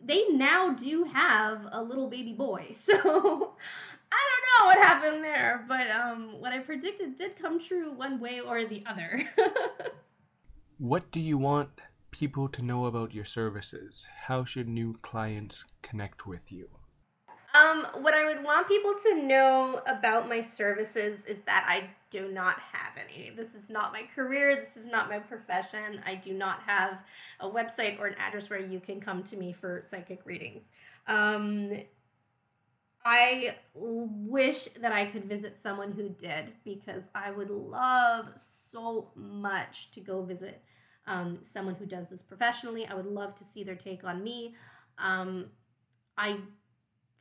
they 0.03 0.29
now 0.29 0.71
do 0.71 1.05
have 1.05 1.69
a 1.73 1.83
little 1.83 2.09
baby 2.09 2.33
boy. 2.33 2.73
So 2.75 3.53
I 4.13 4.19
don't 4.29 4.47
know 4.49 4.67
what 4.67 4.87
happened 4.87 5.25
there, 5.25 5.65
but 5.69 5.91
um, 5.91 6.41
what 6.41 6.53
I 6.53 6.59
predicted 6.59 7.17
did 7.17 7.39
come 7.39 7.61
true 7.61 7.93
one 7.93 8.21
way 8.21 8.41
or 8.41 8.65
the 8.65 8.85
other. 8.87 9.29
What 10.81 11.11
do 11.11 11.21
you 11.21 11.37
want 11.37 11.69
people 12.11 12.49
to 12.49 12.63
know 12.63 12.87
about 12.87 13.13
your 13.13 13.27
services? 13.27 14.07
How 14.19 14.45
should 14.45 14.67
new 14.67 14.97
clients 15.03 15.67
connect 15.83 16.27
with 16.27 16.51
you? 16.51 16.71
Um, 17.53 17.87
what 18.01 18.15
I 18.15 18.25
would 18.25 18.43
want 18.43 18.67
people 18.67 18.95
to 19.05 19.23
know 19.23 19.83
about 19.87 20.27
my 20.27 20.41
services 20.41 21.27
is 21.27 21.43
that 21.43 21.67
I 21.69 21.91
do 22.09 22.33
not 22.33 22.59
have 22.73 22.93
any. 22.97 23.29
This 23.29 23.55
is 23.55 23.69
not 23.69 23.93
my 23.93 24.05
career. 24.15 24.57
This 24.57 24.83
is 24.83 24.91
not 24.91 25.11
my 25.11 25.19
profession. 25.19 26.01
I 26.07 26.15
do 26.15 26.33
not 26.33 26.63
have 26.63 27.01
a 27.41 27.47
website 27.47 28.01
or 28.01 28.07
an 28.07 28.15
address 28.19 28.49
where 28.49 28.59
you 28.59 28.81
can 28.81 29.03
come 29.03 29.23
to 29.25 29.37
me 29.37 29.53
for 29.53 29.85
psychic 29.87 30.23
readings. 30.25 30.63
Um, 31.09 31.73
I 33.05 33.57
wish 33.75 34.65
that 34.81 34.93
I 34.93 35.07
could 35.07 35.25
visit 35.25 35.59
someone 35.59 35.93
who 35.93 36.11
did 36.11 36.53
because 36.65 37.05
I 37.15 37.31
would 37.31 37.51
love 37.51 38.29
so 38.37 39.11
much 39.15 39.91
to 39.93 40.01
go 40.01 40.23
visit 40.23 40.63
um, 41.07 41.39
someone 41.43 41.75
who 41.75 41.87
does 41.87 42.11
this 42.11 42.23
professionally. 42.23 42.87
I 42.87 42.95
would 42.95 43.07
love 43.07 43.35
to 43.37 43.45
see 43.45 43.65
their 43.65 43.75
take 43.75 44.05
on 44.05 44.23
me. 44.23 44.55
Um, 44.99 45.47
I 46.19 46.39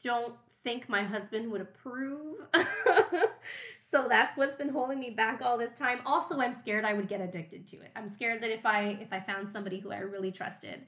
don't 0.04 0.36
think 0.64 0.90
my 0.90 1.04
husband 1.04 1.50
would 1.52 1.62
approve. 1.62 2.38
so 3.80 4.08
that's 4.10 4.36
what's 4.36 4.56
been 4.56 4.70
holding 4.70 5.00
me 5.00 5.10
back 5.12 5.42
all 5.42 5.58
this 5.58 5.78
time. 5.78 6.02
Also, 6.06 6.40
I'm 6.40 6.54
scared 6.54 6.84
I 6.84 6.94
would 6.94 7.08
get 7.08 7.22
addicted 7.22 7.66
to 7.68 7.78
it. 7.78 7.92
I'm 7.96 8.10
scared 8.10 8.44
that 8.44 8.52
if 8.52 8.66
I 8.66 8.98
if 9.02 9.14
I 9.14 9.20
found 9.22 9.50
somebody 9.50 9.80
who 9.80 9.92
I 9.92 10.00
really 10.00 10.32
trusted, 10.32 10.86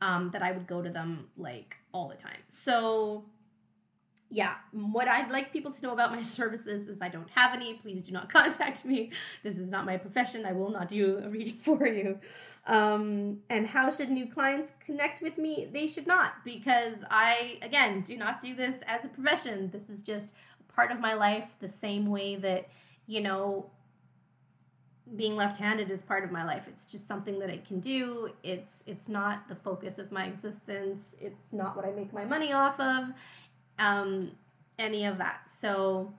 um, 0.00 0.30
that 0.32 0.42
I 0.42 0.50
would 0.50 0.66
go 0.66 0.82
to 0.82 0.90
them 0.90 1.28
like 1.36 1.76
all 1.92 2.08
the 2.08 2.16
time. 2.16 2.38
So 2.48 3.24
yeah, 4.32 4.54
what 4.72 5.08
I'd 5.08 5.30
like 5.30 5.52
people 5.52 5.70
to 5.70 5.82
know 5.82 5.92
about 5.92 6.10
my 6.10 6.22
services 6.38 6.88
is 6.88 6.96
I 7.02 7.10
don't 7.10 7.28
have 7.34 7.54
any. 7.54 7.74
Please 7.74 8.00
do 8.00 8.12
not 8.12 8.28
contact 8.32 8.84
me. 8.84 9.12
This 9.42 9.58
is 9.58 9.70
not 9.70 9.84
my 9.84 9.98
profession. 9.98 10.46
I 10.46 10.52
will 10.52 10.70
not 10.70 10.88
do 10.88 11.20
a 11.22 11.28
reading 11.28 11.54
for 11.62 11.86
you. 11.86 12.18
Um, 12.66 13.40
and 13.50 13.66
how 13.66 13.90
should 13.90 14.10
new 14.10 14.26
clients 14.26 14.72
connect 14.84 15.20
with 15.20 15.36
me? 15.36 15.68
They 15.70 15.86
should 15.86 16.06
not, 16.06 16.44
because 16.44 17.04
I, 17.10 17.58
again, 17.60 18.02
do 18.02 18.16
not 18.16 18.40
do 18.40 18.54
this 18.54 18.80
as 18.86 19.04
a 19.04 19.08
profession. 19.08 19.68
This 19.70 19.90
is 19.90 20.02
just 20.02 20.32
part 20.74 20.90
of 20.90 21.00
my 21.00 21.12
life, 21.12 21.48
the 21.58 21.68
same 21.68 22.06
way 22.06 22.36
that, 22.36 22.68
you 23.06 23.20
know, 23.20 23.66
being 25.16 25.36
left-handed 25.36 25.90
is 25.90 26.00
part 26.00 26.24
of 26.24 26.30
my 26.30 26.44
life 26.44 26.62
it's 26.68 26.86
just 26.86 27.06
something 27.06 27.38
that 27.38 27.50
i 27.50 27.56
can 27.58 27.80
do 27.80 28.30
it's 28.42 28.82
it's 28.86 29.08
not 29.08 29.46
the 29.48 29.54
focus 29.54 29.98
of 29.98 30.10
my 30.10 30.24
existence 30.24 31.16
it's 31.20 31.52
not 31.52 31.76
what 31.76 31.84
i 31.84 31.90
make 31.90 32.12
my 32.14 32.24
money 32.24 32.52
off 32.52 32.78
of 32.80 33.08
um, 33.78 34.32
any 34.78 35.04
of 35.04 35.18
that. 35.18 35.48
So, 35.48 36.12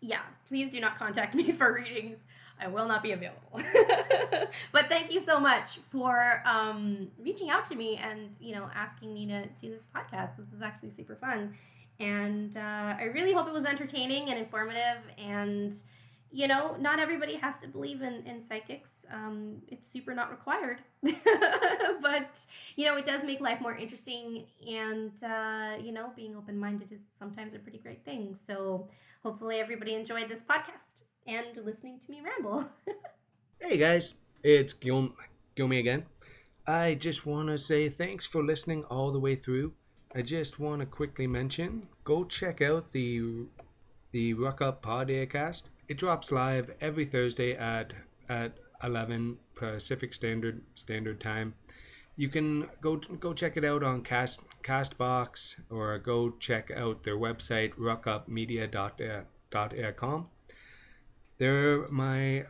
yeah, 0.00 0.22
please 0.48 0.68
do 0.68 0.80
not 0.80 0.98
contact 0.98 1.34
me 1.36 1.50
for 1.52 1.72
readings. 1.72 2.18
I 2.60 2.66
will 2.66 2.86
not 2.88 3.02
be 3.02 3.12
available. 3.12 3.52
but 4.72 4.88
thank 4.88 5.12
you 5.12 5.20
so 5.20 5.38
much 5.38 5.78
for 5.90 6.42
um, 6.44 7.08
reaching 7.22 7.50
out 7.50 7.64
to 7.66 7.76
me 7.76 7.96
and 7.96 8.30
you 8.40 8.52
know 8.52 8.68
asking 8.74 9.14
me 9.14 9.26
to 9.26 9.46
do 9.60 9.70
this 9.70 9.84
podcast. 9.94 10.36
This 10.36 10.52
is 10.52 10.60
actually 10.60 10.90
super 10.90 11.14
fun, 11.14 11.54
and 12.00 12.56
uh, 12.56 12.96
I 12.98 13.10
really 13.14 13.32
hope 13.32 13.46
it 13.46 13.52
was 13.52 13.64
entertaining 13.64 14.28
and 14.28 14.38
informative 14.38 15.02
and 15.16 15.72
you 16.30 16.46
know, 16.46 16.76
not 16.78 16.98
everybody 16.98 17.36
has 17.36 17.58
to 17.60 17.68
believe 17.68 18.02
in, 18.02 18.22
in 18.26 18.40
psychics. 18.40 19.06
Um, 19.12 19.62
it's 19.68 19.88
super 19.88 20.14
not 20.14 20.30
required. 20.30 20.80
but, 22.02 22.46
you 22.76 22.84
know, 22.84 22.96
it 22.96 23.04
does 23.04 23.24
make 23.24 23.40
life 23.40 23.60
more 23.60 23.74
interesting. 23.74 24.44
And, 24.68 25.12
uh, 25.24 25.76
you 25.80 25.92
know, 25.92 26.12
being 26.14 26.36
open 26.36 26.58
minded 26.58 26.92
is 26.92 27.00
sometimes 27.18 27.54
a 27.54 27.58
pretty 27.58 27.78
great 27.78 28.04
thing. 28.04 28.34
So 28.34 28.88
hopefully 29.22 29.56
everybody 29.56 29.94
enjoyed 29.94 30.28
this 30.28 30.42
podcast 30.42 31.04
and 31.26 31.64
listening 31.64 31.98
to 32.00 32.12
me 32.12 32.20
ramble. 32.20 32.68
hey 33.60 33.78
guys, 33.78 34.14
it's 34.42 34.74
Gil- 34.74 35.14
Gilmy 35.56 35.80
again. 35.80 36.04
I 36.66 36.94
just 36.94 37.24
want 37.24 37.48
to 37.48 37.56
say 37.56 37.88
thanks 37.88 38.26
for 38.26 38.44
listening 38.44 38.84
all 38.84 39.10
the 39.12 39.20
way 39.20 39.34
through. 39.34 39.72
I 40.14 40.20
just 40.20 40.58
want 40.58 40.80
to 40.80 40.86
quickly 40.86 41.26
mention 41.26 41.86
go 42.04 42.24
check 42.24 42.60
out 42.60 42.92
the 42.92 43.46
the 44.10 44.34
Ruck 44.34 44.62
Up 44.62 44.82
Podcast 44.82 45.64
it 45.88 45.96
drops 45.96 46.30
live 46.30 46.70
every 46.80 47.06
Thursday 47.06 47.56
at 47.56 47.94
at 48.28 48.58
11 48.84 49.38
Pacific 49.54 50.14
Standard 50.14 50.62
Standard 50.74 51.20
Time. 51.20 51.54
You 52.16 52.28
can 52.28 52.68
go 52.80 52.96
go 52.96 53.32
check 53.32 53.56
it 53.56 53.64
out 53.64 53.82
on 53.82 54.02
Cast 54.02 54.40
Castbox 54.62 55.56
or 55.70 55.98
go 55.98 56.30
check 56.30 56.70
out 56.70 57.02
their 57.04 57.16
website 57.16 57.72
ruckupmedia.com. 57.74 60.20
Uh, 60.20 60.24
They're 61.38 61.88
my 61.88 62.44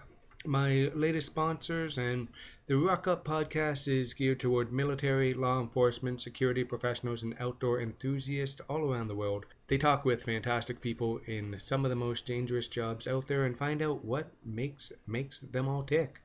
my 0.45 0.91
latest 0.95 1.29
sponsors, 1.29 1.99
and 1.99 2.29
the 2.69 2.77
Ruck 2.77 3.07
Up 3.07 3.25
podcast 3.25 3.89
is 3.89 4.13
geared 4.13 4.41
toward 4.41 4.71
military, 4.71 5.33
law 5.33 5.59
enforcement, 5.59 6.21
security 6.21 6.65
professionals, 6.65 7.23
and 7.23 7.35
outdoor 7.41 7.81
enthusiasts 7.81 8.61
all 8.69 8.93
around 8.93 9.09
the 9.09 9.17
world. 9.17 9.47
They 9.69 9.79
talk 9.79 10.05
with 10.05 10.25
fantastic 10.25 10.83
people 10.83 11.19
in 11.27 11.59
some 11.61 11.87
of 11.87 11.89
the 11.89 11.97
most 11.97 12.27
dangerous 12.27 12.69
jobs 12.69 13.07
out 13.07 13.27
there 13.27 13.47
and 13.47 13.57
find 13.57 13.81
out 13.81 14.05
what 14.05 14.31
makes 14.45 14.93
makes 15.07 15.41
them 15.41 15.67
all 15.67 15.83
tick. 15.83 16.21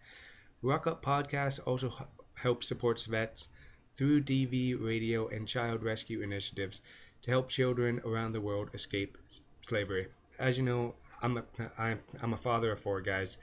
Ruck 0.62 0.86
Up 0.86 1.02
podcast 1.02 1.62
also 1.66 2.10
helps 2.34 2.68
supports 2.68 3.06
vets 3.06 3.48
through 3.96 4.24
DV 4.24 4.84
radio 4.84 5.30
and 5.30 5.48
child 5.48 5.82
rescue 5.82 6.22
initiatives 6.22 6.82
to 7.22 7.32
help 7.32 7.48
children 7.48 8.02
around 8.04 8.34
the 8.34 8.42
world 8.42 8.70
escape 8.74 9.18
slavery. 9.62 10.08
As 10.38 10.58
you 10.58 10.66
know, 10.66 10.96
I'm 11.22 11.38
a, 11.38 11.46
I'm, 11.78 12.02
I'm 12.22 12.34
a 12.34 12.38
father 12.38 12.74
of 12.74 12.82
four 12.82 13.00
guys 13.00 13.38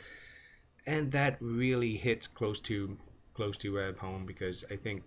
and 0.91 1.11
that 1.13 1.37
really 1.41 1.97
hits 1.97 2.27
close 2.27 2.61
to 2.61 2.99
close 3.33 3.57
to 3.57 3.79
at 3.79 3.97
home 3.97 4.27
because 4.27 4.65
I 4.73 4.77
think 4.77 5.05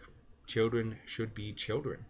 children 0.47 0.97
should 1.05 1.35
be 1.35 1.51
children. 1.51 2.05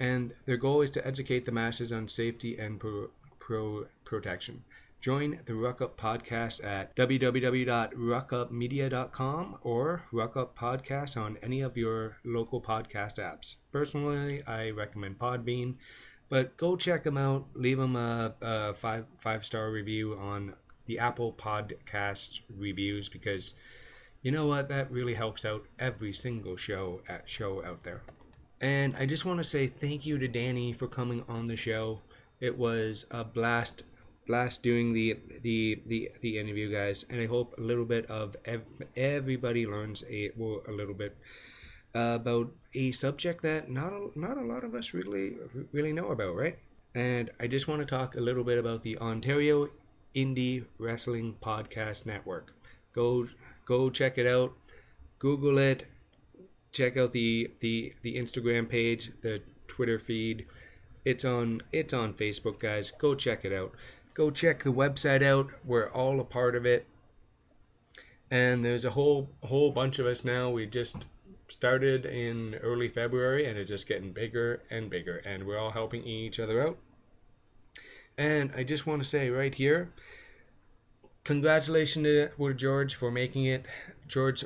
And 0.00 0.34
their 0.44 0.56
goal 0.56 0.80
is 0.82 0.90
to 0.92 1.04
educate 1.06 1.44
the 1.46 1.52
masses 1.52 1.92
on 1.92 2.08
safety 2.08 2.58
and 2.58 2.80
pro, 2.80 3.10
pro 3.38 3.86
protection. 4.04 4.64
Join 5.00 5.38
the 5.46 5.54
Ruck 5.54 5.80
Up 5.80 5.96
podcast 5.96 6.64
at 6.64 6.96
www.ruckupmedia.com 6.96 9.58
or 9.62 10.02
Ruck 10.10 10.36
Up 10.36 10.58
Podcast 10.58 11.16
on 11.16 11.38
any 11.40 11.60
of 11.60 11.76
your 11.76 12.16
local 12.24 12.60
podcast 12.60 13.18
apps. 13.18 13.54
Personally, 13.70 14.42
I 14.48 14.70
recommend 14.70 15.20
Podbean, 15.20 15.76
but 16.28 16.56
go 16.56 16.76
check 16.76 17.04
them 17.04 17.18
out. 17.18 17.46
Leave 17.54 17.78
them 17.78 17.94
a, 17.94 18.34
a 18.40 18.74
five 18.74 19.04
five 19.20 19.44
star 19.44 19.70
review 19.70 20.18
on 20.18 20.54
the 20.88 20.98
Apple 20.98 21.32
Podcast 21.32 22.40
reviews 22.56 23.08
because 23.08 23.54
you 24.22 24.32
know 24.32 24.46
what? 24.46 24.68
That 24.68 24.90
really 24.90 25.14
helps 25.14 25.44
out 25.44 25.64
every 25.78 26.12
single 26.12 26.56
show 26.56 27.00
at 27.08 27.30
show 27.30 27.64
out 27.64 27.84
there. 27.84 28.02
And 28.60 28.96
I 28.96 29.06
just 29.06 29.24
want 29.24 29.38
to 29.38 29.44
say 29.44 29.68
thank 29.68 30.04
you 30.04 30.18
to 30.18 30.26
Danny 30.26 30.72
for 30.72 30.88
coming 30.88 31.24
on 31.28 31.44
the 31.44 31.56
show. 31.56 32.00
It 32.40 32.58
was 32.58 33.04
a 33.12 33.22
blast 33.22 33.84
blast 34.26 34.62
doing 34.62 34.92
the 34.92 35.18
the 35.42 35.80
the, 35.86 36.10
the 36.20 36.38
interview 36.38 36.70
guys 36.70 37.04
and 37.08 37.18
i 37.18 37.24
hope 37.24 37.54
a 37.56 37.60
little 37.62 37.86
bit 37.86 38.04
of 38.10 38.36
ev- 38.44 38.62
everybody 38.94 39.66
learns 39.66 40.04
a 40.10 40.30
well, 40.36 40.60
a 40.68 40.70
little 40.70 40.92
bit 40.92 41.16
uh, 41.94 42.18
about 42.20 42.52
a 42.74 42.92
subject 42.92 43.42
that 43.42 43.70
not 43.70 43.90
a, 43.90 44.10
not 44.14 44.36
a 44.36 44.42
lot 44.42 44.64
of 44.64 44.74
us 44.74 44.92
really 44.92 45.38
really 45.72 45.94
know 45.94 46.08
about 46.08 46.36
right 46.36 46.58
and 46.94 47.30
i 47.40 47.46
just 47.46 47.68
want 47.68 47.80
to 47.80 47.86
talk 47.86 48.16
a 48.16 48.20
little 48.20 48.44
bit 48.44 48.58
about 48.58 48.82
the 48.82 48.98
ontario 48.98 49.66
Indie 50.18 50.64
Wrestling 50.78 51.36
Podcast 51.40 52.04
Network. 52.04 52.52
Go 52.92 53.28
go 53.66 53.88
check 53.88 54.18
it 54.18 54.26
out. 54.26 54.52
Google 55.20 55.58
it. 55.58 55.86
Check 56.72 56.96
out 56.96 57.12
the 57.12 57.52
the 57.60 57.92
the 58.02 58.16
Instagram 58.16 58.68
page, 58.68 59.12
the 59.22 59.40
Twitter 59.68 59.96
feed. 59.96 60.46
It's 61.04 61.24
on 61.24 61.62
it's 61.72 61.94
on 61.94 62.14
Facebook, 62.14 62.58
guys. 62.58 62.90
Go 62.98 63.14
check 63.14 63.44
it 63.44 63.52
out. 63.52 63.72
Go 64.14 64.32
check 64.32 64.64
the 64.64 64.72
website 64.72 65.22
out. 65.22 65.50
We're 65.64 65.90
all 65.90 66.18
a 66.18 66.24
part 66.24 66.56
of 66.56 66.66
it. 66.66 66.84
And 68.32 68.64
there's 68.64 68.84
a 68.84 68.90
whole 68.90 69.28
whole 69.44 69.70
bunch 69.70 70.00
of 70.00 70.06
us 70.06 70.24
now. 70.24 70.50
We 70.50 70.66
just 70.66 70.96
started 71.46 72.06
in 72.06 72.56
early 72.56 72.88
February 72.88 73.46
and 73.46 73.56
it's 73.56 73.70
just 73.70 73.86
getting 73.86 74.12
bigger 74.12 74.62
and 74.70 74.90
bigger 74.90 75.18
and 75.18 75.46
we're 75.46 75.58
all 75.58 75.70
helping 75.70 76.02
each 76.02 76.40
other 76.40 76.60
out. 76.66 76.76
And 78.18 78.50
I 78.56 78.64
just 78.64 78.84
want 78.84 79.00
to 79.00 79.08
say 79.08 79.30
right 79.30 79.54
here, 79.54 79.92
congratulations 81.22 82.04
to 82.04 82.52
George 82.54 82.96
for 82.96 83.12
making 83.12 83.44
it. 83.44 83.66
George 84.08 84.44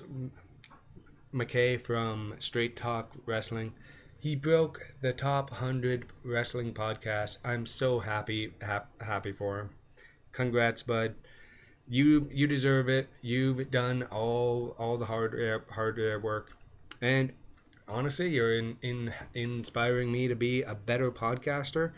McKay 1.33 1.81
from 1.81 2.35
Straight 2.39 2.77
Talk 2.77 3.11
Wrestling. 3.25 3.73
He 4.21 4.37
broke 4.37 4.87
the 5.01 5.15
top 5.15 5.51
100 5.51 6.05
wrestling 6.23 6.75
podcasts. 6.75 7.39
I'm 7.45 7.65
so 7.65 7.99
happy 7.99 8.53
happy 9.01 9.33
for 9.33 9.61
him. 9.61 9.71
Congrats, 10.33 10.83
bud. 10.83 11.15
You 11.89 12.29
you 12.31 12.47
deserve 12.47 12.91
it. 12.91 13.09
You've 13.23 13.71
done 13.71 14.03
all 14.05 14.77
all 14.79 14.99
the 14.99 15.07
hard 15.07 15.65
hard 15.71 16.23
work. 16.23 16.53
And 17.01 17.33
honestly, 17.89 18.29
you're 18.29 18.59
in, 18.59 18.77
in 18.83 19.15
inspiring 19.33 20.13
me 20.13 20.29
to 20.29 20.37
be 20.37 20.61
a 20.63 20.75
better 20.75 21.11
podcaster 21.11 21.93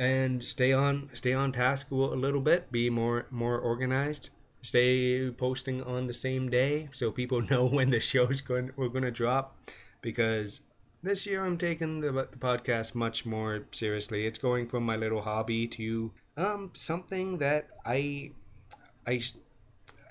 and 0.00 0.42
stay 0.42 0.72
on 0.72 1.08
stay 1.12 1.32
on 1.32 1.52
task 1.52 1.92
a 1.92 1.94
little 1.94 2.40
bit, 2.40 2.72
be 2.72 2.90
more 2.90 3.26
more 3.30 3.58
organized 3.58 4.30
stay 4.62 5.30
posting 5.30 5.82
on 5.84 6.06
the 6.06 6.12
same 6.12 6.50
day 6.50 6.88
so 6.92 7.10
people 7.10 7.40
know 7.50 7.66
when 7.66 7.90
the 7.90 8.00
show's 8.00 8.40
going 8.40 8.70
we're 8.76 8.88
going 8.88 9.04
to 9.04 9.10
drop 9.10 9.56
because 10.02 10.60
this 11.02 11.24
year 11.24 11.44
I'm 11.44 11.56
taking 11.56 12.00
the, 12.00 12.12
the, 12.12 12.36
podcast 12.36 12.94
much 12.94 13.24
more 13.24 13.62
seriously. 13.70 14.26
It's 14.26 14.38
going 14.38 14.68
from 14.68 14.84
my 14.84 14.96
little 14.96 15.22
hobby 15.22 15.66
to 15.68 16.10
um 16.36 16.70
something 16.74 17.38
that 17.38 17.68
I 17.86 18.32
I 19.06 19.22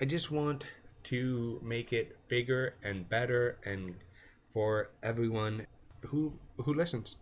I 0.00 0.04
just 0.04 0.30
want 0.30 0.66
to 1.04 1.60
make 1.62 1.92
it 1.92 2.16
bigger 2.28 2.74
and 2.82 3.08
better 3.08 3.58
and 3.64 3.94
for 4.52 4.90
everyone 5.02 5.66
who 6.06 6.32
who 6.56 6.74
listens. 6.74 7.14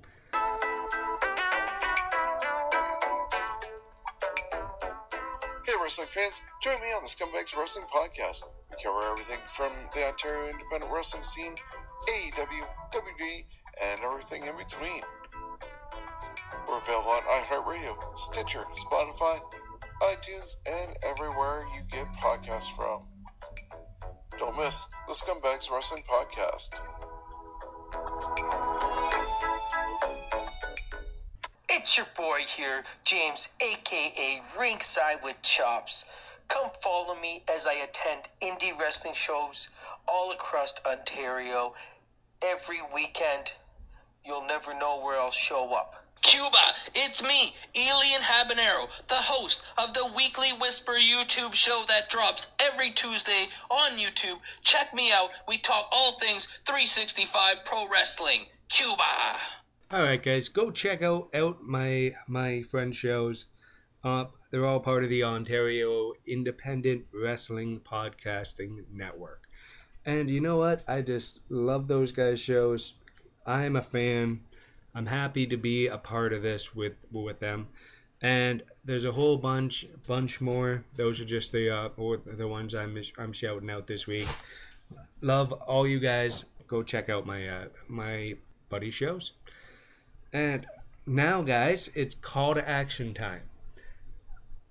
Wrestling 5.89 6.09
fans, 6.13 6.43
join 6.63 6.79
me 6.83 6.89
on 6.89 7.03
the 7.03 7.09
Scumbags 7.09 7.57
Wrestling 7.57 7.87
Podcast. 7.89 8.43
We 8.71 8.77
cover 8.85 9.11
everything 9.11 9.39
from 9.57 9.73
the 9.95 10.07
Ontario 10.07 10.51
independent 10.51 10.93
wrestling 10.93 11.23
scene, 11.23 11.55
AEW, 12.11 12.63
WWE, 12.93 13.47
and 13.83 14.01
everything 14.05 14.43
in 14.43 14.55
between. 14.59 15.01
We're 16.69 16.77
available 16.77 17.09
on 17.09 17.23
iHeartRadio, 17.23 17.97
Stitcher, 18.19 18.65
Spotify, 18.85 19.41
iTunes, 20.03 20.57
and 20.67 20.95
everywhere 21.03 21.63
you 21.75 21.81
get 21.91 22.07
podcasts 22.23 22.69
from. 22.77 23.05
Don't 24.39 24.59
miss 24.59 24.85
the 25.07 25.15
Scumbags 25.15 25.71
Wrestling 25.71 26.03
Podcast. 26.07 26.69
It's 31.81 31.97
your 31.97 32.09
boy 32.17 32.41
here, 32.41 32.83
James, 33.05 33.49
aka 33.61 34.43
Ringside 34.59 35.23
with 35.23 35.41
Chops. 35.43 36.05
Come 36.49 36.73
follow 36.83 37.15
me 37.15 37.45
as 37.47 37.69
I 37.69 37.75
attend 37.75 38.23
indie 38.43 38.77
wrestling 38.77 39.15
shows 39.15 39.69
all 40.09 40.33
across 40.33 40.75
Ontario 40.85 41.75
every 42.43 42.81
weekend. 42.93 43.53
You'll 44.25 44.45
never 44.45 44.75
know 44.75 45.03
where 45.05 45.21
I'll 45.21 45.31
show 45.31 45.73
up. 45.73 45.95
Cuba, 46.21 46.75
it's 46.97 47.23
me, 47.23 47.55
Alien 47.77 48.23
Habanero, 48.23 48.89
the 49.07 49.15
host 49.15 49.63
of 49.79 49.95
the 49.95 50.05
Weekly 50.17 50.51
Whisper 50.61 50.95
YouTube 50.95 51.55
show 51.55 51.85
that 51.87 52.11
drops 52.11 52.49
every 52.59 52.91
Tuesday 52.91 53.47
on 53.71 53.99
YouTube. 53.99 54.41
Check 54.63 54.93
me 54.93 55.13
out. 55.13 55.31
We 55.47 55.59
talk 55.59 55.89
all 55.93 56.19
things 56.19 56.49
365 56.67 57.59
pro 57.65 57.87
wrestling. 57.87 58.47
Cuba. 58.69 59.37
All 59.91 60.03
right, 60.03 60.23
guys, 60.23 60.51
go 60.51 60.71
check 60.71 61.01
out 61.01 61.35
out 61.35 61.63
my 61.63 62.15
my 62.27 62.61
friend 62.61 62.95
shows. 62.95 63.47
Uh, 64.05 64.27
they're 64.51 64.67
all 64.67 64.81
part 64.81 65.03
of 65.03 65.09
the 65.09 65.25
Ontario 65.25 66.13
Independent 66.27 67.07
Wrestling 67.11 67.81
Podcasting 67.81 68.85
Network. 68.93 69.49
And 70.05 70.29
you 70.29 70.43
know 70.43 70.59
what? 70.59 70.83
I 70.87 71.01
just 71.01 71.41
love 71.49 71.89
those 71.89 72.13
guys' 72.13 72.39
shows. 72.39 72.93
I'm 73.47 73.77
a 73.77 73.83
fan. 73.83 74.41
I'm 74.95 75.07
happy 75.07 75.47
to 75.47 75.57
be 75.57 75.87
a 75.87 75.97
part 75.97 76.35
of 76.35 76.43
this 76.43 76.75
with 76.75 76.97
with 77.11 77.41
them. 77.41 77.67
And 78.21 78.63
there's 78.85 79.07
a 79.07 79.13
whole 79.13 79.39
bunch 79.39 79.87
bunch 80.07 80.43
more. 80.43 80.85
Those 80.97 81.19
are 81.19 81.25
just 81.25 81.51
the 81.51 81.75
uh, 81.75 81.89
the 82.37 82.47
ones 82.47 82.75
I'm 82.75 83.03
I'm 83.17 83.33
shouting 83.33 83.71
out 83.71 83.87
this 83.87 84.07
week. 84.07 84.29
Love 85.23 85.51
all 85.53 85.87
you 85.87 85.99
guys. 85.99 86.45
Go 86.67 86.83
check 86.83 87.09
out 87.09 87.25
my 87.25 87.49
uh, 87.49 87.69
my 87.89 88.37
buddy 88.69 88.91
shows. 88.91 89.33
And 90.33 90.67
now, 91.07 91.41
guys, 91.41 91.89
it's 91.95 92.15
call 92.15 92.55
to 92.55 92.69
action 92.69 93.15
time. 93.15 93.41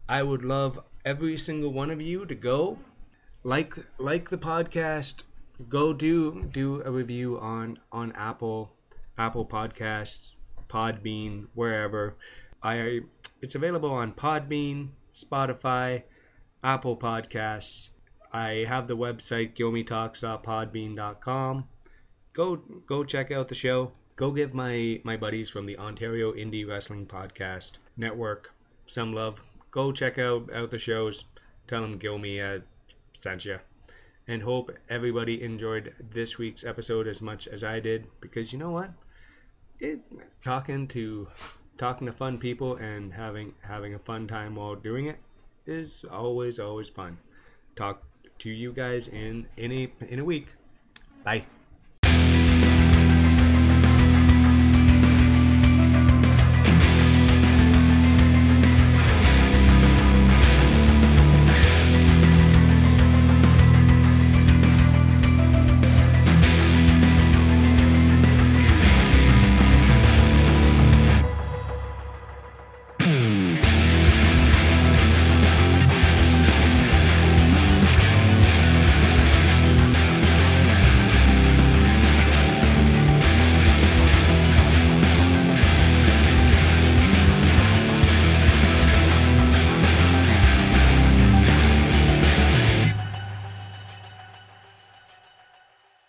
I 0.07 0.21
would 0.21 0.43
love 0.43 0.79
every 1.03 1.37
single 1.37 1.73
one 1.73 1.89
of 1.89 1.99
you 1.99 2.25
to 2.27 2.35
go 2.35 2.77
like 3.43 3.75
like 3.97 4.29
the 4.29 4.37
podcast. 4.37 5.23
Go 5.67 5.93
do 5.93 6.47
do 6.51 6.83
a 6.83 6.91
review 6.91 7.39
on 7.39 7.79
on 7.91 8.11
Apple 8.11 8.71
Apple 9.17 9.45
Podcasts, 9.45 10.33
Podbean, 10.69 11.47
wherever. 11.55 12.15
I 12.61 13.01
it's 13.41 13.55
available 13.55 13.91
on 13.91 14.13
Podbean, 14.13 14.89
Spotify, 15.15 16.03
Apple 16.63 16.97
Podcasts. 16.97 17.89
I 18.31 18.65
have 18.67 18.87
the 18.87 18.95
website 18.95 19.55
gilmetalks.podbean.com. 19.55 21.67
Go 22.33 22.55
go 22.57 23.03
check 23.03 23.31
out 23.31 23.47
the 23.47 23.55
show 23.55 23.91
go 24.17 24.31
give 24.31 24.53
my 24.53 24.99
my 25.03 25.15
buddies 25.15 25.49
from 25.49 25.65
the 25.65 25.77
Ontario 25.77 26.33
Indie 26.33 26.67
Wrestling 26.67 27.05
Podcast 27.05 27.73
Network 27.95 28.51
some 28.87 29.13
love. 29.13 29.41
Go 29.71 29.91
check 29.91 30.17
out 30.17 30.51
out 30.53 30.71
the 30.71 30.79
shows. 30.79 31.23
Tell 31.67 31.81
them 31.81 31.99
Gilmy 31.99 32.41
uh, 32.41 32.61
sent 33.13 33.45
you. 33.45 33.59
And 34.27 34.41
hope 34.41 34.71
everybody 34.89 35.41
enjoyed 35.41 35.93
this 36.11 36.37
week's 36.37 36.65
episode 36.65 37.07
as 37.07 37.21
much 37.21 37.47
as 37.47 37.63
I 37.63 37.79
did 37.79 38.07
because 38.19 38.51
you 38.51 38.59
know 38.59 38.71
what? 38.71 38.89
It 39.79 40.01
talking 40.43 40.87
to 40.89 41.27
talking 41.77 42.07
to 42.07 42.13
fun 42.13 42.37
people 42.39 42.75
and 42.77 43.13
having 43.13 43.53
having 43.61 43.93
a 43.93 43.99
fun 43.99 44.27
time 44.27 44.55
while 44.55 44.75
doing 44.75 45.05
it 45.05 45.19
is 45.65 46.03
always 46.11 46.59
always 46.59 46.89
fun. 46.89 47.17
Talk 47.75 48.01
to 48.39 48.49
you 48.49 48.73
guys 48.73 49.07
in 49.07 49.47
in 49.57 49.71
a 49.71 49.93
in 50.09 50.19
a 50.19 50.25
week. 50.25 50.47
Bye. 51.23 51.45